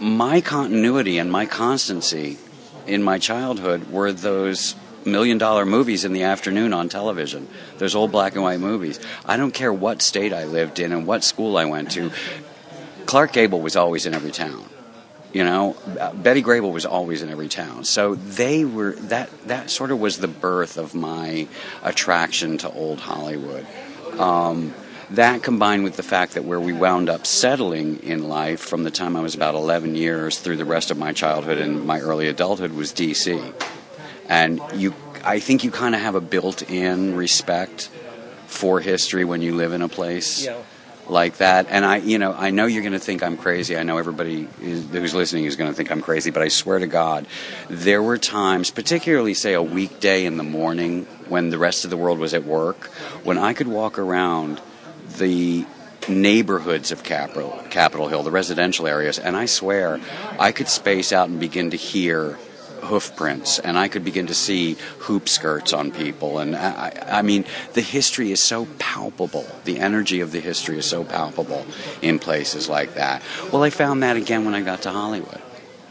my 0.00 0.40
continuity 0.40 1.18
and 1.18 1.30
my 1.30 1.46
constancy 1.46 2.38
in 2.86 3.02
my 3.02 3.18
childhood 3.18 3.90
were 3.90 4.12
those 4.12 4.74
million 5.04 5.38
dollar 5.38 5.64
movies 5.64 6.04
in 6.04 6.12
the 6.12 6.24
afternoon 6.24 6.72
on 6.72 6.88
television, 6.88 7.48
those 7.78 7.94
old 7.94 8.10
black 8.10 8.34
and 8.34 8.42
white 8.42 8.60
movies. 8.60 8.98
I 9.24 9.36
don't 9.36 9.52
care 9.52 9.72
what 9.72 10.02
state 10.02 10.32
I 10.32 10.44
lived 10.44 10.78
in 10.78 10.92
and 10.92 11.06
what 11.06 11.24
school 11.24 11.56
I 11.56 11.66
went 11.66 11.92
to, 11.92 12.10
Clark 13.06 13.32
Gable 13.32 13.60
was 13.60 13.76
always 13.76 14.06
in 14.06 14.14
every 14.14 14.30
town. 14.30 14.64
You 15.32 15.44
know, 15.44 15.76
Betty 16.14 16.42
Grable 16.42 16.72
was 16.72 16.84
always 16.84 17.22
in 17.22 17.30
every 17.30 17.48
town. 17.48 17.84
So 17.84 18.16
they 18.16 18.64
were 18.64 18.92
that 18.92 19.30
that 19.46 19.70
sort 19.70 19.92
of 19.92 20.00
was 20.00 20.18
the 20.18 20.26
birth 20.28 20.76
of 20.76 20.92
my 20.92 21.46
attraction 21.84 22.58
to 22.58 22.70
old 22.70 22.98
Hollywood. 22.98 23.64
Um, 24.18 24.74
that 25.10 25.42
combined 25.42 25.82
with 25.84 25.96
the 25.96 26.02
fact 26.02 26.34
that 26.34 26.44
where 26.44 26.60
we 26.60 26.72
wound 26.72 27.08
up 27.08 27.26
settling 27.26 28.02
in 28.02 28.28
life 28.28 28.60
from 28.60 28.84
the 28.84 28.90
time 28.90 29.16
I 29.16 29.20
was 29.20 29.34
about 29.34 29.54
11 29.54 29.94
years 29.96 30.38
through 30.38 30.56
the 30.56 30.64
rest 30.64 30.90
of 30.90 30.98
my 30.98 31.12
childhood 31.12 31.58
and 31.58 31.84
my 31.84 32.00
early 32.00 32.28
adulthood 32.28 32.72
was 32.72 32.92
D.C. 32.92 33.40
And 34.28 34.60
you, 34.74 34.94
I 35.24 35.40
think 35.40 35.64
you 35.64 35.70
kind 35.70 35.94
of 35.94 36.00
have 36.00 36.14
a 36.14 36.20
built-in 36.20 37.16
respect 37.16 37.90
for 38.46 38.80
history 38.80 39.24
when 39.24 39.42
you 39.42 39.54
live 39.56 39.72
in 39.72 39.82
a 39.82 39.88
place 39.88 40.44
Yeah. 40.44 40.56
like 41.08 41.38
that. 41.38 41.66
And 41.70 41.84
I, 41.84 41.96
you 41.96 42.18
know, 42.18 42.32
I 42.32 42.50
know 42.50 42.66
you're 42.66 42.82
going 42.82 42.92
to 42.92 42.98
think 43.00 43.22
I'm 43.24 43.36
crazy. 43.36 43.76
I 43.76 43.82
know 43.82 43.98
everybody 43.98 44.46
is, 44.62 44.86
who's 44.90 45.14
listening 45.14 45.44
is 45.44 45.56
going 45.56 45.70
to 45.70 45.76
think 45.76 45.90
I'm 45.90 46.02
crazy, 46.02 46.30
but 46.30 46.42
I 46.42 46.48
swear 46.48 46.78
to 46.78 46.86
God, 46.86 47.26
there 47.68 48.02
were 48.02 48.18
times, 48.18 48.70
particularly 48.70 49.34
say 49.34 49.54
a 49.54 49.62
weekday 49.62 50.24
in 50.24 50.36
the 50.36 50.44
morning 50.44 51.06
when 51.28 51.50
the 51.50 51.58
rest 51.58 51.84
of 51.84 51.90
the 51.90 51.96
world 51.96 52.18
was 52.20 52.32
at 52.34 52.44
work, 52.44 52.86
when 53.24 53.38
I 53.38 53.54
could 53.54 53.66
walk 53.68 53.98
around 53.98 54.60
the 55.20 55.66
neighborhoods 56.08 56.90
of 56.90 57.04
Capitol, 57.04 57.62
Capitol 57.70 58.08
Hill, 58.08 58.22
the 58.22 58.30
residential 58.30 58.86
areas, 58.86 59.18
and 59.18 59.36
I 59.36 59.46
swear 59.46 60.00
I 60.38 60.50
could 60.50 60.68
space 60.68 61.12
out 61.12 61.28
and 61.28 61.38
begin 61.38 61.70
to 61.70 61.76
hear 61.76 62.38
hoof 62.82 63.14
prints 63.14 63.58
and 63.58 63.78
I 63.78 63.88
could 63.88 64.04
begin 64.04 64.28
to 64.28 64.34
see 64.34 64.78
hoop 65.00 65.28
skirts 65.28 65.74
on 65.74 65.92
people 65.92 66.38
and 66.38 66.56
I, 66.56 67.18
I 67.18 67.22
mean 67.22 67.44
the 67.74 67.82
history 67.82 68.32
is 68.32 68.42
so 68.42 68.66
palpable. 68.78 69.46
The 69.64 69.78
energy 69.78 70.20
of 70.20 70.32
the 70.32 70.40
history 70.40 70.78
is 70.78 70.86
so 70.86 71.04
palpable 71.04 71.66
in 72.00 72.18
places 72.18 72.70
like 72.70 72.94
that. 72.94 73.22
Well 73.52 73.62
I 73.62 73.68
found 73.68 74.02
that 74.02 74.16
again 74.16 74.46
when 74.46 74.54
I 74.54 74.62
got 74.62 74.82
to 74.82 74.90
Hollywood. 74.90 75.42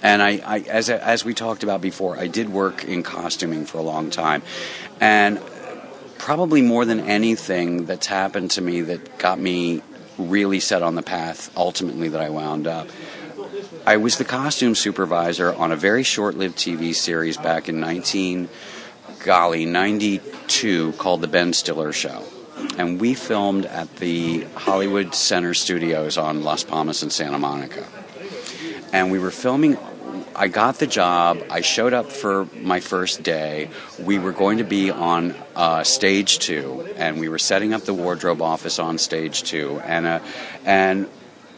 And 0.01 0.21
I, 0.21 0.41
I 0.43 0.59
as 0.61 0.89
as 0.89 1.23
we 1.23 1.35
talked 1.35 1.61
about 1.61 1.79
before 1.79 2.17
I 2.17 2.25
did 2.25 2.49
work 2.49 2.83
in 2.83 3.03
costuming 3.03 3.65
for 3.65 3.77
a 3.77 3.83
long 3.83 4.09
time. 4.09 4.41
And 4.99 5.39
probably 6.19 6.61
more 6.61 6.85
than 6.85 6.99
anything 6.99 7.85
that's 7.85 8.05
happened 8.05 8.51
to 8.51 8.61
me 8.61 8.81
that 8.81 9.17
got 9.17 9.39
me 9.39 9.81
really 10.17 10.59
set 10.59 10.83
on 10.83 10.95
the 10.95 11.01
path 11.01 11.49
ultimately 11.57 12.09
that 12.09 12.21
I 12.21 12.29
wound 12.29 12.67
up. 12.67 12.87
I 13.85 13.97
was 13.97 14.17
the 14.17 14.25
costume 14.25 14.75
supervisor 14.75 15.53
on 15.53 15.71
a 15.71 15.75
very 15.75 16.03
short-lived 16.03 16.57
TV 16.57 16.93
series 16.93 17.37
back 17.37 17.69
in 17.69 17.79
19 17.79 18.49
golly 19.23 19.65
92 19.65 20.93
called 20.93 21.21
the 21.21 21.27
Ben 21.27 21.53
Stiller 21.53 21.91
show. 21.91 22.23
And 22.77 22.99
we 22.99 23.13
filmed 23.13 23.65
at 23.65 23.95
the 23.97 24.43
Hollywood 24.55 25.15
Center 25.15 25.53
Studios 25.53 26.17
on 26.17 26.43
Las 26.43 26.63
Palmas 26.63 27.01
and 27.01 27.11
Santa 27.11 27.39
Monica. 27.39 27.85
And 28.91 29.11
we 29.11 29.19
were 29.19 29.31
filming 29.31 29.77
I 30.35 30.47
got 30.47 30.75
the 30.75 30.87
job. 30.87 31.43
I 31.49 31.61
showed 31.61 31.93
up 31.93 32.11
for 32.11 32.45
my 32.55 32.79
first 32.79 33.23
day. 33.23 33.69
We 33.99 34.19
were 34.19 34.31
going 34.31 34.59
to 34.59 34.63
be 34.63 34.91
on 34.91 35.35
uh, 35.55 35.83
stage 35.83 36.39
two, 36.39 36.87
and 36.95 37.19
we 37.19 37.29
were 37.29 37.39
setting 37.39 37.73
up 37.73 37.81
the 37.81 37.93
wardrobe 37.93 38.41
office 38.41 38.79
on 38.79 38.97
stage 38.97 39.43
two. 39.43 39.79
And 39.81 40.05
uh, 40.05 40.19
and 40.65 41.09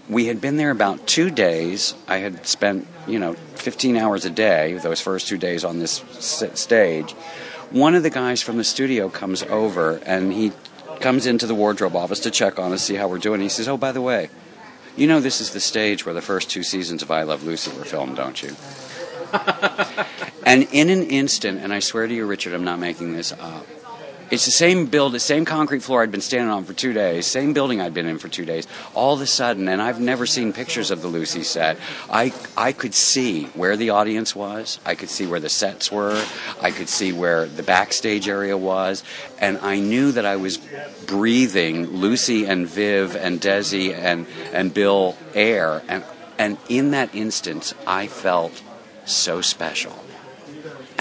we 0.09 0.25
had 0.25 0.41
been 0.41 0.57
there 0.57 0.71
about 0.71 1.05
two 1.07 1.29
days. 1.29 1.93
I 2.07 2.17
had 2.17 2.45
spent 2.45 2.87
you 3.07 3.19
know 3.19 3.33
15 3.55 3.97
hours 3.97 4.25
a 4.25 4.29
day 4.29 4.73
those 4.73 5.01
first 5.01 5.27
two 5.27 5.37
days 5.37 5.63
on 5.63 5.79
this 5.79 6.03
stage. 6.53 7.11
One 7.69 7.95
of 7.95 8.03
the 8.03 8.09
guys 8.09 8.41
from 8.41 8.57
the 8.57 8.63
studio 8.63 9.09
comes 9.09 9.43
over, 9.43 10.01
and 10.05 10.33
he 10.33 10.51
comes 10.99 11.25
into 11.25 11.47
the 11.47 11.55
wardrobe 11.55 11.95
office 11.95 12.19
to 12.21 12.31
check 12.31 12.59
on 12.59 12.73
us, 12.73 12.83
see 12.83 12.95
how 12.95 13.07
we're 13.07 13.17
doing. 13.17 13.41
He 13.41 13.49
says, 13.49 13.67
"Oh, 13.67 13.77
by 13.77 13.91
the 13.91 14.01
way." 14.01 14.29
You 14.95 15.07
know, 15.07 15.19
this 15.19 15.41
is 15.41 15.51
the 15.51 15.59
stage 15.59 16.05
where 16.05 16.13
the 16.13 16.21
first 16.21 16.49
two 16.49 16.63
seasons 16.63 17.01
of 17.01 17.11
I 17.11 17.23
Love 17.23 17.43
Lucy 17.43 17.75
were 17.77 17.85
filmed, 17.85 18.17
don't 18.17 18.41
you? 18.41 18.55
and 20.45 20.67
in 20.71 20.89
an 20.89 21.03
instant, 21.03 21.61
and 21.63 21.73
I 21.73 21.79
swear 21.79 22.07
to 22.07 22.13
you, 22.13 22.25
Richard, 22.25 22.53
I'm 22.53 22.65
not 22.65 22.79
making 22.79 23.13
this 23.13 23.31
up. 23.31 23.65
It's 24.31 24.45
the 24.45 24.51
same 24.51 24.85
build, 24.85 25.11
the 25.11 25.19
same 25.19 25.43
concrete 25.43 25.83
floor 25.83 26.01
I'd 26.01 26.09
been 26.09 26.21
standing 26.21 26.49
on 26.49 26.63
for 26.63 26.71
two 26.71 26.93
days, 26.93 27.27
same 27.27 27.51
building 27.51 27.81
I'd 27.81 27.93
been 27.93 28.07
in 28.07 28.17
for 28.17 28.29
two 28.29 28.45
days. 28.45 28.65
All 28.93 29.13
of 29.13 29.19
a 29.19 29.25
sudden, 29.25 29.67
and 29.67 29.81
I've 29.81 29.99
never 29.99 30.25
seen 30.25 30.53
pictures 30.53 30.89
of 30.89 31.01
the 31.01 31.09
Lucy 31.09 31.43
set, 31.43 31.77
I, 32.09 32.31
I 32.55 32.71
could 32.71 32.93
see 32.93 33.43
where 33.47 33.75
the 33.75 33.89
audience 33.89 34.33
was, 34.33 34.79
I 34.85 34.95
could 34.95 35.09
see 35.09 35.27
where 35.27 35.41
the 35.41 35.49
sets 35.49 35.91
were, 35.91 36.25
I 36.61 36.71
could 36.71 36.87
see 36.87 37.11
where 37.11 37.45
the 37.45 37.61
backstage 37.61 38.29
area 38.29 38.57
was, 38.57 39.03
and 39.37 39.57
I 39.57 39.81
knew 39.81 40.13
that 40.13 40.25
I 40.25 40.37
was 40.37 40.59
breathing 41.05 41.87
Lucy 41.87 42.45
and 42.45 42.65
Viv 42.65 43.17
and 43.17 43.41
Desi 43.41 43.93
and, 43.93 44.27
and 44.53 44.73
Bill 44.73 45.17
air, 45.35 45.83
and, 45.89 46.05
and 46.37 46.57
in 46.69 46.91
that 46.91 47.13
instance, 47.13 47.73
I 47.85 48.07
felt 48.07 48.63
so 49.03 49.41
special. 49.41 50.01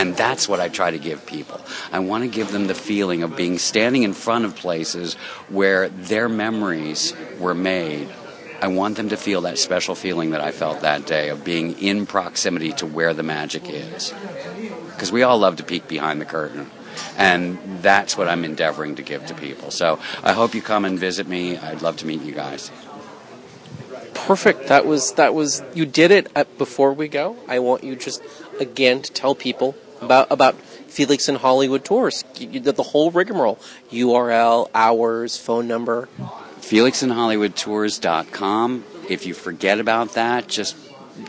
And 0.00 0.16
that's 0.16 0.48
what 0.48 0.60
I 0.60 0.70
try 0.70 0.90
to 0.90 0.98
give 0.98 1.26
people. 1.26 1.60
I 1.92 1.98
want 1.98 2.24
to 2.24 2.30
give 2.30 2.52
them 2.52 2.68
the 2.68 2.74
feeling 2.74 3.22
of 3.22 3.36
being 3.36 3.58
standing 3.58 4.02
in 4.02 4.14
front 4.14 4.46
of 4.46 4.56
places 4.56 5.12
where 5.50 5.90
their 5.90 6.26
memories 6.26 7.14
were 7.38 7.54
made. 7.54 8.08
I 8.62 8.68
want 8.68 8.96
them 8.96 9.10
to 9.10 9.18
feel 9.18 9.42
that 9.42 9.58
special 9.58 9.94
feeling 9.94 10.30
that 10.30 10.40
I 10.40 10.52
felt 10.52 10.80
that 10.80 11.06
day 11.06 11.28
of 11.28 11.44
being 11.44 11.78
in 11.78 12.06
proximity 12.06 12.72
to 12.72 12.86
where 12.86 13.12
the 13.12 13.22
magic 13.22 13.64
is. 13.68 14.14
Because 14.86 15.12
we 15.12 15.22
all 15.22 15.38
love 15.38 15.56
to 15.56 15.64
peek 15.64 15.86
behind 15.86 16.18
the 16.18 16.24
curtain. 16.24 16.70
And 17.18 17.58
that's 17.82 18.16
what 18.16 18.26
I'm 18.26 18.46
endeavoring 18.46 18.94
to 18.94 19.02
give 19.02 19.26
to 19.26 19.34
people. 19.34 19.70
So 19.70 19.98
I 20.22 20.32
hope 20.32 20.54
you 20.54 20.62
come 20.62 20.86
and 20.86 20.98
visit 20.98 21.28
me. 21.28 21.58
I'd 21.58 21.82
love 21.82 21.98
to 21.98 22.06
meet 22.06 22.22
you 22.22 22.32
guys. 22.32 22.70
Perfect. 24.14 24.68
That 24.68 24.86
was 24.86 25.12
that 25.12 25.34
was 25.34 25.62
you 25.74 25.84
did 25.84 26.10
it 26.10 26.56
before 26.56 26.94
we 26.94 27.06
go. 27.08 27.36
I 27.46 27.58
want 27.58 27.84
you 27.84 27.96
just 27.96 28.22
again 28.58 29.02
to 29.02 29.12
tell 29.12 29.34
people 29.34 29.74
about 30.00 30.30
about 30.30 30.54
Felix 30.60 31.28
in 31.28 31.34
Hollywood 31.36 31.84
tours. 31.84 32.24
You, 32.36 32.48
you 32.48 32.58
the 32.60 32.82
whole 32.82 33.10
rigmarole: 33.10 33.58
URL, 33.90 34.70
hours, 34.74 35.36
phone 35.36 35.68
number. 35.68 36.08
FelixinHollywoodTours.com. 36.60 38.84
If 39.08 39.26
you 39.26 39.34
forget 39.34 39.80
about 39.80 40.14
that, 40.14 40.46
just 40.46 40.76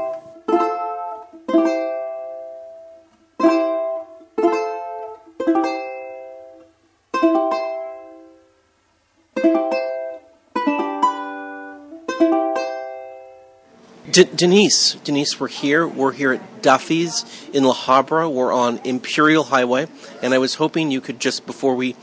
D- 14.13 14.25
Denise, 14.25 14.93
Denise, 15.03 15.39
we're 15.39 15.47
here. 15.47 15.87
We're 15.87 16.11
here 16.11 16.33
at 16.33 16.61
Duffy's 16.61 17.25
in 17.51 17.63
La 17.63 17.73
Habra. 17.73 18.31
We're 18.31 18.53
on 18.53 18.79
Imperial 18.83 19.45
Highway, 19.45 19.87
and 20.21 20.35
I 20.35 20.37
was 20.37 20.53
hoping 20.53 20.91
you 20.91 21.01
could 21.01 21.19
just 21.19 21.47
before 21.47 21.73
we 21.73 21.95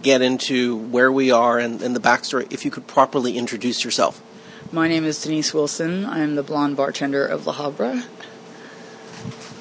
get 0.00 0.22
into 0.22 0.78
where 0.78 1.12
we 1.12 1.30
are 1.30 1.58
and, 1.58 1.82
and 1.82 1.94
the 1.94 2.00
backstory, 2.00 2.50
if 2.50 2.64
you 2.64 2.70
could 2.70 2.86
properly 2.86 3.36
introduce 3.36 3.84
yourself. 3.84 4.22
My 4.72 4.88
name 4.88 5.04
is 5.04 5.20
Denise 5.20 5.52
Wilson. 5.52 6.06
I'm 6.06 6.36
the 6.36 6.42
blonde 6.42 6.74
bartender 6.74 7.26
of 7.26 7.46
La 7.46 7.52
Habra. 7.52 8.06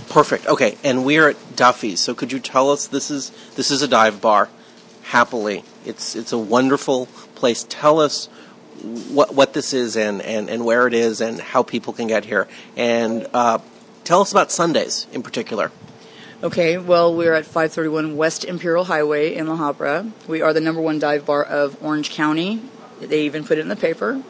Perfect. 0.09 0.47
Okay, 0.47 0.77
and 0.85 1.03
we're 1.03 1.27
at 1.31 1.57
Duffy's. 1.57 1.99
So 1.99 2.15
could 2.15 2.31
you 2.31 2.39
tell 2.39 2.71
us 2.71 2.87
this 2.87 3.11
is 3.11 3.31
this 3.55 3.69
is 3.69 3.81
a 3.81 3.87
dive 3.87 4.21
bar? 4.21 4.47
Happily, 5.03 5.65
it's 5.85 6.15
it's 6.15 6.31
a 6.31 6.37
wonderful 6.37 7.07
place. 7.35 7.65
Tell 7.67 7.99
us 7.99 8.29
what 8.83 9.33
what 9.33 9.53
this 9.53 9.73
is 9.73 9.97
and, 9.97 10.21
and, 10.21 10.49
and 10.49 10.65
where 10.65 10.87
it 10.87 10.93
is 10.93 11.21
and 11.21 11.39
how 11.39 11.63
people 11.63 11.93
can 11.93 12.07
get 12.07 12.25
here. 12.25 12.47
And 12.75 13.27
uh, 13.33 13.59
tell 14.03 14.21
us 14.21 14.31
about 14.31 14.51
Sundays 14.51 15.07
in 15.11 15.23
particular. 15.23 15.71
Okay, 16.43 16.77
well, 16.77 17.15
we're 17.15 17.33
at 17.33 17.45
531 17.45 18.15
West 18.15 18.45
Imperial 18.45 18.83
Highway 18.83 19.33
in 19.33 19.47
La 19.47 19.57
Habra. 19.57 20.11
We 20.27 20.43
are 20.43 20.53
the 20.53 20.61
number 20.61 20.79
one 20.79 20.99
dive 20.99 21.25
bar 21.25 21.43
of 21.43 21.83
Orange 21.83 22.11
County. 22.11 22.61
They 23.01 23.23
even 23.23 23.43
put 23.43 23.57
it 23.57 23.61
in 23.61 23.69
the 23.69 23.75
paper. 23.75 24.21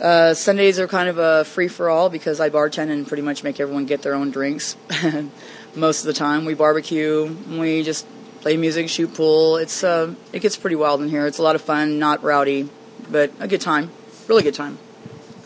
Uh, 0.00 0.34
Sundays 0.34 0.80
are 0.80 0.88
kind 0.88 1.08
of 1.08 1.18
a 1.18 1.44
free 1.44 1.68
for 1.68 1.88
all 1.88 2.08
because 2.08 2.40
I 2.40 2.50
bartend 2.50 2.90
and 2.90 3.06
pretty 3.06 3.22
much 3.22 3.44
make 3.44 3.60
everyone 3.60 3.86
get 3.86 4.02
their 4.02 4.14
own 4.14 4.30
drinks. 4.30 4.76
Most 5.76 6.00
of 6.00 6.06
the 6.06 6.12
time, 6.14 6.44
we 6.44 6.54
barbecue, 6.54 7.36
we 7.48 7.84
just 7.84 8.06
play 8.40 8.56
music, 8.56 8.88
shoot 8.88 9.14
pool. 9.14 9.56
It's 9.56 9.84
uh, 9.84 10.14
it 10.32 10.40
gets 10.40 10.56
pretty 10.56 10.76
wild 10.76 11.00
in 11.00 11.08
here. 11.08 11.26
It's 11.26 11.38
a 11.38 11.42
lot 11.42 11.54
of 11.54 11.62
fun, 11.62 11.98
not 11.98 12.24
rowdy, 12.24 12.68
but 13.10 13.32
a 13.40 13.48
good 13.48 13.60
time. 13.60 13.90
Really 14.28 14.42
good 14.42 14.54
time. 14.54 14.78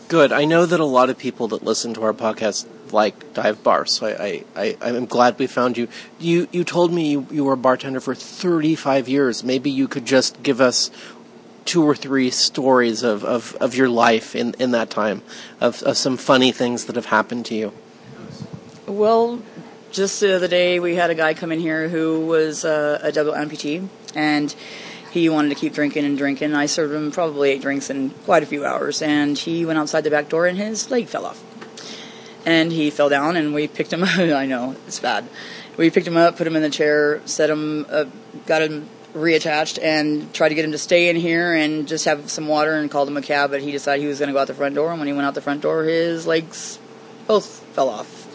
Good. 0.07 0.31
I 0.31 0.45
know 0.45 0.65
that 0.65 0.79
a 0.79 0.85
lot 0.85 1.09
of 1.09 1.17
people 1.17 1.47
that 1.49 1.63
listen 1.63 1.93
to 1.95 2.03
our 2.03 2.13
podcast 2.13 2.67
like 2.91 3.33
dive 3.33 3.63
bars, 3.63 3.93
so 3.93 4.07
I, 4.07 4.43
I, 4.55 4.77
I 4.79 4.89
am 4.89 5.07
glad 5.07 5.39
we 5.39 5.47
found 5.47 5.77
you. 5.77 5.87
You 6.19 6.47
you 6.51 6.63
told 6.63 6.93
me 6.93 7.09
you, 7.09 7.27
you 7.31 7.43
were 7.43 7.53
a 7.53 7.57
bartender 7.57 7.99
for 7.99 8.13
35 8.13 9.09
years. 9.09 9.43
Maybe 9.43 9.71
you 9.71 9.87
could 9.87 10.05
just 10.05 10.43
give 10.43 10.61
us 10.61 10.91
two 11.65 11.83
or 11.83 11.95
three 11.95 12.29
stories 12.29 13.03
of, 13.03 13.25
of, 13.25 13.55
of 13.59 13.75
your 13.75 13.89
life 13.89 14.35
in, 14.35 14.53
in 14.59 14.71
that 14.71 14.89
time, 14.89 15.23
of, 15.59 15.81
of 15.83 15.97
some 15.97 16.15
funny 16.15 16.51
things 16.51 16.85
that 16.85 16.95
have 16.95 17.07
happened 17.07 17.45
to 17.47 17.55
you. 17.55 17.73
Well, 18.85 19.41
just 19.91 20.19
the 20.19 20.35
other 20.35 20.47
day 20.47 20.79
we 20.79 20.95
had 20.95 21.09
a 21.09 21.15
guy 21.15 21.33
come 21.33 21.51
in 21.51 21.59
here 21.59 21.89
who 21.89 22.25
was 22.27 22.63
uh, 22.63 22.99
a 23.01 23.11
double 23.11 23.33
amputee, 23.33 23.87
and 24.13 24.55
he 25.15 25.29
wanted 25.29 25.47
to 25.47 25.55
keep 25.55 25.73
drinking 25.73 26.03
and 26.03 26.17
drinking. 26.17 26.53
I 26.53 26.65
served 26.65 26.93
him 26.93 27.09
probably 27.09 27.51
eight 27.51 27.61
drinks 27.61 27.89
in 27.89 28.09
quite 28.25 28.43
a 28.43 28.45
few 28.45 28.65
hours, 28.65 29.01
and 29.01 29.37
he 29.37 29.65
went 29.65 29.79
outside 29.79 30.01
the 30.01 30.09
back 30.09 30.27
door 30.27 30.45
and 30.45 30.57
his 30.57 30.91
leg 30.91 31.07
fell 31.07 31.25
off. 31.25 31.41
And 32.45 32.69
he 32.69 32.89
fell 32.89 33.07
down, 33.07 33.37
and 33.37 33.53
we 33.53 33.67
picked 33.69 33.93
him 33.93 34.03
up. 34.03 34.19
I 34.19 34.45
know, 34.45 34.75
it's 34.87 34.99
bad. 34.99 35.25
We 35.77 35.89
picked 35.89 36.05
him 36.05 36.17
up, 36.17 36.35
put 36.35 36.45
him 36.45 36.55
in 36.57 36.61
the 36.61 36.69
chair, 36.69 37.21
set 37.25 37.49
him, 37.49 37.85
got 38.45 38.61
him 38.61 38.89
reattached, 39.13 39.81
and 39.81 40.33
tried 40.33 40.49
to 40.49 40.55
get 40.55 40.65
him 40.65 40.73
to 40.73 40.77
stay 40.77 41.09
in 41.09 41.15
here 41.15 41.55
and 41.55 41.87
just 41.87 42.03
have 42.03 42.29
some 42.29 42.49
water 42.49 42.73
and 42.73 42.91
called 42.91 43.07
him 43.07 43.15
a 43.15 43.21
cab, 43.21 43.51
but 43.51 43.61
he 43.61 43.71
decided 43.71 44.01
he 44.01 44.07
was 44.07 44.19
going 44.19 44.27
to 44.27 44.33
go 44.33 44.39
out 44.39 44.47
the 44.47 44.53
front 44.53 44.75
door, 44.75 44.91
and 44.91 44.99
when 44.99 45.07
he 45.07 45.13
went 45.13 45.25
out 45.25 45.33
the 45.33 45.41
front 45.41 45.61
door, 45.61 45.85
his 45.85 46.27
legs 46.27 46.77
both 47.25 47.45
fell 47.73 47.87
off. 47.87 48.25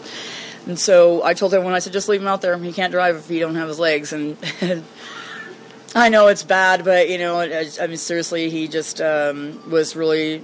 And 0.67 0.77
so 0.77 1.23
I 1.23 1.33
told 1.33 1.53
everyone, 1.53 1.73
I 1.73 1.79
said, 1.79 1.93
just 1.93 2.09
leave 2.09 2.21
him 2.21 2.27
out 2.27 2.41
there. 2.41 2.57
He 2.57 2.73
can't 2.73 2.91
drive 2.91 3.15
if 3.15 3.27
he 3.27 3.39
don't 3.39 3.55
have 3.55 3.67
his 3.67 3.79
legs. 3.79 4.13
And 4.13 4.37
I 5.93 6.07
know 6.09 6.27
it's 6.27 6.43
bad, 6.43 6.85
but 6.85 7.09
you 7.09 7.17
know, 7.17 7.39
I, 7.39 7.87
mean, 7.87 7.97
seriously, 7.97 8.49
he 8.49 8.67
just 8.67 9.01
um, 9.01 9.69
was 9.69 9.95
really 9.95 10.43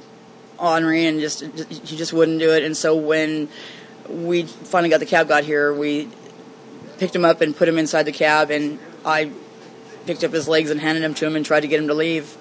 ornery 0.58 1.06
and 1.06 1.20
just 1.20 1.42
he 1.42 1.96
just 1.96 2.12
wouldn't 2.12 2.40
do 2.40 2.52
it. 2.52 2.64
And 2.64 2.76
so 2.76 2.96
when 2.96 3.48
we 4.10 4.44
finally 4.44 4.90
got 4.90 5.00
the 5.00 5.06
cab 5.06 5.28
got 5.28 5.46
here, 5.46 5.74
we 5.74 6.10
picked 6.98 7.16
him 7.16 7.24
up 7.24 7.40
and 7.42 7.56
put 7.56 7.68
him 7.68 7.78
inside 7.78 8.04
the 8.04 8.12
cab, 8.12 8.52
and 8.52 8.78
I 9.06 9.32
picked 10.06 10.24
up 10.24 10.32
his 10.32 10.48
legs 10.48 10.70
and 10.70 10.82
handed 10.82 11.04
him 11.04 11.14
to 11.14 11.26
him 11.26 11.36
and 11.36 11.46
tried 11.46 11.62
to 11.62 11.68
get 11.68 11.80
him 11.80 11.88
to 11.88 11.94
leave. 11.94 12.36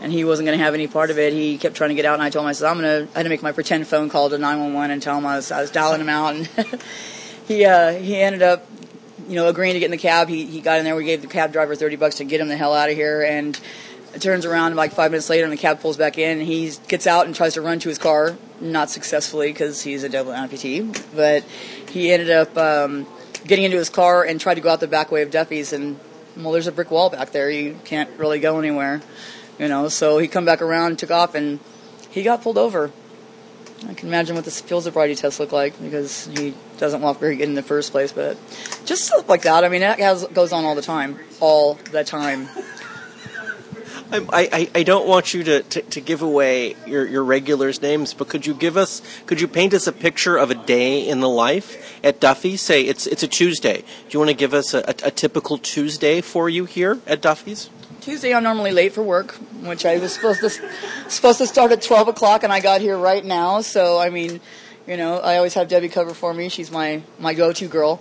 And 0.00 0.10
he 0.10 0.24
wasn't 0.24 0.46
going 0.46 0.58
to 0.58 0.64
have 0.64 0.72
any 0.72 0.86
part 0.86 1.10
of 1.10 1.18
it. 1.18 1.34
He 1.34 1.58
kept 1.58 1.76
trying 1.76 1.90
to 1.90 1.94
get 1.94 2.06
out, 2.06 2.14
and 2.14 2.22
I 2.22 2.30
told 2.30 2.44
him, 2.44 2.48
I 2.48 2.52
said, 2.52 2.70
I'm 2.70 2.80
going 2.80 3.06
to, 3.06 3.12
I 3.14 3.18
had 3.18 3.24
to 3.24 3.28
make 3.28 3.42
my 3.42 3.52
pretend 3.52 3.86
phone 3.86 4.08
call 4.08 4.30
to 4.30 4.38
911 4.38 4.90
and 4.90 5.02
tell 5.02 5.18
him 5.18 5.26
I 5.26 5.36
was, 5.36 5.52
I 5.52 5.60
was 5.60 5.70
dialing 5.70 6.00
him 6.00 6.08
out. 6.08 6.34
And 6.36 6.48
he, 7.46 7.66
uh, 7.66 7.92
he 7.92 8.16
ended 8.16 8.42
up 8.42 8.66
you 9.30 9.36
know, 9.36 9.46
agreeing 9.46 9.74
to 9.74 9.78
get 9.78 9.84
in 9.84 9.90
the 9.92 9.96
cab. 9.96 10.28
He, 10.28 10.44
he 10.44 10.60
got 10.60 10.80
in 10.80 10.84
there. 10.84 10.96
We 10.96 11.04
gave 11.04 11.20
the 11.22 11.28
cab 11.28 11.52
driver 11.52 11.76
30 11.76 11.94
bucks 11.94 12.16
to 12.16 12.24
get 12.24 12.40
him 12.40 12.48
the 12.48 12.56
hell 12.56 12.74
out 12.74 12.90
of 12.90 12.96
here. 12.96 13.22
And 13.22 13.58
it 14.12 14.20
turns 14.20 14.44
around 14.44 14.74
like 14.74 14.92
five 14.92 15.12
minutes 15.12 15.30
later 15.30 15.44
and 15.44 15.52
the 15.52 15.56
cab 15.56 15.80
pulls 15.80 15.96
back 15.96 16.18
in. 16.18 16.40
He 16.40 16.72
gets 16.88 17.06
out 17.06 17.26
and 17.26 17.34
tries 17.34 17.54
to 17.54 17.62
run 17.62 17.78
to 17.78 17.88
his 17.88 17.96
car, 17.96 18.36
not 18.60 18.90
successfully 18.90 19.52
because 19.52 19.82
he's 19.82 20.02
a 20.02 20.08
double 20.08 20.32
amputee. 20.32 21.00
But 21.14 21.44
he 21.90 22.10
ended 22.10 22.28
up 22.28 22.58
um, 22.58 23.06
getting 23.46 23.64
into 23.64 23.76
his 23.76 23.88
car 23.88 24.24
and 24.24 24.40
tried 24.40 24.54
to 24.54 24.60
go 24.60 24.68
out 24.68 24.80
the 24.80 24.88
back 24.88 25.12
way 25.12 25.22
of 25.22 25.30
Duffy's. 25.30 25.72
And, 25.72 26.00
well, 26.36 26.50
there's 26.50 26.66
a 26.66 26.72
brick 26.72 26.90
wall 26.90 27.08
back 27.08 27.30
there. 27.30 27.48
You 27.48 27.78
can't 27.84 28.10
really 28.18 28.40
go 28.40 28.58
anywhere, 28.58 29.00
you 29.60 29.68
know. 29.68 29.88
So 29.88 30.18
he 30.18 30.26
come 30.26 30.44
back 30.44 30.60
around, 30.60 30.98
took 30.98 31.12
off, 31.12 31.36
and 31.36 31.60
he 32.10 32.24
got 32.24 32.42
pulled 32.42 32.58
over. 32.58 32.90
I 33.88 33.94
can 33.94 34.08
imagine 34.08 34.36
what 34.36 34.44
the 34.44 34.50
field 34.50 34.84
sobriety 34.84 35.14
tests 35.14 35.40
look 35.40 35.52
like 35.52 35.80
because 35.80 36.26
he 36.26 36.54
doesn't 36.78 37.00
walk 37.00 37.18
very 37.18 37.36
good 37.36 37.48
in 37.48 37.54
the 37.54 37.62
first 37.62 37.92
place. 37.92 38.12
But 38.12 38.36
just 38.84 39.06
stuff 39.06 39.28
like 39.28 39.42
that. 39.42 39.64
I 39.64 39.68
mean, 39.68 39.80
that 39.80 39.98
has, 39.98 40.26
goes 40.26 40.52
on 40.52 40.64
all 40.64 40.74
the 40.74 40.82
time, 40.82 41.18
all 41.40 41.74
the 41.90 42.04
time. 42.04 42.48
I, 44.12 44.48
I, 44.52 44.70
I 44.74 44.82
don't 44.82 45.06
want 45.06 45.34
you 45.34 45.44
to, 45.44 45.62
to, 45.62 45.82
to, 45.82 46.00
give 46.00 46.20
away 46.22 46.74
your, 46.84 47.06
your 47.06 47.22
regulars' 47.22 47.80
names, 47.80 48.12
but 48.12 48.28
could 48.28 48.44
you 48.44 48.54
give 48.54 48.76
us, 48.76 49.02
could 49.26 49.40
you 49.40 49.46
paint 49.46 49.72
us 49.72 49.86
a 49.86 49.92
picture 49.92 50.36
of 50.36 50.50
a 50.50 50.56
day 50.56 51.06
in 51.06 51.20
the 51.20 51.28
life 51.28 52.00
at 52.02 52.18
Duffy's? 52.18 52.60
Say 52.60 52.82
it's 52.82 53.06
it's 53.06 53.22
a 53.22 53.28
Tuesday. 53.28 53.78
Do 53.82 53.84
you 54.10 54.18
want 54.18 54.30
to 54.30 54.36
give 54.36 54.52
us 54.52 54.74
a, 54.74 54.78
a, 54.78 54.94
a 55.04 55.10
typical 55.12 55.58
Tuesday 55.58 56.20
for 56.20 56.48
you 56.48 56.64
here 56.64 56.98
at 57.06 57.22
Duffy's? 57.22 57.70
Tuesday 58.00 58.34
I'm 58.34 58.42
normally 58.42 58.72
late 58.72 58.92
for 58.92 59.02
work, 59.02 59.32
which 59.62 59.84
I 59.84 59.98
was 59.98 60.14
supposed 60.14 60.40
to 60.40 60.50
supposed 61.08 61.38
to 61.38 61.46
start 61.46 61.72
at 61.72 61.82
12 61.82 62.08
o'clock, 62.08 62.42
and 62.44 62.52
I 62.52 62.60
got 62.60 62.80
here 62.80 62.96
right 62.96 63.24
now. 63.24 63.60
So 63.60 63.98
I 63.98 64.10
mean, 64.10 64.40
you 64.86 64.96
know, 64.96 65.18
I 65.18 65.36
always 65.36 65.54
have 65.54 65.68
Debbie 65.68 65.88
cover 65.88 66.14
for 66.14 66.32
me. 66.32 66.48
She's 66.48 66.70
my 66.70 67.02
my 67.18 67.34
go-to 67.34 67.68
girl. 67.68 68.00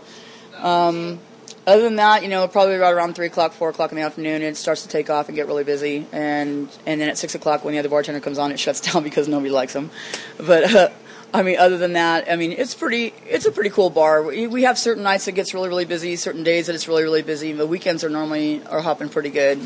Um, 0.57 1.19
other 1.67 1.83
than 1.83 1.97
that, 1.97 2.23
you 2.23 2.29
know, 2.29 2.47
probably 2.47 2.77
right 2.77 2.93
around 2.93 3.15
three 3.15 3.27
o'clock, 3.27 3.53
four 3.53 3.69
o'clock 3.69 3.91
in 3.91 3.97
the 3.97 4.03
afternoon, 4.03 4.41
it 4.41 4.57
starts 4.57 4.83
to 4.83 4.87
take 4.87 5.09
off 5.09 5.27
and 5.27 5.35
get 5.35 5.47
really 5.47 5.63
busy. 5.63 6.07
And 6.11 6.69
and 6.85 6.99
then 6.99 7.09
at 7.09 7.17
six 7.17 7.35
o'clock, 7.35 7.63
when 7.63 7.73
the 7.73 7.79
other 7.79 7.89
bartender 7.89 8.21
comes 8.21 8.37
on, 8.37 8.51
it 8.51 8.59
shuts 8.59 8.81
down 8.91 9.03
because 9.03 9.27
nobody 9.27 9.51
likes 9.51 9.73
them. 9.73 9.91
But 10.37 10.75
uh, 10.75 10.89
I 11.33 11.43
mean, 11.43 11.59
other 11.59 11.77
than 11.77 11.93
that, 11.93 12.31
I 12.31 12.35
mean, 12.35 12.51
it's 12.51 12.73
pretty. 12.73 13.13
It's 13.27 13.45
a 13.45 13.51
pretty 13.51 13.69
cool 13.69 13.89
bar. 13.89 14.23
We, 14.23 14.47
we 14.47 14.63
have 14.63 14.77
certain 14.79 15.03
nights 15.03 15.25
that 15.25 15.33
gets 15.33 15.53
really, 15.53 15.69
really 15.69 15.85
busy. 15.85 16.15
Certain 16.15 16.43
days 16.43 16.67
that 16.67 16.75
it's 16.75 16.87
really, 16.87 17.03
really 17.03 17.21
busy. 17.21 17.51
The 17.51 17.67
weekends 17.67 18.03
are 18.03 18.09
normally 18.09 18.65
are 18.65 18.81
hopping 18.81 19.09
pretty 19.09 19.29
good. 19.29 19.61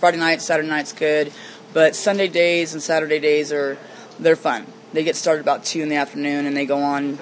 Friday 0.00 0.18
night, 0.18 0.42
Saturday 0.42 0.68
night's 0.68 0.92
good, 0.92 1.32
but 1.72 1.94
Sunday 1.94 2.28
days 2.28 2.72
and 2.72 2.82
Saturday 2.82 3.20
days 3.20 3.52
are 3.52 3.78
they're 4.18 4.36
fun. 4.36 4.66
They 4.92 5.04
get 5.04 5.16
started 5.16 5.40
about 5.40 5.64
two 5.64 5.82
in 5.82 5.88
the 5.88 5.96
afternoon 5.96 6.46
and 6.46 6.56
they 6.56 6.66
go 6.66 6.78
on. 6.78 7.18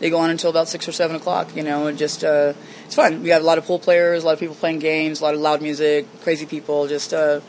They 0.00 0.10
go 0.10 0.18
on 0.18 0.30
until 0.30 0.50
about 0.50 0.68
six 0.68 0.88
or 0.88 0.92
seven 0.92 1.16
o'clock. 1.16 1.54
You 1.54 1.64
know, 1.64 1.92
just 1.92 2.24
uh, 2.24 2.54
it's 2.86 2.94
fun. 2.94 3.22
We 3.22 3.28
have 3.30 3.42
a 3.42 3.44
lot 3.44 3.58
of 3.58 3.66
pool 3.66 3.78
players, 3.78 4.22
a 4.22 4.26
lot 4.26 4.32
of 4.32 4.40
people 4.40 4.54
playing 4.54 4.78
games, 4.78 5.20
a 5.20 5.24
lot 5.24 5.34
of 5.34 5.40
loud 5.40 5.60
music, 5.60 6.06
crazy 6.22 6.46
people. 6.46 6.86
Just, 6.86 7.12
uh, 7.12 7.40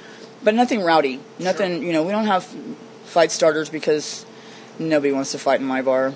but 0.43 0.55
nothing 0.55 0.81
rowdy. 0.81 1.19
Nothing. 1.39 1.83
You 1.83 1.93
know, 1.93 2.03
we 2.03 2.11
don't 2.11 2.25
have 2.25 2.43
fight 3.05 3.31
starters 3.31 3.69
because 3.69 4.25
Nobody 4.79 5.11
wants 5.11 5.33
to 5.33 5.37
fight 5.37 5.59
in 5.59 5.65
my 5.65 5.81
bar, 5.81 6.13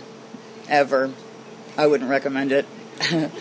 ever. 0.69 1.11
I 1.77 1.85
wouldn't 1.85 2.09
recommend 2.09 2.53
it. 2.53 2.65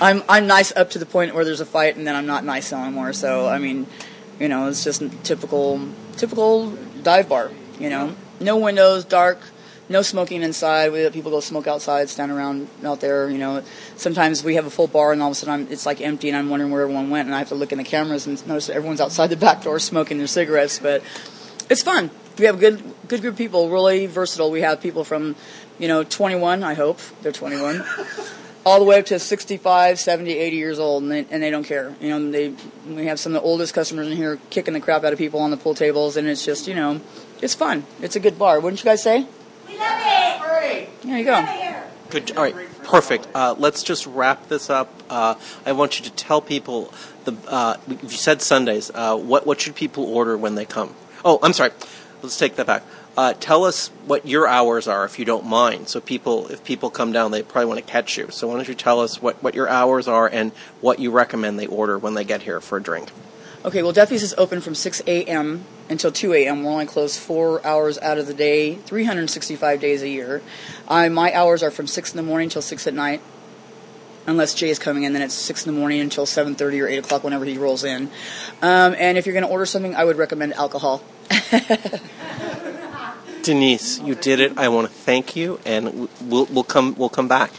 I'm 0.00 0.22
I'm 0.28 0.46
nice 0.46 0.74
up 0.76 0.90
to 0.90 0.98
the 0.98 1.06
point 1.06 1.34
where 1.34 1.44
there's 1.44 1.60
a 1.60 1.66
fight, 1.66 1.96
and 1.96 2.06
then 2.06 2.14
I'm 2.14 2.26
not 2.26 2.44
nice 2.44 2.72
anymore. 2.72 3.12
So 3.12 3.48
I 3.48 3.58
mean, 3.58 3.86
you 4.38 4.48
know, 4.48 4.68
it's 4.68 4.84
just 4.84 5.02
typical 5.24 5.80
typical 6.16 6.70
dive 7.02 7.28
bar. 7.28 7.50
You 7.80 7.90
know, 7.90 8.14
no 8.38 8.58
windows, 8.58 9.04
dark, 9.04 9.40
no 9.88 10.02
smoking 10.02 10.42
inside. 10.42 10.92
We 10.92 11.02
let 11.02 11.12
people 11.12 11.32
go 11.32 11.40
smoke 11.40 11.66
outside, 11.66 12.08
stand 12.08 12.30
around 12.30 12.68
out 12.84 13.00
there. 13.00 13.28
You 13.28 13.38
know, 13.38 13.62
sometimes 13.96 14.44
we 14.44 14.54
have 14.54 14.66
a 14.66 14.70
full 14.70 14.86
bar, 14.86 15.12
and 15.12 15.20
all 15.20 15.28
of 15.28 15.32
a 15.32 15.34
sudden 15.34 15.66
I'm, 15.66 15.72
it's 15.72 15.84
like 15.84 16.00
empty, 16.00 16.28
and 16.28 16.36
I'm 16.36 16.48
wondering 16.48 16.70
where 16.70 16.82
everyone 16.82 17.10
went, 17.10 17.26
and 17.26 17.34
I 17.34 17.38
have 17.38 17.48
to 17.48 17.56
look 17.56 17.72
in 17.72 17.78
the 17.78 17.84
cameras 17.84 18.26
and 18.26 18.46
notice 18.46 18.68
that 18.68 18.76
everyone's 18.76 19.00
outside 19.00 19.28
the 19.28 19.36
back 19.36 19.64
door 19.64 19.80
smoking 19.80 20.18
their 20.18 20.28
cigarettes. 20.28 20.78
But 20.78 21.02
it's 21.68 21.82
fun 21.82 22.10
we 22.38 22.46
have 22.46 22.56
a 22.56 22.58
good 22.58 22.82
good 23.08 23.20
group 23.20 23.34
of 23.34 23.38
people, 23.38 23.70
really 23.70 24.06
versatile. 24.06 24.50
We 24.50 24.60
have 24.60 24.80
people 24.80 25.04
from, 25.04 25.36
you 25.78 25.88
know, 25.88 26.04
21, 26.04 26.62
I 26.62 26.74
hope 26.74 27.00
they're 27.22 27.32
21, 27.32 27.84
all 28.64 28.78
the 28.78 28.84
way 28.84 28.98
up 28.98 29.06
to 29.06 29.18
65, 29.18 29.98
70, 29.98 30.32
80 30.32 30.56
years 30.56 30.78
old, 30.78 31.02
and 31.02 31.12
they, 31.12 31.26
and 31.30 31.42
they 31.42 31.50
don't 31.50 31.64
care. 31.64 31.94
You 32.00 32.10
know, 32.10 32.30
they 32.30 32.54
we 32.86 33.06
have 33.06 33.18
some 33.18 33.34
of 33.34 33.42
the 33.42 33.46
oldest 33.46 33.74
customers 33.74 34.08
in 34.08 34.16
here 34.16 34.38
kicking 34.50 34.74
the 34.74 34.80
crap 34.80 35.04
out 35.04 35.12
of 35.12 35.18
people 35.18 35.40
on 35.40 35.50
the 35.50 35.56
pool 35.56 35.74
tables, 35.74 36.16
and 36.16 36.28
it's 36.28 36.44
just, 36.44 36.66
you 36.66 36.74
know, 36.74 37.00
it's 37.42 37.54
fun. 37.54 37.84
It's 38.00 38.16
a 38.16 38.20
good 38.20 38.38
bar, 38.38 38.60
wouldn't 38.60 38.82
you 38.82 38.88
guys 38.88 39.02
say? 39.02 39.26
We 39.66 39.78
love 39.78 40.00
it. 40.02 40.30
There 41.02 41.18
you 41.18 41.24
go. 41.24 41.80
Good. 42.10 42.36
All 42.36 42.42
right. 42.42 42.54
Perfect. 42.82 43.26
Uh, 43.34 43.54
let's 43.58 43.82
just 43.82 44.06
wrap 44.06 44.48
this 44.48 44.68
up. 44.68 44.92
Uh, 45.08 45.34
I 45.64 45.72
want 45.72 45.98
you 45.98 46.04
to 46.04 46.10
tell 46.12 46.40
people 46.40 46.92
the. 47.24 47.36
Uh, 47.46 47.76
you 47.88 48.08
said 48.10 48.42
Sundays. 48.42 48.90
Uh, 48.92 49.16
what 49.16 49.46
what 49.46 49.60
should 49.60 49.74
people 49.74 50.04
order 50.04 50.36
when 50.36 50.56
they 50.56 50.64
come? 50.64 50.94
Oh, 51.24 51.38
I'm 51.42 51.52
sorry 51.52 51.70
let's 52.22 52.38
take 52.38 52.56
that 52.56 52.66
back. 52.66 52.82
Uh, 53.16 53.34
tell 53.34 53.64
us 53.64 53.88
what 54.06 54.26
your 54.26 54.46
hours 54.46 54.86
are, 54.86 55.04
if 55.04 55.18
you 55.18 55.24
don't 55.24 55.46
mind. 55.46 55.88
So 55.88 56.00
people, 56.00 56.48
if 56.48 56.62
people 56.64 56.90
come 56.90 57.12
down, 57.12 57.30
they 57.30 57.42
probably 57.42 57.66
want 57.66 57.84
to 57.84 57.90
catch 57.90 58.16
you. 58.16 58.30
So 58.30 58.48
why 58.48 58.54
don't 58.54 58.68
you 58.68 58.74
tell 58.74 59.00
us 59.00 59.20
what, 59.20 59.42
what 59.42 59.54
your 59.54 59.68
hours 59.68 60.08
are 60.08 60.28
and 60.28 60.52
what 60.80 60.98
you 60.98 61.10
recommend 61.10 61.58
they 61.58 61.66
order 61.66 61.98
when 61.98 62.14
they 62.14 62.24
get 62.24 62.42
here 62.42 62.60
for 62.60 62.78
a 62.78 62.82
drink? 62.82 63.10
Okay, 63.62 63.82
well, 63.82 63.92
Duffy's 63.92 64.22
is 64.22 64.34
open 64.38 64.62
from 64.62 64.74
6 64.74 65.02
a.m. 65.06 65.64
until 65.90 66.10
2 66.10 66.32
a.m. 66.32 66.62
We're 66.62 66.70
only 66.70 66.86
closed 66.86 67.18
four 67.18 67.64
hours 67.66 67.98
out 67.98 68.16
of 68.16 68.26
the 68.26 68.32
day, 68.32 68.76
365 68.76 69.80
days 69.80 70.02
a 70.02 70.08
year. 70.08 70.40
Uh, 70.88 71.10
my 71.10 71.30
hours 71.34 71.62
are 71.62 71.70
from 71.70 71.86
6 71.86 72.12
in 72.12 72.16
the 72.16 72.22
morning 72.22 72.48
till 72.48 72.62
6 72.62 72.86
at 72.86 72.94
night. 72.94 73.20
Unless 74.26 74.54
Jay 74.54 74.70
is 74.70 74.78
coming 74.78 75.04
in, 75.04 75.12
then 75.12 75.22
it's 75.22 75.34
6 75.34 75.66
in 75.66 75.74
the 75.74 75.78
morning 75.78 76.00
until 76.00 76.26
7.30 76.26 76.82
or 76.82 76.88
8 76.88 76.98
o'clock 76.98 77.24
whenever 77.24 77.44
he 77.44 77.58
rolls 77.58 77.84
in. 77.84 78.10
Um, 78.62 78.94
and 78.98 79.16
if 79.16 79.26
you're 79.26 79.32
going 79.32 79.46
to 79.46 79.50
order 79.50 79.66
something, 79.66 79.94
I 79.94 80.04
would 80.04 80.16
recommend 80.16 80.54
alcohol. 80.54 81.02
Denise, 83.42 84.00
you 84.00 84.14
did 84.14 84.40
it. 84.40 84.58
I 84.58 84.68
want 84.68 84.88
to 84.88 84.92
thank 84.92 85.34
you, 85.34 85.60
and 85.64 86.08
we'll 86.20 86.44
we'll 86.46 86.64
come 86.64 86.94
we'll 86.96 87.08
come 87.08 87.28
back. 87.28 87.50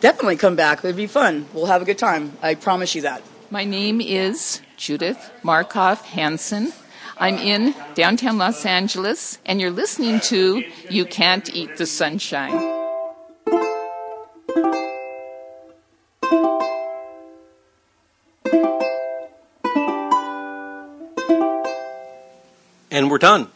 Definitely 0.00 0.36
come 0.36 0.56
back. 0.56 0.84
It'd 0.84 0.96
be 0.96 1.06
fun. 1.06 1.46
We'll 1.52 1.66
have 1.66 1.82
a 1.82 1.84
good 1.84 1.98
time. 1.98 2.36
I 2.42 2.54
promise 2.54 2.94
you 2.94 3.02
that. 3.02 3.22
My 3.50 3.64
name 3.64 4.00
is 4.00 4.60
Judith 4.76 5.30
Markov 5.42 6.02
Hansen. 6.02 6.72
I'm 7.18 7.36
in 7.36 7.74
downtown 7.94 8.38
Los 8.38 8.64
Angeles, 8.64 9.38
and 9.44 9.60
you're 9.60 9.70
listening 9.70 10.20
to 10.20 10.64
You 10.88 11.04
Can't 11.04 11.52
Eat 11.54 11.76
the 11.76 11.86
Sunshine. 11.86 12.77
And 23.08 23.12
we're 23.12 23.16
done. 23.16 23.48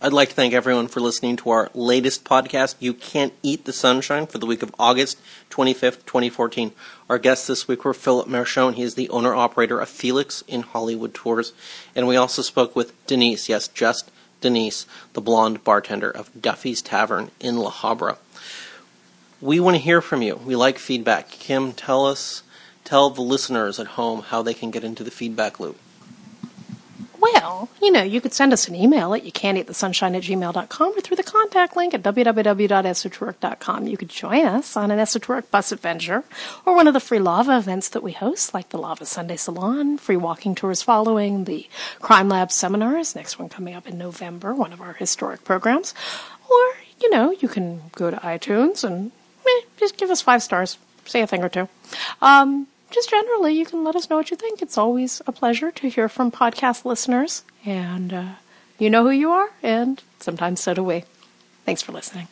I'd 0.00 0.12
like 0.12 0.28
to 0.28 0.34
thank 0.36 0.54
everyone 0.54 0.86
for 0.86 1.00
listening 1.00 1.34
to 1.38 1.50
our 1.50 1.70
latest 1.74 2.22
podcast, 2.22 2.76
You 2.78 2.94
Can't 2.94 3.32
Eat 3.42 3.64
the 3.64 3.72
Sunshine, 3.72 4.28
for 4.28 4.38
the 4.38 4.46
week 4.46 4.62
of 4.62 4.72
August 4.78 5.18
25th, 5.50 6.06
2014. 6.06 6.70
Our 7.08 7.18
guests 7.18 7.48
this 7.48 7.66
week 7.66 7.84
were 7.84 7.92
Philip 7.92 8.28
Mershon. 8.28 8.74
He 8.74 8.84
is 8.84 8.94
the 8.94 9.08
owner 9.08 9.34
operator 9.34 9.80
of 9.80 9.88
Felix 9.88 10.44
in 10.46 10.62
Hollywood 10.62 11.14
Tours. 11.14 11.52
And 11.96 12.06
we 12.06 12.14
also 12.14 12.42
spoke 12.42 12.76
with 12.76 12.92
Denise, 13.08 13.48
yes, 13.48 13.66
just 13.66 14.12
Denise, 14.40 14.86
the 15.14 15.20
blonde 15.20 15.64
bartender 15.64 16.08
of 16.08 16.30
Duffy's 16.40 16.80
Tavern 16.80 17.32
in 17.40 17.56
La 17.56 17.72
Habra. 17.72 18.18
We 19.40 19.58
want 19.58 19.78
to 19.78 19.82
hear 19.82 20.00
from 20.00 20.22
you. 20.22 20.36
We 20.36 20.54
like 20.54 20.78
feedback. 20.78 21.28
Kim, 21.32 21.72
tell 21.72 22.06
us, 22.06 22.44
tell 22.84 23.10
the 23.10 23.20
listeners 23.20 23.80
at 23.80 23.98
home 23.98 24.22
how 24.22 24.42
they 24.42 24.54
can 24.54 24.70
get 24.70 24.84
into 24.84 25.02
the 25.02 25.10
feedback 25.10 25.58
loop. 25.58 25.76
Well, 27.20 27.68
you 27.82 27.90
know, 27.90 28.02
you 28.02 28.22
could 28.22 28.32
send 28.32 28.54
us 28.54 28.66
an 28.66 28.74
email 28.74 29.12
at 29.12 29.24
you 29.24 29.32
can't 29.32 29.58
eat 29.58 29.66
the 29.66 29.72
at 29.72 30.22
gmail.com 30.22 30.92
or 30.96 31.00
through 31.00 31.16
the 31.16 31.22
contact 31.22 31.76
link 31.76 31.92
at 31.92 32.02
www.esotouric.com. 32.02 33.86
You 33.86 33.96
could 33.98 34.08
join 34.08 34.46
us 34.46 34.74
on 34.74 34.90
an 34.90 34.98
Esotouric 34.98 35.50
bus 35.50 35.70
adventure 35.70 36.24
or 36.64 36.74
one 36.74 36.86
of 36.86 36.94
the 36.94 37.00
free 37.00 37.18
lava 37.18 37.58
events 37.58 37.90
that 37.90 38.02
we 38.02 38.12
host, 38.12 38.54
like 38.54 38.70
the 38.70 38.78
Lava 38.78 39.04
Sunday 39.04 39.36
Salon, 39.36 39.98
free 39.98 40.16
walking 40.16 40.54
tours 40.54 40.80
following, 40.80 41.44
the 41.44 41.68
Crime 42.00 42.30
Lab 42.30 42.50
seminars, 42.50 43.14
next 43.14 43.38
one 43.38 43.50
coming 43.50 43.74
up 43.74 43.86
in 43.86 43.98
November, 43.98 44.54
one 44.54 44.72
of 44.72 44.80
our 44.80 44.94
historic 44.94 45.44
programs. 45.44 45.92
Or, 46.50 46.74
you 47.02 47.10
know, 47.10 47.32
you 47.32 47.48
can 47.48 47.82
go 47.92 48.10
to 48.10 48.16
iTunes 48.16 48.82
and 48.82 49.12
eh, 49.46 49.60
just 49.76 49.98
give 49.98 50.08
us 50.08 50.22
five 50.22 50.42
stars, 50.42 50.78
say 51.04 51.20
a 51.20 51.26
thing 51.26 51.42
or 51.42 51.50
two. 51.50 51.68
Um, 52.22 52.66
just 52.90 53.10
generally, 53.10 53.54
you 53.54 53.64
can 53.64 53.84
let 53.84 53.96
us 53.96 54.10
know 54.10 54.16
what 54.16 54.30
you 54.30 54.36
think. 54.36 54.62
It's 54.62 54.78
always 54.78 55.22
a 55.26 55.32
pleasure 55.32 55.70
to 55.70 55.88
hear 55.88 56.08
from 56.08 56.30
podcast 56.30 56.84
listeners, 56.84 57.44
and 57.64 58.12
uh, 58.12 58.28
you 58.78 58.90
know 58.90 59.04
who 59.04 59.10
you 59.10 59.30
are, 59.30 59.50
and 59.62 60.02
sometimes 60.18 60.60
so 60.60 60.74
do 60.74 60.82
we. 60.82 61.04
Thanks 61.64 61.82
for 61.82 61.92
listening. 61.92 62.28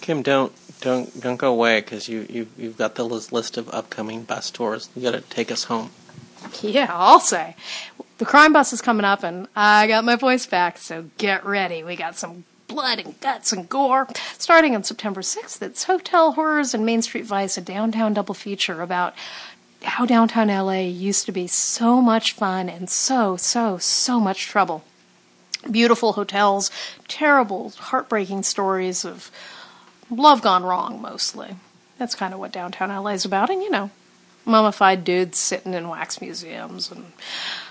Kim, 0.00 0.22
don't 0.22 0.52
don't 0.80 1.20
don't 1.20 1.36
go 1.36 1.52
away 1.52 1.80
because 1.80 2.08
you 2.08 2.26
you 2.30 2.48
you've 2.56 2.76
got 2.76 2.94
the 2.94 3.04
list 3.04 3.56
of 3.56 3.68
upcoming 3.70 4.22
bus 4.22 4.50
tours. 4.50 4.88
You 4.94 5.02
got 5.02 5.12
to 5.12 5.20
take 5.20 5.50
us 5.50 5.64
home. 5.64 5.90
Yeah, 6.62 6.86
I'll 6.90 7.20
say. 7.20 7.56
The 8.18 8.24
crime 8.24 8.52
bus 8.52 8.72
is 8.72 8.80
coming 8.80 9.04
up, 9.04 9.22
and 9.22 9.48
I 9.56 9.86
got 9.86 10.04
my 10.04 10.16
voice 10.16 10.46
back, 10.46 10.78
so 10.78 11.06
get 11.18 11.44
ready. 11.44 11.82
We 11.82 11.96
got 11.96 12.16
some 12.16 12.44
blood 12.78 13.00
and 13.00 13.18
guts 13.18 13.52
and 13.52 13.68
gore. 13.68 14.06
Starting 14.38 14.76
on 14.76 14.84
September 14.84 15.20
6th, 15.20 15.60
it's 15.62 15.82
Hotel 15.82 16.30
Horrors 16.30 16.74
and 16.74 16.86
Main 16.86 17.02
Street 17.02 17.24
Vice, 17.24 17.58
a 17.58 17.60
downtown 17.60 18.14
double 18.14 18.36
feature 18.36 18.82
about 18.82 19.16
how 19.82 20.06
downtown 20.06 20.46
LA 20.46 20.82
used 20.82 21.26
to 21.26 21.32
be 21.32 21.48
so 21.48 22.00
much 22.00 22.34
fun 22.34 22.68
and 22.68 22.88
so, 22.88 23.36
so, 23.36 23.78
so 23.78 24.20
much 24.20 24.46
trouble. 24.46 24.84
Beautiful 25.68 26.12
hotels, 26.12 26.70
terrible, 27.08 27.70
heartbreaking 27.70 28.44
stories 28.44 29.04
of 29.04 29.32
love 30.08 30.40
gone 30.40 30.62
wrong, 30.62 31.02
mostly. 31.02 31.56
That's 31.98 32.14
kind 32.14 32.32
of 32.32 32.38
what 32.38 32.52
downtown 32.52 32.90
LA 32.90 33.10
is 33.10 33.24
about, 33.24 33.50
and 33.50 33.60
you 33.60 33.70
know, 33.70 33.90
mummified 34.44 35.02
dudes 35.02 35.36
sitting 35.36 35.74
in 35.74 35.88
wax 35.88 36.20
museums 36.20 36.92
and 36.92 37.06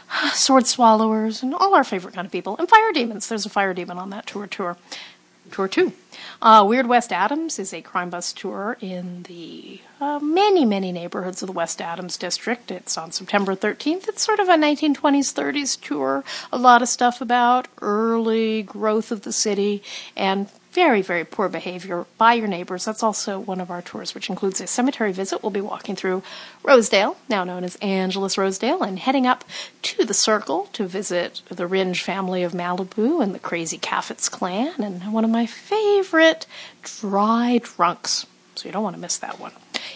sword 0.33 0.67
swallowers 0.67 1.43
and 1.43 1.53
all 1.53 1.73
our 1.73 1.83
favorite 1.83 2.13
kind 2.13 2.25
of 2.25 2.31
people 2.31 2.55
and 2.57 2.69
fire 2.69 2.91
demons. 2.91 3.27
There's 3.27 3.45
a 3.45 3.49
fire 3.49 3.73
demon 3.73 3.97
on 3.97 4.09
that 4.11 4.27
tour 4.27 4.47
tour 4.47 4.77
tour 5.51 5.67
two 5.67 5.93
uh, 6.41 6.65
weird 6.67 6.87
west 6.87 7.13
adams 7.13 7.57
is 7.57 7.73
a 7.73 7.81
crime 7.81 8.09
bus 8.09 8.33
tour 8.33 8.77
in 8.81 9.23
the 9.23 9.79
uh, 10.01 10.19
many 10.19 10.65
many 10.65 10.91
neighborhoods 10.91 11.41
of 11.41 11.47
the 11.47 11.53
west 11.53 11.81
adams 11.81 12.17
district. 12.17 12.69
It's 12.69 12.97
on 12.97 13.11
september 13.11 13.55
13th 13.55 14.07
it's 14.07 14.23
sort 14.23 14.39
of 14.39 14.49
a 14.49 14.55
1920s 14.55 15.33
30s 15.33 15.79
tour. 15.79 16.23
A 16.51 16.57
lot 16.57 16.81
of 16.81 16.89
stuff 16.89 17.21
about 17.21 17.67
early 17.81 18.63
growth 18.63 19.11
of 19.11 19.21
the 19.21 19.33
city 19.33 19.81
and 20.15 20.49
very, 20.71 21.01
very 21.01 21.23
poor 21.23 21.49
behavior 21.49 22.05
by 22.17 22.33
your 22.33 22.47
neighbors. 22.47 22.85
That's 22.85 23.03
also 23.03 23.39
one 23.39 23.59
of 23.59 23.71
our 23.71 23.81
tours, 23.81 24.13
which 24.13 24.29
includes 24.29 24.61
a 24.61 24.67
cemetery 24.67 25.11
visit. 25.11 25.41
We'll 25.41 25.49
be 25.49 25.61
walking 25.61 25.95
through 25.95 26.23
Rosedale, 26.63 27.17
now 27.29 27.43
known 27.43 27.63
as 27.63 27.77
Angelus 27.81 28.37
Rosedale, 28.37 28.83
and 28.83 28.99
heading 28.99 29.25
up 29.25 29.43
to 29.83 30.05
the 30.05 30.13
Circle 30.13 30.69
to 30.73 30.85
visit 30.85 31.41
the 31.49 31.67
Rindge 31.67 32.01
family 32.01 32.43
of 32.43 32.53
Malibu 32.53 33.23
and 33.23 33.33
the 33.33 33.39
crazy 33.39 33.77
Caffett's 33.77 34.29
clan, 34.29 34.73
and 34.79 35.11
one 35.11 35.23
of 35.23 35.29
my 35.29 35.45
favorite 35.45 36.45
dry 36.83 37.59
drunks. 37.63 38.25
So 38.55 38.67
you 38.67 38.73
don't 38.73 38.83
want 38.83 38.95
to 38.95 39.01
miss 39.01 39.17
that 39.17 39.39
one. 39.39 39.51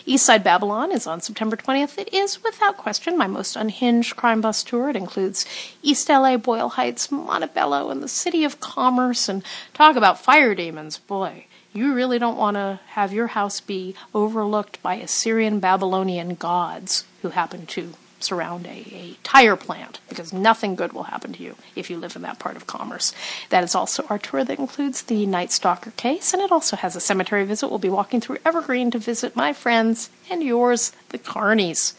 Eastside 0.06 0.44
Babylon 0.44 0.92
is 0.92 1.08
on 1.08 1.22
September 1.22 1.56
20th. 1.56 1.98
It 1.98 2.14
is, 2.14 2.44
without 2.44 2.78
question, 2.78 3.18
my 3.18 3.28
most 3.28 3.56
unhinged 3.56 4.16
crime 4.16 4.42
bus 4.42 4.64
tour. 4.64 4.90
It 4.90 4.96
includes 4.96 5.46
East 5.82 6.10
LA, 6.10 6.38
Boyle 6.38 6.70
Heights, 6.70 7.12
Montebello, 7.12 7.90
and 7.90 8.02
the 8.02 8.08
City 8.08 8.44
of 8.44 8.60
Commerce. 8.60 9.30
And 9.30 9.44
talk 9.74 9.96
about 9.96 10.20
fire 10.20 10.56
demons, 10.56 10.98
boy. 10.98 11.46
You 11.74 11.94
really 11.94 12.20
don't 12.20 12.38
want 12.38 12.56
to 12.56 12.80
have 12.90 13.14
your 13.14 13.28
house 13.28 13.62
be 13.62 13.96
overlooked 14.14 14.82
by 14.82 14.96
Assyrian 14.96 15.60
Babylonian 15.60 16.36
gods 16.36 17.06
who 17.22 17.30
happen 17.30 17.66
to 17.68 17.94
surround 18.24 18.66
a, 18.68 18.86
a 18.94 19.18
tire 19.24 19.56
plant 19.56 20.00
because 20.10 20.32
nothing 20.34 20.76
good 20.76 20.94
will 20.94 21.04
happen 21.04 21.34
to 21.34 21.44
you 21.44 21.56
if 21.76 21.90
you 21.90 21.98
live 21.98 22.16
in 22.16 22.22
that 22.24 22.40
part 22.40 22.56
of 22.56 22.68
commerce. 22.68 23.14
That 23.50 23.64
is 23.64 23.76
also 23.76 24.06
our 24.10 24.20
tour 24.20 24.44
that 24.44 24.60
includes 24.60 25.04
the 25.04 25.26
Night 25.26 25.52
Stalker 25.52 25.92
case, 25.92 26.34
and 26.34 26.42
it 26.42 26.52
also 26.52 26.76
has 26.76 26.96
a 26.96 27.00
cemetery 27.00 27.46
visit. 27.46 27.70
We'll 27.70 27.80
be 27.80 27.90
walking 27.90 28.22
through 28.22 28.38
Evergreen 28.46 28.92
to 28.92 29.00
visit 29.00 29.36
my 29.36 29.54
friends 29.54 30.10
and 30.30 30.44
yours, 30.44 30.92
the 31.10 31.20
Carnies. 31.20 31.94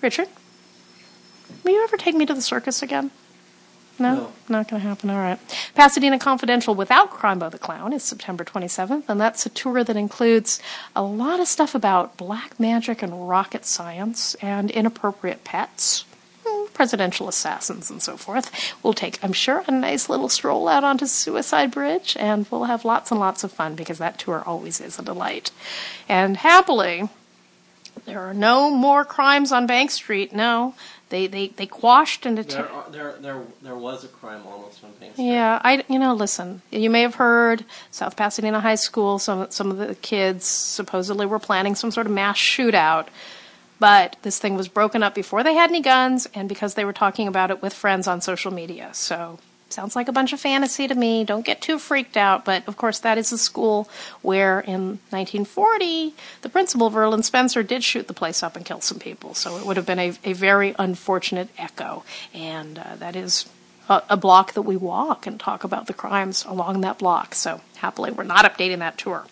Richard, 0.00 0.28
will 1.62 1.72
you 1.72 1.82
ever 1.84 1.96
take 1.96 2.14
me 2.14 2.26
to 2.26 2.34
the 2.34 2.42
circus 2.42 2.82
again? 2.82 3.10
No, 3.98 4.14
No. 4.14 4.32
not 4.48 4.68
going 4.68 4.82
to 4.82 4.88
happen. 4.88 5.08
All 5.10 5.18
right. 5.18 5.38
Pasadena 5.74 6.18
Confidential 6.18 6.74
without 6.74 7.10
Crimbo 7.12 7.50
the 7.50 7.58
Clown 7.58 7.92
is 7.92 8.02
September 8.02 8.44
27th, 8.44 9.04
and 9.08 9.20
that's 9.20 9.46
a 9.46 9.50
tour 9.50 9.84
that 9.84 9.96
includes 9.96 10.60
a 10.96 11.02
lot 11.02 11.38
of 11.40 11.46
stuff 11.46 11.74
about 11.74 12.16
black 12.16 12.58
magic 12.58 13.02
and 13.02 13.28
rocket 13.28 13.64
science 13.64 14.34
and 14.42 14.70
inappropriate 14.70 15.44
pets, 15.44 16.04
hmm, 16.44 16.66
presidential 16.74 17.28
assassins, 17.28 17.88
and 17.90 18.02
so 18.02 18.16
forth. 18.16 18.50
We'll 18.82 18.94
take, 18.94 19.22
I'm 19.22 19.32
sure, 19.32 19.62
a 19.68 19.70
nice 19.70 20.08
little 20.08 20.28
stroll 20.28 20.66
out 20.66 20.82
onto 20.82 21.06
Suicide 21.06 21.70
Bridge, 21.70 22.16
and 22.18 22.46
we'll 22.50 22.64
have 22.64 22.84
lots 22.84 23.12
and 23.12 23.20
lots 23.20 23.44
of 23.44 23.52
fun 23.52 23.76
because 23.76 23.98
that 23.98 24.18
tour 24.18 24.42
always 24.44 24.80
is 24.80 24.98
a 24.98 25.02
delight. 25.02 25.52
And 26.08 26.36
happily, 26.38 27.08
there 28.06 28.20
are 28.20 28.34
no 28.34 28.70
more 28.70 29.04
crimes 29.04 29.52
on 29.52 29.66
Bank 29.68 29.90
Street. 29.92 30.32
No, 30.32 30.74
they 31.10 31.26
they 31.26 31.48
they 31.48 31.66
quashed 31.66 32.26
and 32.26 32.38
There, 32.38 32.68
there, 32.90 33.14
there, 33.20 33.42
there 33.62 33.74
was 33.76 34.04
a 34.04 34.08
crime 34.08 34.42
almost 34.46 34.82
on 34.82 34.90
Main 35.00 35.12
Street. 35.12 35.26
yeah, 35.26 35.60
I 35.62 35.84
you 35.88 35.98
know 35.98 36.14
listen. 36.14 36.62
You 36.70 36.90
may 36.90 37.02
have 37.02 37.16
heard 37.16 37.64
South 37.90 38.16
Pasadena 38.16 38.60
High 38.60 38.74
School. 38.76 39.18
Some 39.18 39.50
some 39.50 39.70
of 39.70 39.78
the 39.78 39.94
kids 39.96 40.46
supposedly 40.46 41.26
were 41.26 41.38
planning 41.38 41.74
some 41.74 41.90
sort 41.90 42.06
of 42.06 42.12
mass 42.12 42.38
shootout, 42.38 43.08
but 43.78 44.16
this 44.22 44.38
thing 44.38 44.56
was 44.56 44.68
broken 44.68 45.02
up 45.02 45.14
before 45.14 45.42
they 45.42 45.54
had 45.54 45.70
any 45.70 45.80
guns, 45.82 46.26
and 46.34 46.48
because 46.48 46.74
they 46.74 46.84
were 46.84 46.92
talking 46.92 47.28
about 47.28 47.50
it 47.50 47.60
with 47.62 47.74
friends 47.74 48.08
on 48.08 48.20
social 48.20 48.50
media. 48.52 48.90
So 48.92 49.38
sounds 49.74 49.96
like 49.96 50.08
a 50.08 50.12
bunch 50.12 50.32
of 50.32 50.40
fantasy 50.40 50.88
to 50.88 50.94
me. 50.94 51.24
Don't 51.24 51.44
get 51.44 51.60
too 51.60 51.78
freaked 51.78 52.16
out. 52.16 52.44
But 52.44 52.66
of 52.68 52.76
course, 52.76 53.00
that 53.00 53.18
is 53.18 53.32
a 53.32 53.38
school 53.38 53.88
where 54.22 54.60
in 54.60 55.00
1940 55.10 56.14
the 56.42 56.48
principal 56.48 56.90
Verlin 56.90 57.24
Spencer 57.24 57.62
did 57.62 57.84
shoot 57.84 58.06
the 58.06 58.14
place 58.14 58.42
up 58.42 58.56
and 58.56 58.64
kill 58.64 58.80
some 58.80 58.98
people. 58.98 59.34
So 59.34 59.56
it 59.58 59.66
would 59.66 59.76
have 59.76 59.86
been 59.86 59.98
a, 59.98 60.12
a 60.24 60.32
very 60.32 60.74
unfortunate 60.78 61.48
echo, 61.58 62.04
and 62.32 62.78
uh, 62.78 62.96
that 62.96 63.16
is 63.16 63.46
a, 63.88 64.02
a 64.10 64.16
block 64.16 64.54
that 64.54 64.62
we 64.62 64.76
walk 64.76 65.26
and 65.26 65.38
talk 65.38 65.64
about 65.64 65.86
the 65.86 65.94
crimes 65.94 66.44
along 66.44 66.80
that 66.82 66.98
block. 66.98 67.34
So 67.34 67.60
happily, 67.76 68.10
we're 68.10 68.24
not 68.24 68.44
updating 68.44 68.78
that 68.78 68.98
tour. 68.98 69.24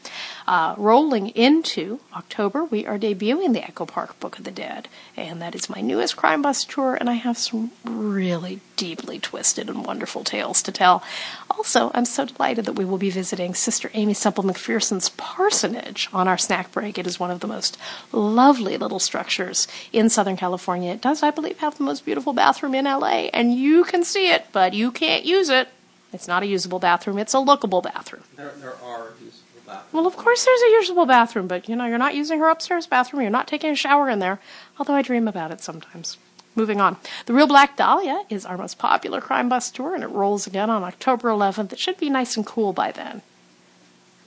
Uh, 0.46 0.74
rolling 0.76 1.28
into 1.30 2.00
October, 2.14 2.64
we 2.64 2.86
are 2.86 2.98
debuting 2.98 3.52
the 3.52 3.64
Echo 3.64 3.86
Park 3.86 4.18
Book 4.18 4.38
of 4.38 4.44
the 4.44 4.50
Dead, 4.50 4.88
and 5.16 5.40
that 5.40 5.54
is 5.54 5.70
my 5.70 5.80
newest 5.80 6.16
crime 6.16 6.42
bus 6.42 6.64
tour. 6.64 6.96
And 6.96 7.08
I 7.08 7.14
have 7.14 7.38
some 7.38 7.70
really 7.84 8.60
deeply 8.76 9.18
twisted 9.20 9.68
and 9.68 9.84
wonderful 9.84 10.24
tales 10.24 10.62
to 10.62 10.72
tell. 10.72 11.04
Also, 11.50 11.92
I'm 11.94 12.04
so 12.04 12.24
delighted 12.24 12.64
that 12.64 12.72
we 12.72 12.84
will 12.84 12.98
be 12.98 13.10
visiting 13.10 13.54
Sister 13.54 13.90
Aimee 13.94 14.14
Semple 14.14 14.42
McPherson's 14.42 15.10
parsonage 15.10 16.08
on 16.12 16.26
our 16.26 16.38
snack 16.38 16.72
break. 16.72 16.98
It 16.98 17.06
is 17.06 17.20
one 17.20 17.30
of 17.30 17.40
the 17.40 17.46
most 17.46 17.78
lovely 18.10 18.76
little 18.76 18.98
structures 18.98 19.68
in 19.92 20.08
Southern 20.08 20.36
California. 20.36 20.92
It 20.92 21.00
does, 21.00 21.22
I 21.22 21.30
believe, 21.30 21.58
have 21.58 21.78
the 21.78 21.84
most 21.84 22.04
beautiful 22.04 22.32
bathroom 22.32 22.74
in 22.74 22.86
LA, 22.86 23.28
and 23.32 23.54
you 23.54 23.84
can 23.84 24.02
see 24.02 24.30
it, 24.30 24.46
but 24.50 24.74
you 24.74 24.90
can't 24.90 25.24
use 25.24 25.48
it. 25.48 25.68
It's 26.12 26.28
not 26.28 26.42
a 26.42 26.46
usable 26.46 26.78
bathroom, 26.78 27.18
it's 27.18 27.34
a 27.34 27.38
lookable 27.38 27.82
bathroom. 27.82 28.22
There, 28.36 28.52
there 28.60 28.74
are 28.84 29.12
usable 29.22 29.62
bathrooms. 29.66 29.92
Well, 29.92 30.06
of 30.06 30.16
course, 30.16 30.44
there's 30.44 30.60
a 30.62 30.70
usable 30.72 31.06
bathroom, 31.06 31.46
but 31.48 31.68
you 31.68 31.76
know, 31.76 31.86
you're 31.86 31.98
not 31.98 32.14
using 32.14 32.38
her 32.40 32.48
upstairs 32.50 32.86
bathroom. 32.86 33.22
You're 33.22 33.30
not 33.30 33.48
taking 33.48 33.70
a 33.70 33.74
shower 33.76 34.10
in 34.10 34.18
there. 34.18 34.38
Although 34.78 34.94
I 34.94 35.02
dream 35.02 35.26
about 35.28 35.50
it 35.52 35.60
sometimes. 35.62 36.18
Moving 36.54 36.82
on. 36.82 36.98
The 37.24 37.32
Real 37.32 37.46
Black 37.46 37.78
Dahlia 37.78 38.24
is 38.28 38.44
our 38.44 38.58
most 38.58 38.76
popular 38.78 39.22
crime 39.22 39.48
bus 39.48 39.70
tour, 39.70 39.94
and 39.94 40.04
it 40.04 40.08
rolls 40.08 40.46
again 40.46 40.68
on 40.68 40.84
October 40.84 41.30
11th. 41.30 41.72
It 41.72 41.78
should 41.78 41.96
be 41.96 42.10
nice 42.10 42.36
and 42.36 42.44
cool 42.44 42.74
by 42.74 42.92
then. 42.92 43.22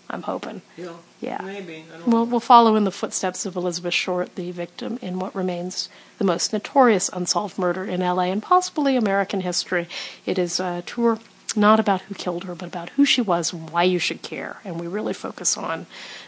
I'm 0.10 0.24
hoping. 0.24 0.62
Yeah, 0.78 0.94
Yeah. 1.22 1.42
maybe. 1.44 1.84
I 1.94 1.98
don't 1.98 2.08
We'll, 2.08 2.26
know. 2.26 2.32
we'll 2.32 2.40
follow 2.40 2.76
in 2.76 2.84
the 2.84 2.92
footsteps 2.92 3.46
of 3.46 3.56
Elizabeth 3.56 3.94
Short, 3.94 4.36
the 4.36 4.50
victim 4.52 4.98
in 5.04 5.20
what 5.20 5.36
remains 5.36 5.90
the 6.18 6.24
most 6.26 6.52
notorious 6.54 7.10
unsolved 7.14 7.58
murder 7.60 7.84
in 7.86 8.02
LA 8.02 8.24
and 8.26 8.42
possibly 8.42 8.96
American 8.96 9.42
history. 9.42 9.88
It 10.26 10.38
is 10.40 10.60
a 10.60 10.84
tour 10.86 11.20
not 11.58 11.80
about 11.80 12.02
who 12.02 12.16
killed 12.16 12.44
her, 12.46 12.56
but 12.56 12.68
about 12.68 12.90
who 12.92 13.06
she 13.06 13.22
was 13.22 13.54
and 13.54 13.70
why 13.70 13.84
you 13.84 14.00
should 14.00 14.22
care. 14.22 14.58
And 14.64 14.80
we 14.80 14.88
really 14.88 15.14
focus 15.14 15.58
on 15.58 15.86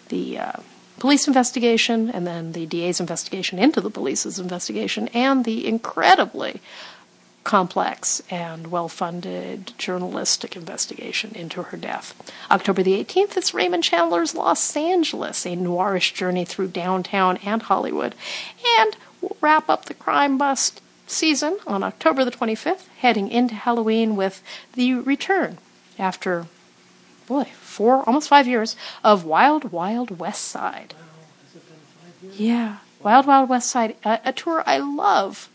the 0.10 0.40
uh, 0.40 0.54
police 1.00 1.28
investigation 1.28 2.10
and 2.10 2.26
then 2.26 2.54
the 2.54 2.66
DA's 2.66 3.00
investigation 3.00 3.60
into 3.60 3.82
the 3.82 3.90
police's 3.90 4.40
investigation 4.40 5.08
and 5.10 5.46
the 5.46 5.68
incredibly 5.68 6.62
complex 7.44 8.22
and 8.30 8.68
well 8.68 8.90
funded 8.90 9.72
journalistic 9.78 10.58
investigation 10.58 11.32
into 11.34 11.64
her 11.64 11.78
death. 11.78 12.14
October 12.52 12.84
the 12.84 13.02
18th, 13.02 13.38
it's 13.38 13.54
Raymond 13.54 13.86
Chandler's 13.86 14.36
Los 14.36 14.76
Angeles, 14.76 15.46
a 15.46 15.56
noirish 15.56 16.14
journey 16.14 16.44
through 16.44 16.68
downtown 16.68 17.38
and 17.38 17.62
Hollywood. 17.62 18.16
And 18.80 18.98
we'll 19.22 19.38
wrap 19.40 19.70
up 19.70 19.86
the 19.86 19.94
crime 19.94 20.38
bust 20.38 20.82
season 21.08 21.58
on 21.66 21.84
October 21.84 22.24
the 22.24 22.32
25th, 22.32 22.88
heading 23.00 23.30
into 23.30 23.56
Halloween 23.56 24.16
with 24.16 24.44
the 24.74 24.94
return 24.96 25.58
after, 25.98 26.46
boy, 27.28 27.46
four, 27.56 28.04
almost 28.06 28.30
five 28.30 28.48
years 28.48 28.76
of 29.04 29.26
Wild 29.26 29.72
Wild 29.72 30.20
West 30.20 30.46
Side. 30.46 30.94
Yeah, 32.34 32.78
Wild 33.02 33.26
Wild 33.26 33.50
West 33.50 33.70
Side, 33.70 33.96
a, 34.04 34.20
a 34.26 34.34
tour 34.34 34.64
I 34.66 34.78
love. 34.78 35.50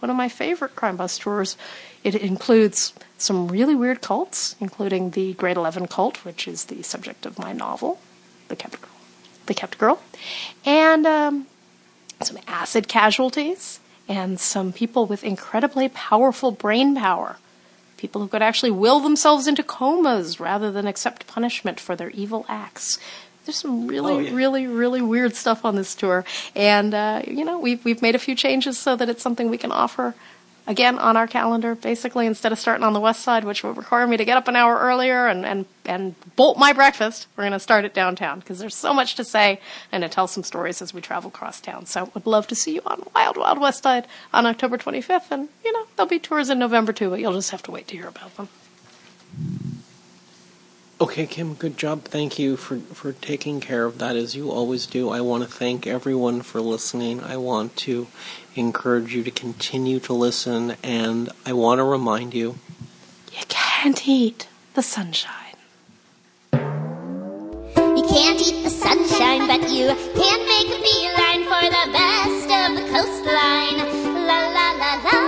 One 0.00 0.10
of 0.10 0.16
my 0.16 0.28
favorite 0.28 0.76
crime 0.76 0.96
bus 0.96 1.18
tours. 1.18 1.56
It 2.04 2.14
includes 2.14 2.94
some 3.16 3.48
really 3.48 3.74
weird 3.74 4.00
cults, 4.00 4.54
including 4.60 5.10
the 5.10 5.32
Great 5.34 5.56
Eleven 5.56 5.88
cult, 5.88 6.24
which 6.24 6.46
is 6.46 6.66
the 6.66 6.82
subject 6.82 7.26
of 7.26 7.38
my 7.38 7.52
novel, 7.52 8.00
The 8.46 8.56
Kept 8.56 8.80
Girl. 8.80 8.90
The 9.46 9.54
Kept 9.54 9.78
Girl. 9.78 10.00
And 10.64 11.04
um, 11.04 11.46
some 12.20 12.38
acid 12.46 12.86
casualties, 12.86 13.80
and 14.08 14.40
some 14.40 14.72
people 14.72 15.06
with 15.06 15.22
incredibly 15.22 15.88
powerful 15.88 16.50
brain 16.50 16.94
power. 16.96 17.36
People 17.96 18.20
who 18.22 18.28
could 18.28 18.42
actually 18.42 18.70
will 18.70 19.00
themselves 19.00 19.46
into 19.46 19.62
comas 19.62 20.38
rather 20.40 20.70
than 20.72 20.86
accept 20.86 21.26
punishment 21.26 21.78
for 21.80 21.94
their 21.96 22.10
evil 22.10 22.46
acts. 22.48 22.98
There's 23.44 23.56
some 23.56 23.86
really, 23.86 24.12
Oh, 24.14 24.18
yeah. 24.18 24.34
really, 24.34 24.66
really 24.66 25.00
weird 25.02 25.34
stuff 25.34 25.64
on 25.64 25.74
this 25.74 25.94
tour, 25.94 26.24
and 26.54 26.92
uh, 26.94 27.22
you 27.26 27.44
know 27.44 27.58
we've 27.58 27.82
we've 27.84 28.02
made 28.02 28.14
a 28.14 28.18
few 28.18 28.34
changes 28.34 28.76
so 28.78 28.94
that 28.96 29.08
it's 29.08 29.22
something 29.22 29.48
we 29.48 29.56
can 29.58 29.72
offer 29.72 30.14
again 30.68 30.98
on 30.98 31.16
our 31.16 31.26
calendar. 31.26 31.74
Basically, 31.74 32.26
instead 32.26 32.52
of 32.52 32.58
starting 32.60 32.84
on 32.84 32.92
the 32.92 33.00
west 33.00 33.22
side, 33.22 33.42
which 33.42 33.64
would 33.64 33.76
require 33.76 34.06
me 34.06 34.16
to 34.16 34.24
get 34.24 34.36
up 34.36 34.46
an 34.46 34.54
hour 34.54 34.78
earlier 34.78 35.26
and 35.26 35.44
and 35.44 35.66
and 35.84 36.14
bolt 36.36 36.58
my 36.58 36.72
breakfast, 36.72 37.26
we're 37.34 37.42
going 37.42 37.52
to 37.52 37.58
start 37.58 37.84
it 37.84 37.94
downtown 37.94 38.38
because 38.38 38.60
there's 38.60 38.76
so 38.76 38.94
much 38.94 39.16
to 39.16 39.24
say 39.24 39.60
and 39.90 40.02
to 40.02 40.08
tell 40.08 40.28
some 40.28 40.44
stories 40.44 40.80
as 40.80 40.94
we 40.94 41.00
travel 41.00 41.28
across 41.28 41.60
town. 41.60 41.86
So, 41.86 42.10
would 42.14 42.26
love 42.26 42.46
to 42.48 42.54
see 42.54 42.74
you 42.74 42.82
on 42.86 43.02
Wild 43.14 43.38
Wild 43.38 43.58
West 43.58 43.82
Side 43.82 44.06
on 44.32 44.46
October 44.46 44.78
25th, 44.78 45.30
and 45.32 45.48
you 45.64 45.72
know 45.72 45.86
there'll 45.96 46.08
be 46.08 46.20
tours 46.20 46.50
in 46.50 46.58
November 46.60 46.92
too, 46.92 47.10
but 47.10 47.18
you'll 47.18 47.32
just 47.32 47.50
have 47.50 47.62
to 47.64 47.72
wait 47.72 47.88
to 47.88 47.96
hear 47.96 48.08
about 48.08 48.36
them. 48.36 48.48
Okay, 51.00 51.26
Kim, 51.28 51.54
good 51.54 51.76
job. 51.76 52.02
Thank 52.02 52.40
you 52.40 52.56
for, 52.56 52.78
for 52.92 53.12
taking 53.12 53.60
care 53.60 53.84
of 53.84 53.98
that 53.98 54.16
as 54.16 54.34
you 54.34 54.50
always 54.50 54.84
do. 54.84 55.10
I 55.10 55.20
want 55.20 55.44
to 55.44 55.48
thank 55.48 55.86
everyone 55.86 56.42
for 56.42 56.60
listening. 56.60 57.22
I 57.22 57.36
want 57.36 57.76
to 57.86 58.08
encourage 58.56 59.14
you 59.14 59.22
to 59.22 59.30
continue 59.30 60.00
to 60.00 60.12
listen, 60.12 60.74
and 60.82 61.30
I 61.46 61.52
want 61.52 61.78
to 61.78 61.84
remind 61.84 62.34
you 62.34 62.58
You 63.32 63.44
can't 63.48 64.08
eat 64.08 64.48
the 64.74 64.82
sunshine. 64.82 65.54
You 66.52 68.04
can't 68.08 68.40
eat 68.40 68.64
the 68.64 68.70
sunshine, 68.70 69.46
but 69.46 69.70
you 69.70 69.86
can 70.18 70.40
make 70.50 70.66
a 70.66 70.80
beeline 70.82 71.44
for 71.46 71.62
the 71.62 71.92
best 71.94 72.50
of 72.58 72.74
the 72.74 72.82
coastline. 72.90 73.78
La 74.26 74.38
la 74.56 74.72
la 74.82 74.92
la. 75.06 75.18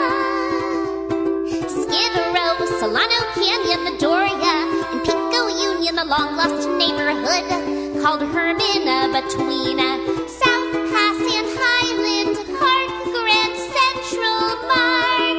Skid 1.68 2.12
Row, 2.34 2.58
Solano 2.80 3.20
Canyon, 3.34 3.84
the 3.84 3.94
Doria, 4.00 4.39
long 6.10 6.36
lost 6.36 6.68
neighborhood 6.70 7.46
called 8.02 8.20
Hermina 8.34 9.12
between 9.14 9.78
South 10.26 10.72
Pass 10.90 11.20
and 11.38 11.48
Highland 11.62 12.36
Park, 12.58 12.90
Grand 13.14 13.54
Central 13.78 14.46
Park. 14.66 15.38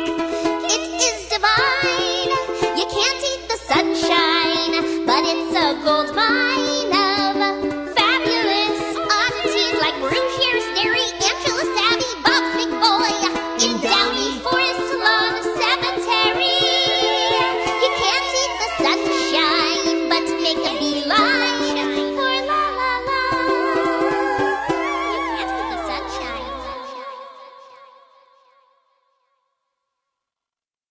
It 0.71 0.83
is 1.09 1.27
divine. 1.27 2.31
You 2.79 2.85
can't 2.87 3.21
eat 3.31 3.43
the 3.49 3.59
sunshine, 3.67 5.05
but 5.05 5.23
it's 5.25 5.53
a 5.57 5.83
gold 5.83 6.15
mine 6.15 6.50